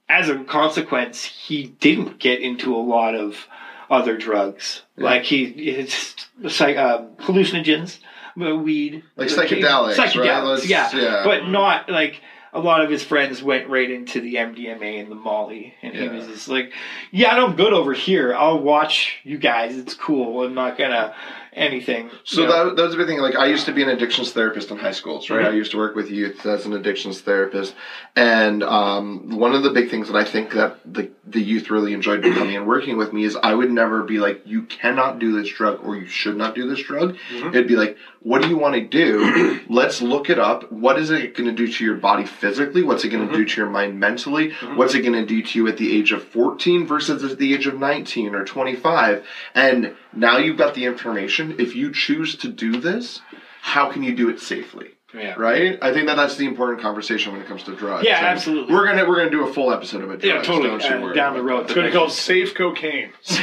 [0.09, 3.47] as a consequence, he didn't get into a lot of
[3.91, 4.83] other drugs.
[4.97, 6.27] Like he, it's
[6.61, 7.99] like um, hallucinogens,
[8.41, 10.91] uh, weed, Like psychedelics, psychedelics, Let's- yeah.
[10.95, 11.23] yeah.
[11.25, 12.21] But not like
[12.53, 16.09] a lot of his friends went right into the MDMA and the Molly, and he
[16.09, 16.73] was just like,
[17.11, 18.35] "Yeah, I'm good over here.
[18.35, 19.77] I'll watch you guys.
[19.77, 20.43] It's cool.
[20.45, 21.15] I'm not gonna
[21.53, 22.69] anything." So you know.
[22.69, 23.21] that, that was a big thing.
[23.21, 25.45] Like I used to be an addictions therapist in high schools, right?
[25.47, 25.51] Mhm.
[25.51, 27.75] I used to work with youth as an addictions therapist,
[28.17, 31.93] and um, one of the big things that I think that the the youth really
[31.93, 35.39] enjoyed coming and working with me is I would never be like, "You cannot do
[35.39, 38.57] this drug" or "You should not do this drug." It'd be like, "What do you
[38.57, 39.61] want to do?
[39.69, 40.71] Let's look it up.
[40.73, 42.83] What is it going to do to your body physically?
[42.83, 44.53] What's it going to do to your mind mentally?
[44.75, 47.53] What's it going to do to you at the age of 14 versus at the
[47.55, 51.48] age of 19 or 25?" And now you've got the information.
[51.59, 53.21] If you choose to do this,
[53.63, 54.98] how can you do it safely?
[55.15, 55.35] Yeah.
[55.39, 55.79] Right?
[55.81, 58.05] I think that that's the important conversation when it comes to drugs.
[58.07, 58.75] Yeah, And absolutely.
[58.75, 60.25] We're gonna we're gonna do a full episode about drugs.
[60.25, 60.69] Yeah, totally.
[60.69, 61.65] Don't you Uh, worry down the road.
[61.65, 63.11] It's going to be called safe cocaine.
[63.27, 63.39] This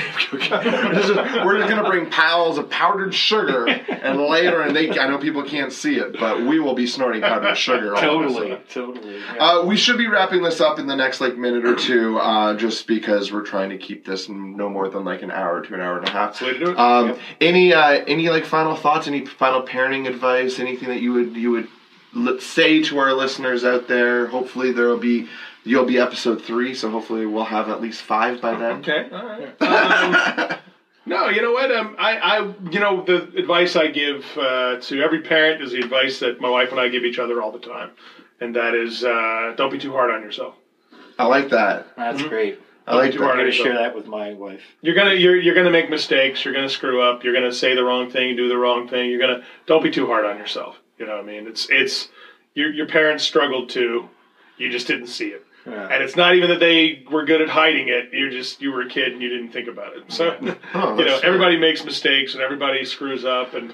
[1.09, 1.15] is-
[1.45, 5.43] we're just gonna bring piles of powdered sugar, and later, and they I know people
[5.43, 7.95] can't see it, but we will be snorting powdered sugar.
[7.95, 9.17] all of a Totally, totally.
[9.17, 9.35] yeah.
[9.39, 12.55] Uh, we should be wrapping this up in the next like minute or two, uh,
[12.55, 15.81] just because we're trying to keep this no more than like an hour to an
[15.81, 16.41] hour and a half.
[16.41, 16.77] Way to do it.
[16.79, 17.19] Um, Yep.
[17.41, 19.07] Any uh, any like final thoughts?
[19.07, 20.59] Any final parenting advice?
[20.59, 21.64] Anything that you would you would l-
[22.39, 24.27] say to our listeners out there?
[24.27, 25.27] Hopefully there will be
[25.63, 28.79] you'll be episode three, so hopefully we'll have at least five by then.
[28.79, 29.09] okay.
[29.11, 30.51] All right.
[30.55, 30.59] Um,
[31.07, 31.71] no, you know what?
[31.71, 35.77] Um, I, I, you know, the advice I give uh, to every parent is the
[35.77, 37.91] advice that my wife and I give each other all the time,
[38.41, 40.55] and that is, uh, don't be too hard on yourself.
[41.19, 41.95] I like that.
[41.95, 42.59] That's great.
[42.87, 44.61] I like Too I'm gonna share that with my wife.
[44.81, 46.43] You're gonna, you're, you're gonna make mistakes.
[46.43, 47.23] You're gonna screw up.
[47.23, 49.09] You're gonna say the wrong thing, do the wrong thing.
[49.09, 50.75] You're gonna, don't be too hard on yourself.
[50.97, 51.47] You know what I mean?
[51.47, 52.09] It's, it's,
[52.53, 54.09] your, your parents struggled too.
[54.57, 55.45] You just didn't see it.
[55.91, 58.09] And it's not even that they were good at hiding it.
[58.13, 60.11] You're just you were a kid and you didn't think about it.
[60.11, 60.37] So
[60.73, 63.73] Oh, you know everybody makes mistakes and everybody screws up and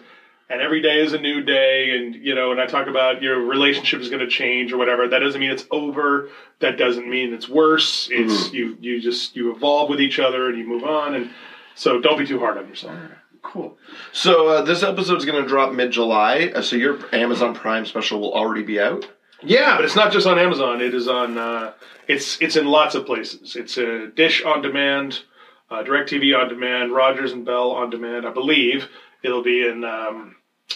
[0.49, 3.39] and every day is a new day and you know and I talk about your
[3.41, 5.07] relationship is going to change or whatever.
[5.09, 6.29] That doesn't mean it's over.
[6.59, 8.07] That doesn't mean it's worse.
[8.09, 11.29] It's you you just you evolve with each other and you move on and
[11.75, 12.95] so don't be too hard on yourself.
[13.41, 13.77] Cool.
[14.11, 16.51] So uh, this episode is going to drop mid July.
[16.53, 19.09] Uh, so your Amazon Prime special will already be out.
[19.43, 20.81] Yeah, but it's not just on Amazon.
[20.81, 21.37] It is on.
[21.37, 21.73] Uh,
[22.07, 23.55] it's it's in lots of places.
[23.55, 25.21] It's a Dish on demand,
[25.69, 28.27] uh, Directv on demand, Rogers and Bell on demand.
[28.27, 28.87] I believe
[29.23, 29.83] it'll be in.
[29.83, 30.35] Um,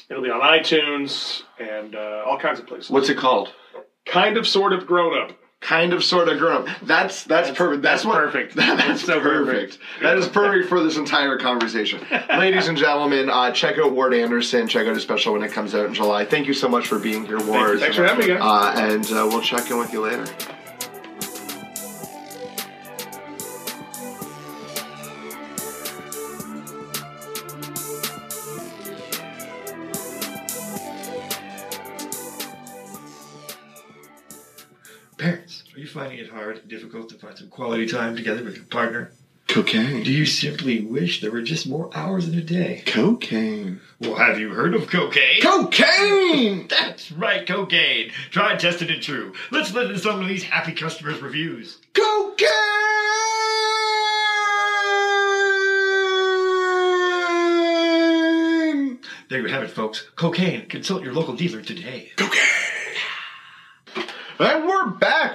[0.10, 2.90] it'll be on iTunes and uh, all kinds of places.
[2.90, 3.54] What's it called?
[4.06, 5.36] kind of, sort of, grown up.
[5.66, 6.70] Kind of, sort of, grown.
[6.84, 7.82] That's that's, perfect.
[7.82, 8.56] That's, that's what, perfect.
[8.56, 9.80] That's, so perfect.
[10.00, 13.32] That is perfect for this entire conversation, ladies and gentlemen.
[13.32, 14.68] Uh, check out Ward Anderson.
[14.68, 16.24] Check out his special when it comes out in July.
[16.24, 17.80] Thank you so much for being here, Ward.
[17.80, 18.42] Thanks for having me, guys.
[18.44, 20.28] Uh, and uh, we'll check in with you later.
[35.76, 38.64] Are you finding it hard and difficult to find some quality time together with your
[38.66, 39.12] partner?
[39.50, 40.04] Cocaine.
[40.04, 42.82] Do you simply wish there were just more hours in a day?
[42.86, 43.82] Cocaine.
[44.00, 45.42] Well, have you heard of cocaine?
[45.42, 46.68] Cocaine.
[46.70, 48.12] That's right, cocaine.
[48.32, 49.34] Tried, tested, and true.
[49.52, 51.80] Let's listen to some of these happy customers' reviews.
[51.94, 52.48] Cocaine.
[59.30, 60.08] There you have it, folks.
[60.16, 60.68] Cocaine.
[60.68, 62.14] Consult your local dealer today.
[64.38, 64.65] We're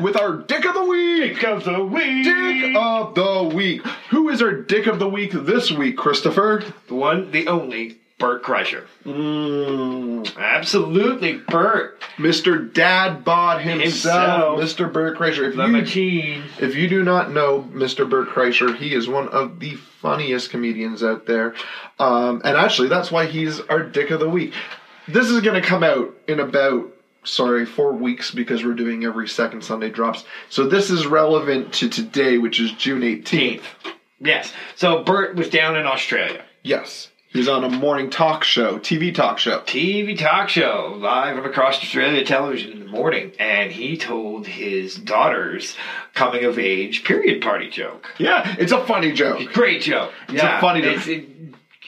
[0.01, 1.35] back with our dick of the week.
[1.35, 2.25] Dick of the week.
[2.25, 3.87] Dick of the week.
[4.11, 6.63] Who is our dick of the week this week, Christopher?
[6.89, 8.85] the one, the only, Bert Kreischer.
[9.05, 12.01] Mm, Absolutely, Bert.
[12.19, 12.73] Mr.
[12.73, 14.61] Dad Bod himself, Himself.
[14.61, 14.93] Mr.
[14.93, 15.49] Bert Kreischer.
[15.49, 16.43] If you, machine.
[16.59, 18.09] if you do not know Mr.
[18.09, 21.55] Bert Kreischer, he is one of the funniest comedians out there.
[21.99, 24.53] Um, and actually, that's why he's our dick of the week.
[25.09, 26.93] This is going to come out in about
[27.25, 30.25] sorry, four weeks because we're doing every second Sunday drops.
[30.49, 33.63] So this is relevant to today, which is June 18th.
[34.19, 34.53] Yes.
[34.77, 36.45] So Bert was down in Australia.
[36.63, 37.09] Yes.
[37.33, 39.61] He's on a morning talk show, TV talk show.
[39.61, 44.97] TV talk show live on across Australia television in the morning, and he told his
[44.97, 45.77] daughter's
[46.13, 48.13] coming of age period party joke.
[48.19, 49.53] Yeah, it's a funny joke.
[49.53, 50.13] Great joke.
[50.29, 51.07] It's a funny joke.
[51.07, 51.40] It,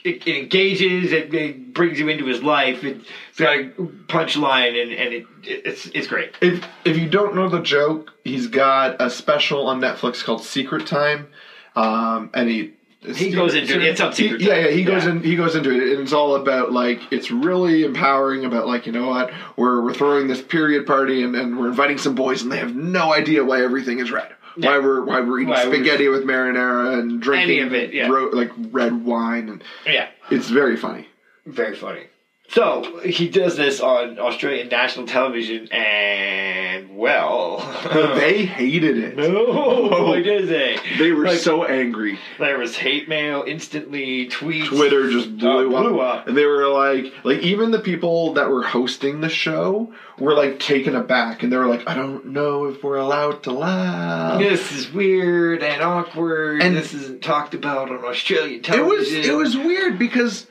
[0.04, 1.12] it, it engages.
[1.12, 2.84] It, it brings you into his life.
[2.84, 3.00] It,
[3.30, 3.64] it's got a
[4.08, 6.32] punchline, and, and it, it's it's great.
[6.40, 10.86] If if you don't know the joke, he's got a special on Netflix called Secret
[10.86, 11.28] Time,
[11.76, 12.72] um, and he
[13.14, 13.82] He goes into it.
[13.84, 15.10] It's on Secret He- yeah, yeah, he goes Yeah.
[15.12, 15.22] in.
[15.22, 18.92] He goes into it, and it's all about like it's really empowering about like you
[18.92, 22.52] know what we're we're throwing this period party and, and we're inviting some boys and
[22.52, 24.32] they have no idea why everything is red.
[24.56, 27.92] Why we're why we're eating Why we're- spaghetti with marinara and drinking Any of it,
[27.94, 28.08] yeah.
[28.08, 30.08] ro- like red wine and Yeah.
[30.30, 31.06] it's very funny.
[31.46, 32.04] Very funny.
[32.52, 37.58] So he does this on Australian national television, and well,
[38.14, 39.16] they hated it.
[39.16, 40.76] no, boy, did they?
[40.98, 42.18] They were Like, so angry.
[42.38, 44.66] There was hate mail instantly, tweets.
[44.68, 46.20] Twitter just blew, Uh, blew up.
[46.20, 46.28] up.
[46.28, 50.60] And they were like, like even the people that were hosting the show were like
[50.60, 54.38] taken aback, and they were like, I don't know if we're allowed to laugh.
[54.40, 56.60] This is weird and awkward.
[56.62, 58.84] And- this isn't talked about on Australian television.
[58.84, 59.30] It was television.
[59.32, 60.46] it was weird because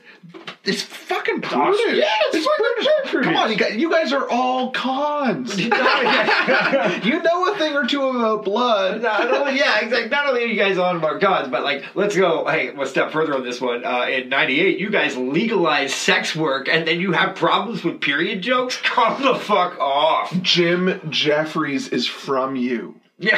[0.64, 1.96] it's fucking British.
[1.96, 3.24] Yeah, it's fucking British.
[3.24, 5.58] Come on, you guys, you guys are all cons.
[5.60, 9.02] you know a thing or two about blood.
[9.02, 10.08] Not only, yeah, exactly.
[10.08, 12.46] Not only are you guys on about gods, but like, let's go.
[12.46, 13.84] Hey, one step further on this one.
[13.84, 18.42] Uh, in '98, you guys legalized sex work, and then you have problems with period
[18.42, 18.80] jokes.
[18.82, 20.32] Come the fuck off.
[20.42, 23.00] Jim Jefferies is from you.
[23.18, 23.36] Yeah.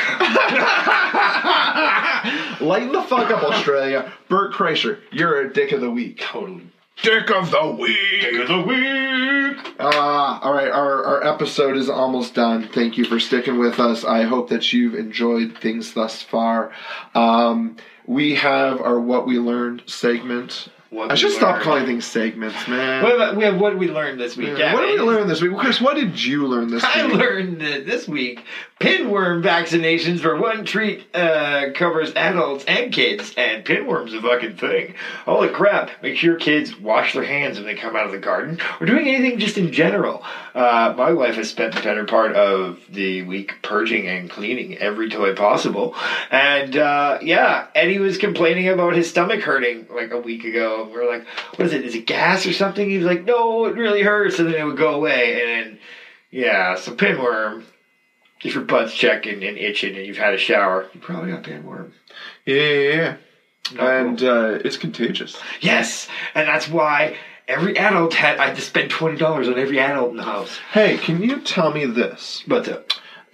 [2.61, 4.13] Lighten the fuck up, Australia.
[4.29, 6.21] Bert Kreischer, you're a dick of the week.
[6.21, 6.63] totally.
[7.03, 8.21] Dick of the week.
[8.21, 9.75] Dick of the week.
[9.79, 10.71] Ah, all right.
[10.71, 12.69] Our, our episode is almost done.
[12.73, 14.05] Thank you for sticking with us.
[14.05, 16.73] I hope that you've enjoyed things thus far.
[17.15, 17.77] Um,
[18.07, 20.69] we have our What We Learned segment.
[20.91, 23.03] What I should stop calling things segments, man.
[23.03, 24.57] What about, we have what we learned this week.
[24.57, 25.57] Yeah, what did we learn this week?
[25.57, 27.17] Chris, what did you learn this I week?
[27.17, 28.45] I learned that this week
[28.85, 34.95] pinworm vaccinations for one treat uh, covers adults and kids, and pinworm's a fucking thing.
[35.25, 35.91] Holy crap!
[36.03, 39.09] Make sure kids wash their hands when they come out of the garden or doing
[39.09, 40.23] anything just in general.
[40.55, 45.09] Uh, my wife has spent the better part of the week purging and cleaning every
[45.09, 45.95] toy possible,
[46.31, 50.91] and uh, yeah, Eddie was complaining about his stomach hurting like a week ago.
[50.93, 51.87] We are like, "What is it?
[51.87, 54.65] Is it gas or something?" He was like, "No, it really hurts," and then it
[54.65, 55.79] would go away, and then
[56.31, 57.65] yeah, so pinworm.
[58.45, 60.89] If your butt's checking and itching and you've had a shower.
[60.93, 61.95] You probably got tapeworm.
[62.45, 63.17] Yeah, yeah, yeah.
[63.73, 65.37] Not And uh, it's contagious.
[65.61, 67.17] Yes, and that's why
[67.49, 68.39] every adult had.
[68.39, 70.59] I had to spend twenty dollars on every adult in the house.
[70.71, 72.45] Hey, can you tell me this?
[72.47, 72.67] But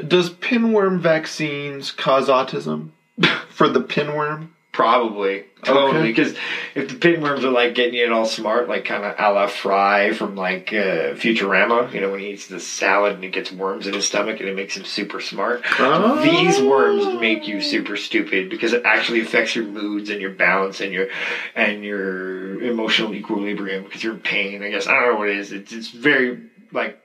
[0.07, 2.91] Does pinworm vaccines cause autism
[3.49, 4.51] for the pinworm?
[4.73, 6.07] Probably totally Okay.
[6.07, 6.35] because
[6.75, 10.13] if the pinworms are like getting it all smart, like kind of a la Fry
[10.13, 13.87] from like uh, Futurama, you know, when he eats the salad and it gets worms
[13.87, 15.63] in his stomach and it makes him super smart.
[15.79, 16.23] Oh.
[16.23, 20.81] These worms make you super stupid because it actually affects your moods and your balance
[20.81, 21.09] and your
[21.55, 24.63] and your emotional equilibrium because you're in pain.
[24.63, 25.53] I guess I don't know what it is.
[25.53, 26.43] It's, it's very
[26.73, 27.03] like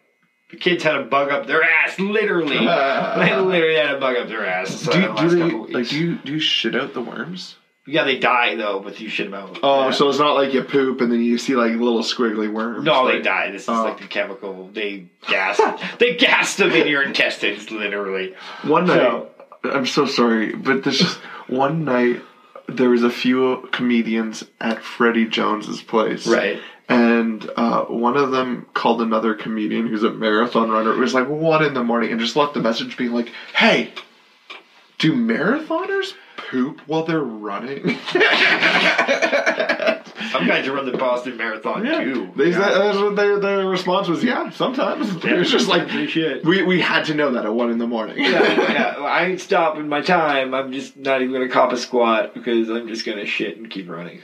[0.60, 2.58] kids had a bug up their ass, literally.
[2.58, 4.70] they literally had a bug up their ass.
[4.82, 5.38] So Do, the you, last do
[5.68, 7.56] they like do you do you shit out the worms?
[7.88, 9.60] Yeah, they die though, but you shit them out.
[9.62, 9.92] Oh, Yeah.
[9.92, 12.84] so it's not like you poop and then you see like little squiggly worms.
[12.84, 13.52] no, they die.
[13.52, 13.84] This is Oh.
[13.84, 14.70] like the chemical.
[14.74, 15.62] They gas.
[16.00, 18.34] they gas them in your intestines, literally.
[18.64, 19.30] One night, So-
[19.66, 21.18] I'm so sorry, but this just
[21.48, 22.22] one night
[22.68, 26.60] there was a few comedians at Freddie Jones's place, Right.
[26.88, 30.92] And uh, one of them called another comedian who's a marathon runner.
[30.94, 33.92] It was like one in the morning, and just left a message being like, "Hey,
[35.00, 37.98] do marathoners poop while they're running?"
[40.32, 42.32] Some guys run the Boston Marathon too.
[42.36, 44.24] They said, that's what their their response was.
[44.24, 46.44] Yeah, sometimes it was just like shit.
[46.44, 48.18] we we had to know that at one in the morning.
[48.18, 48.42] yeah,
[48.72, 48.96] yeah.
[49.00, 50.54] I ain't stopping my time.
[50.54, 53.90] I'm just not even gonna cop a squat because I'm just gonna shit and keep
[53.90, 54.22] running.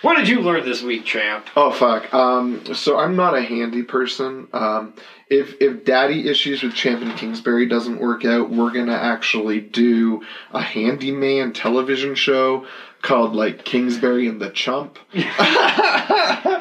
[0.00, 1.48] What did you learn this week, champ?
[1.56, 2.12] Oh fuck.
[2.14, 4.46] Um, so I'm not a handy person.
[4.52, 4.94] Um,
[5.28, 10.22] if if Daddy issues with Champ and Kingsbury doesn't work out, we're gonna actually do
[10.52, 12.66] a handyman television show
[13.02, 14.98] called like Kingsbury and the Chump.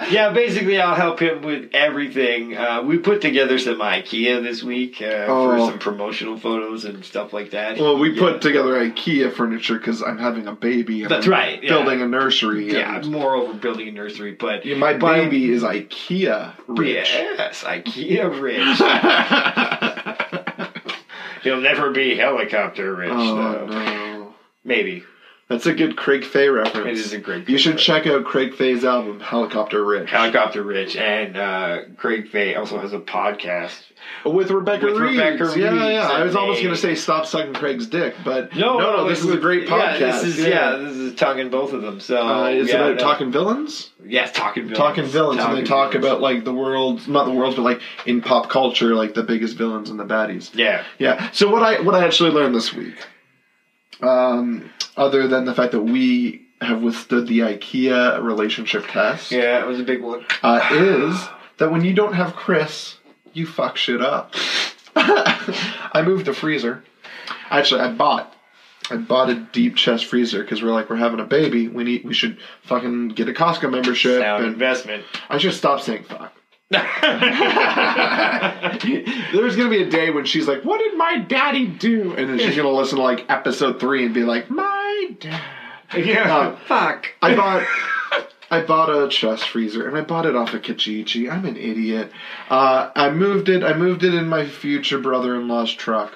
[0.10, 2.56] Yeah, basically, I'll help him with everything.
[2.56, 5.70] Uh, we put together some IKEA this week uh, for Oh.
[5.70, 7.78] some promotional photos and stuff like that.
[7.78, 8.20] Well, we Yeah.
[8.22, 11.02] put together IKEA furniture because I'm having a baby.
[11.02, 11.70] And That's I'm right, yeah.
[11.72, 12.72] Building a nursery.
[12.72, 17.10] Yeah, moreover, building a nursery, but Yeah, my But- baby is IKEA rich.
[17.14, 18.80] Yes, IKEA rich.
[21.44, 23.66] He'll never be helicopter rich, oh though.
[23.68, 24.34] no.
[24.64, 25.04] Maybe
[25.50, 27.00] That's a good Craig Fay reference.
[27.00, 27.48] it is a great.
[27.48, 30.10] You should check out Craig Fay's album, Helicopter Rich.
[30.10, 33.80] Helicopter Rich, and uh, Craig Fay also has a podcast.
[34.26, 35.18] With Rebecca With Reeves.
[35.18, 36.08] Rebecca yeah, Reeves, yeah.
[36.10, 39.10] I was and almost going to say stop sucking Craig's dick, but no, no, no.
[39.10, 40.00] this is a great podcast.
[40.00, 42.00] Yeah, this is yeah, this is tonguing both of them.
[42.02, 42.98] So Uh, it's yeah, about no.
[42.98, 44.78] talking villains, Yes, talking villains.
[44.78, 46.06] talking villains, and they talk villains.
[46.06, 49.58] about like the world, not the world, but like in pop culture, like the biggest
[49.58, 50.54] villains and the baddies.
[50.54, 51.30] Yeah, Yeah.
[51.32, 52.96] So what I what I actually learned this week,
[54.02, 59.68] um, other than the fact that we have withstood the IKEA relationship test, yeah, it
[59.68, 60.26] was a big one.
[60.44, 62.98] uh, is that when you don't have Chris,
[63.34, 64.34] you fuck shit up.
[64.96, 66.84] I moved a freezer.
[67.50, 68.34] Actually, I bought.
[68.90, 71.68] I bought a deep chest freezer because we're like we're having a baby.
[71.68, 74.22] We need we should fucking get a Costco membership.
[74.22, 75.04] Sound and investment.
[75.30, 76.34] I should stop saying fuck.
[79.34, 82.40] There's gonna be a day when she's like, "What did my daddy do?" And then
[82.40, 85.42] she's gonna listen to like episode three and be like, "My dad."
[85.98, 87.08] yeah, Um, fuck.
[87.22, 87.66] I bought
[88.52, 91.32] I bought a chest freezer and I bought it off of Kijiji.
[91.32, 92.12] I'm an idiot.
[92.50, 93.64] Uh, I moved it.
[93.64, 96.16] I moved it in my future brother-in-law's truck.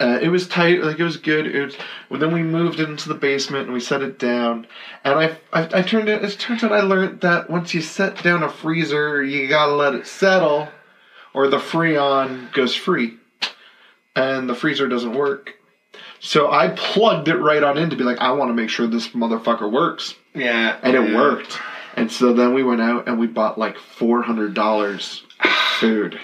[0.00, 1.46] Uh, it was tight, like it was good.
[1.46, 1.76] It was.
[2.08, 4.66] Well, then we moved it into the basement and we set it down.
[5.04, 6.24] And I, I, I turned it.
[6.24, 9.94] It turns out I learned that once you set down a freezer, you gotta let
[9.94, 10.68] it settle,
[11.34, 13.18] or the freon goes free,
[14.16, 15.54] and the freezer doesn't work.
[16.20, 18.86] So I plugged it right on in to be like, I want to make sure
[18.86, 21.58] this motherfucker works, Yeah, and it worked.
[21.94, 25.24] And so then we went out and we bought like four hundred dollars
[25.78, 26.18] food,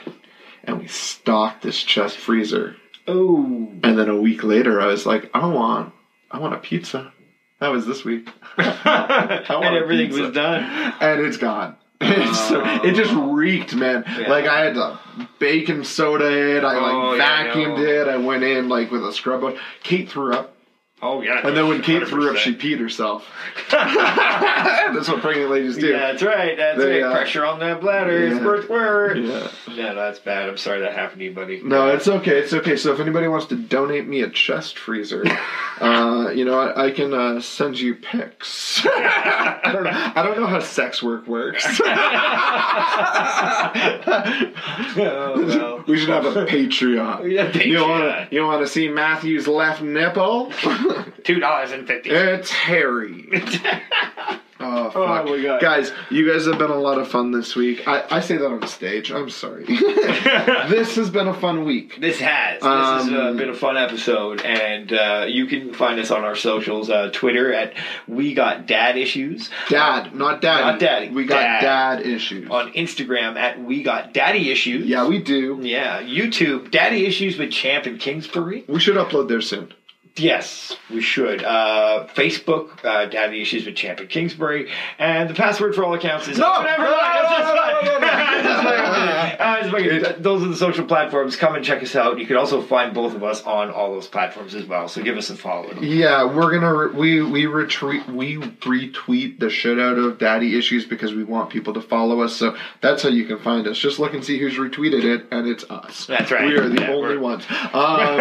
[0.64, 2.76] and we stocked this chest freezer.
[3.08, 3.36] Oh,
[3.82, 5.92] And then a week later, I was like, I want,
[6.30, 7.12] I want a pizza.
[7.60, 10.62] That was this week, and everything was done.
[11.00, 11.76] and it's gone.
[12.00, 12.80] So, oh.
[12.84, 14.04] it just reeked, man.
[14.06, 14.28] Yeah.
[14.30, 15.00] Like I had to
[15.40, 16.62] baking soda it.
[16.62, 17.82] I like Oh, yeah, vacuumed no.
[17.84, 18.06] it.
[18.06, 19.58] I went in like with a scrub brush.
[19.82, 20.54] Kate threw up,
[21.00, 23.24] Oh yeah, and then when Kate threw up, she peed herself.
[23.70, 25.86] That's what pregnant ladies do.
[25.88, 26.56] Yeah, that's right.
[26.56, 27.10] That's They, right.
[27.10, 28.26] uh, Pressure on that bladder.
[28.28, 28.36] yeah.
[28.38, 29.18] Squirt, squirt.
[29.18, 29.48] Yeah.
[29.76, 30.48] No, that's bad.
[30.48, 31.60] I'm sorry that happened to you, buddy.
[31.62, 32.38] No, it's okay.
[32.38, 32.76] It's okay.
[32.76, 35.24] So if anybody wants to donate me a chest freezer,
[35.80, 38.84] uh, you know, I, I can uh, send you pics.
[38.86, 39.90] I don't know.
[40.16, 41.64] I don't know how sex work works.
[44.96, 45.84] oh, well.
[45.86, 47.30] we should have a Patreon.
[47.30, 48.32] Yeah, You want Patreon.
[48.32, 50.50] you want to see Matthew's left nipple?
[51.24, 52.10] Two dollars and fifty.
[52.10, 53.28] it's hairy.
[54.60, 55.24] Oh, fuck.
[55.26, 55.60] my God.
[55.60, 57.86] Guys, you guys have been a lot of fun this week.
[57.86, 59.12] I, I say that on stage.
[59.12, 59.64] I'm sorry.
[59.68, 62.00] this has been a fun week.
[62.00, 62.54] This has.
[62.60, 66.24] This has uh, Um, been a fun episode, and uh, you can find us on
[66.24, 66.90] our socials.
[66.90, 67.74] Uh, Twitter at
[68.08, 69.48] We Got Dad Issues.
[69.68, 70.64] Dad, not daddy.
[70.64, 71.08] Not daddy.
[71.10, 71.60] We got Dad.
[71.60, 72.50] dad, issues.
[72.50, 74.86] On Instagram at We Got Daddy Issues.
[74.86, 75.60] yeah, we do.
[75.62, 76.02] Yeah.
[76.02, 78.64] YouTube Daddy Issues with Champ and Kingsbury.
[78.66, 79.72] We should upload there soon.
[80.18, 81.42] Yes, we should.
[81.44, 86.28] Uh, Facebook, uh, Daddy Issues with Champ and Kingsbury, and the password for all accounts
[86.28, 86.52] is No!
[86.56, 86.94] Oh, never No, no.
[89.38, 91.36] Uh, Those are the social platforms.
[91.36, 92.18] Come and check us out.
[92.18, 94.88] You can also find both of us on all those platforms as well.
[94.88, 95.72] So give us a follow.
[95.80, 100.84] Yeah, we're gonna re- we we retweet we retweet the shit out of daddy issues
[100.84, 102.34] because we want people to follow us.
[102.34, 103.78] So that's how you can find us.
[103.78, 106.06] Just look and see who's retweeted it, and it's us.
[106.06, 106.46] That's right.
[106.46, 107.44] We are the Yeah, only ones.
[107.72, 108.16] Um,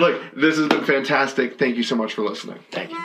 [0.00, 1.58] look, this has been fantastic.
[1.58, 2.58] Thank you so much for listening.
[2.70, 2.98] Thank you.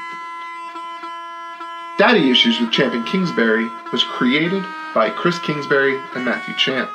[1.97, 4.63] Daddy Issues with Champ and Kingsbury was created
[4.93, 6.89] by Chris Kingsbury and Matthew Champ.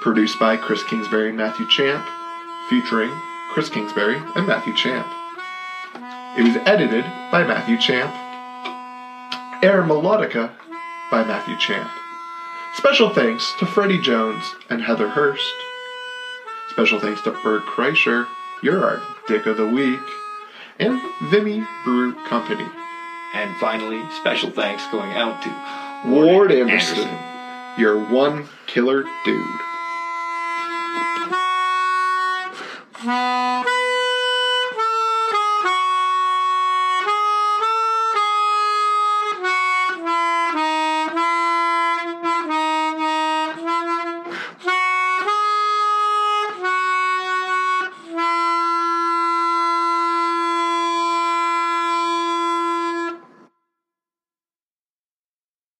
[0.00, 2.06] Produced by Chris Kingsbury and Matthew Champ,
[2.68, 3.10] featuring
[3.50, 5.06] Chris Kingsbury and Matthew Champ.
[6.38, 8.12] It was edited by Matthew Champ.
[9.62, 10.50] Air Melodica
[11.10, 11.90] by Matthew Champ.
[12.74, 15.54] Special thanks to Freddie Jones and Heather Hurst.
[16.70, 18.26] Special thanks to Bert Kreischer,
[18.62, 20.00] you're our Dick of the Week,
[20.78, 22.66] and Vimy Brew Company.
[23.34, 27.08] And finally, special thanks going out to Ward Anderson,
[27.78, 29.60] you're one killer dude.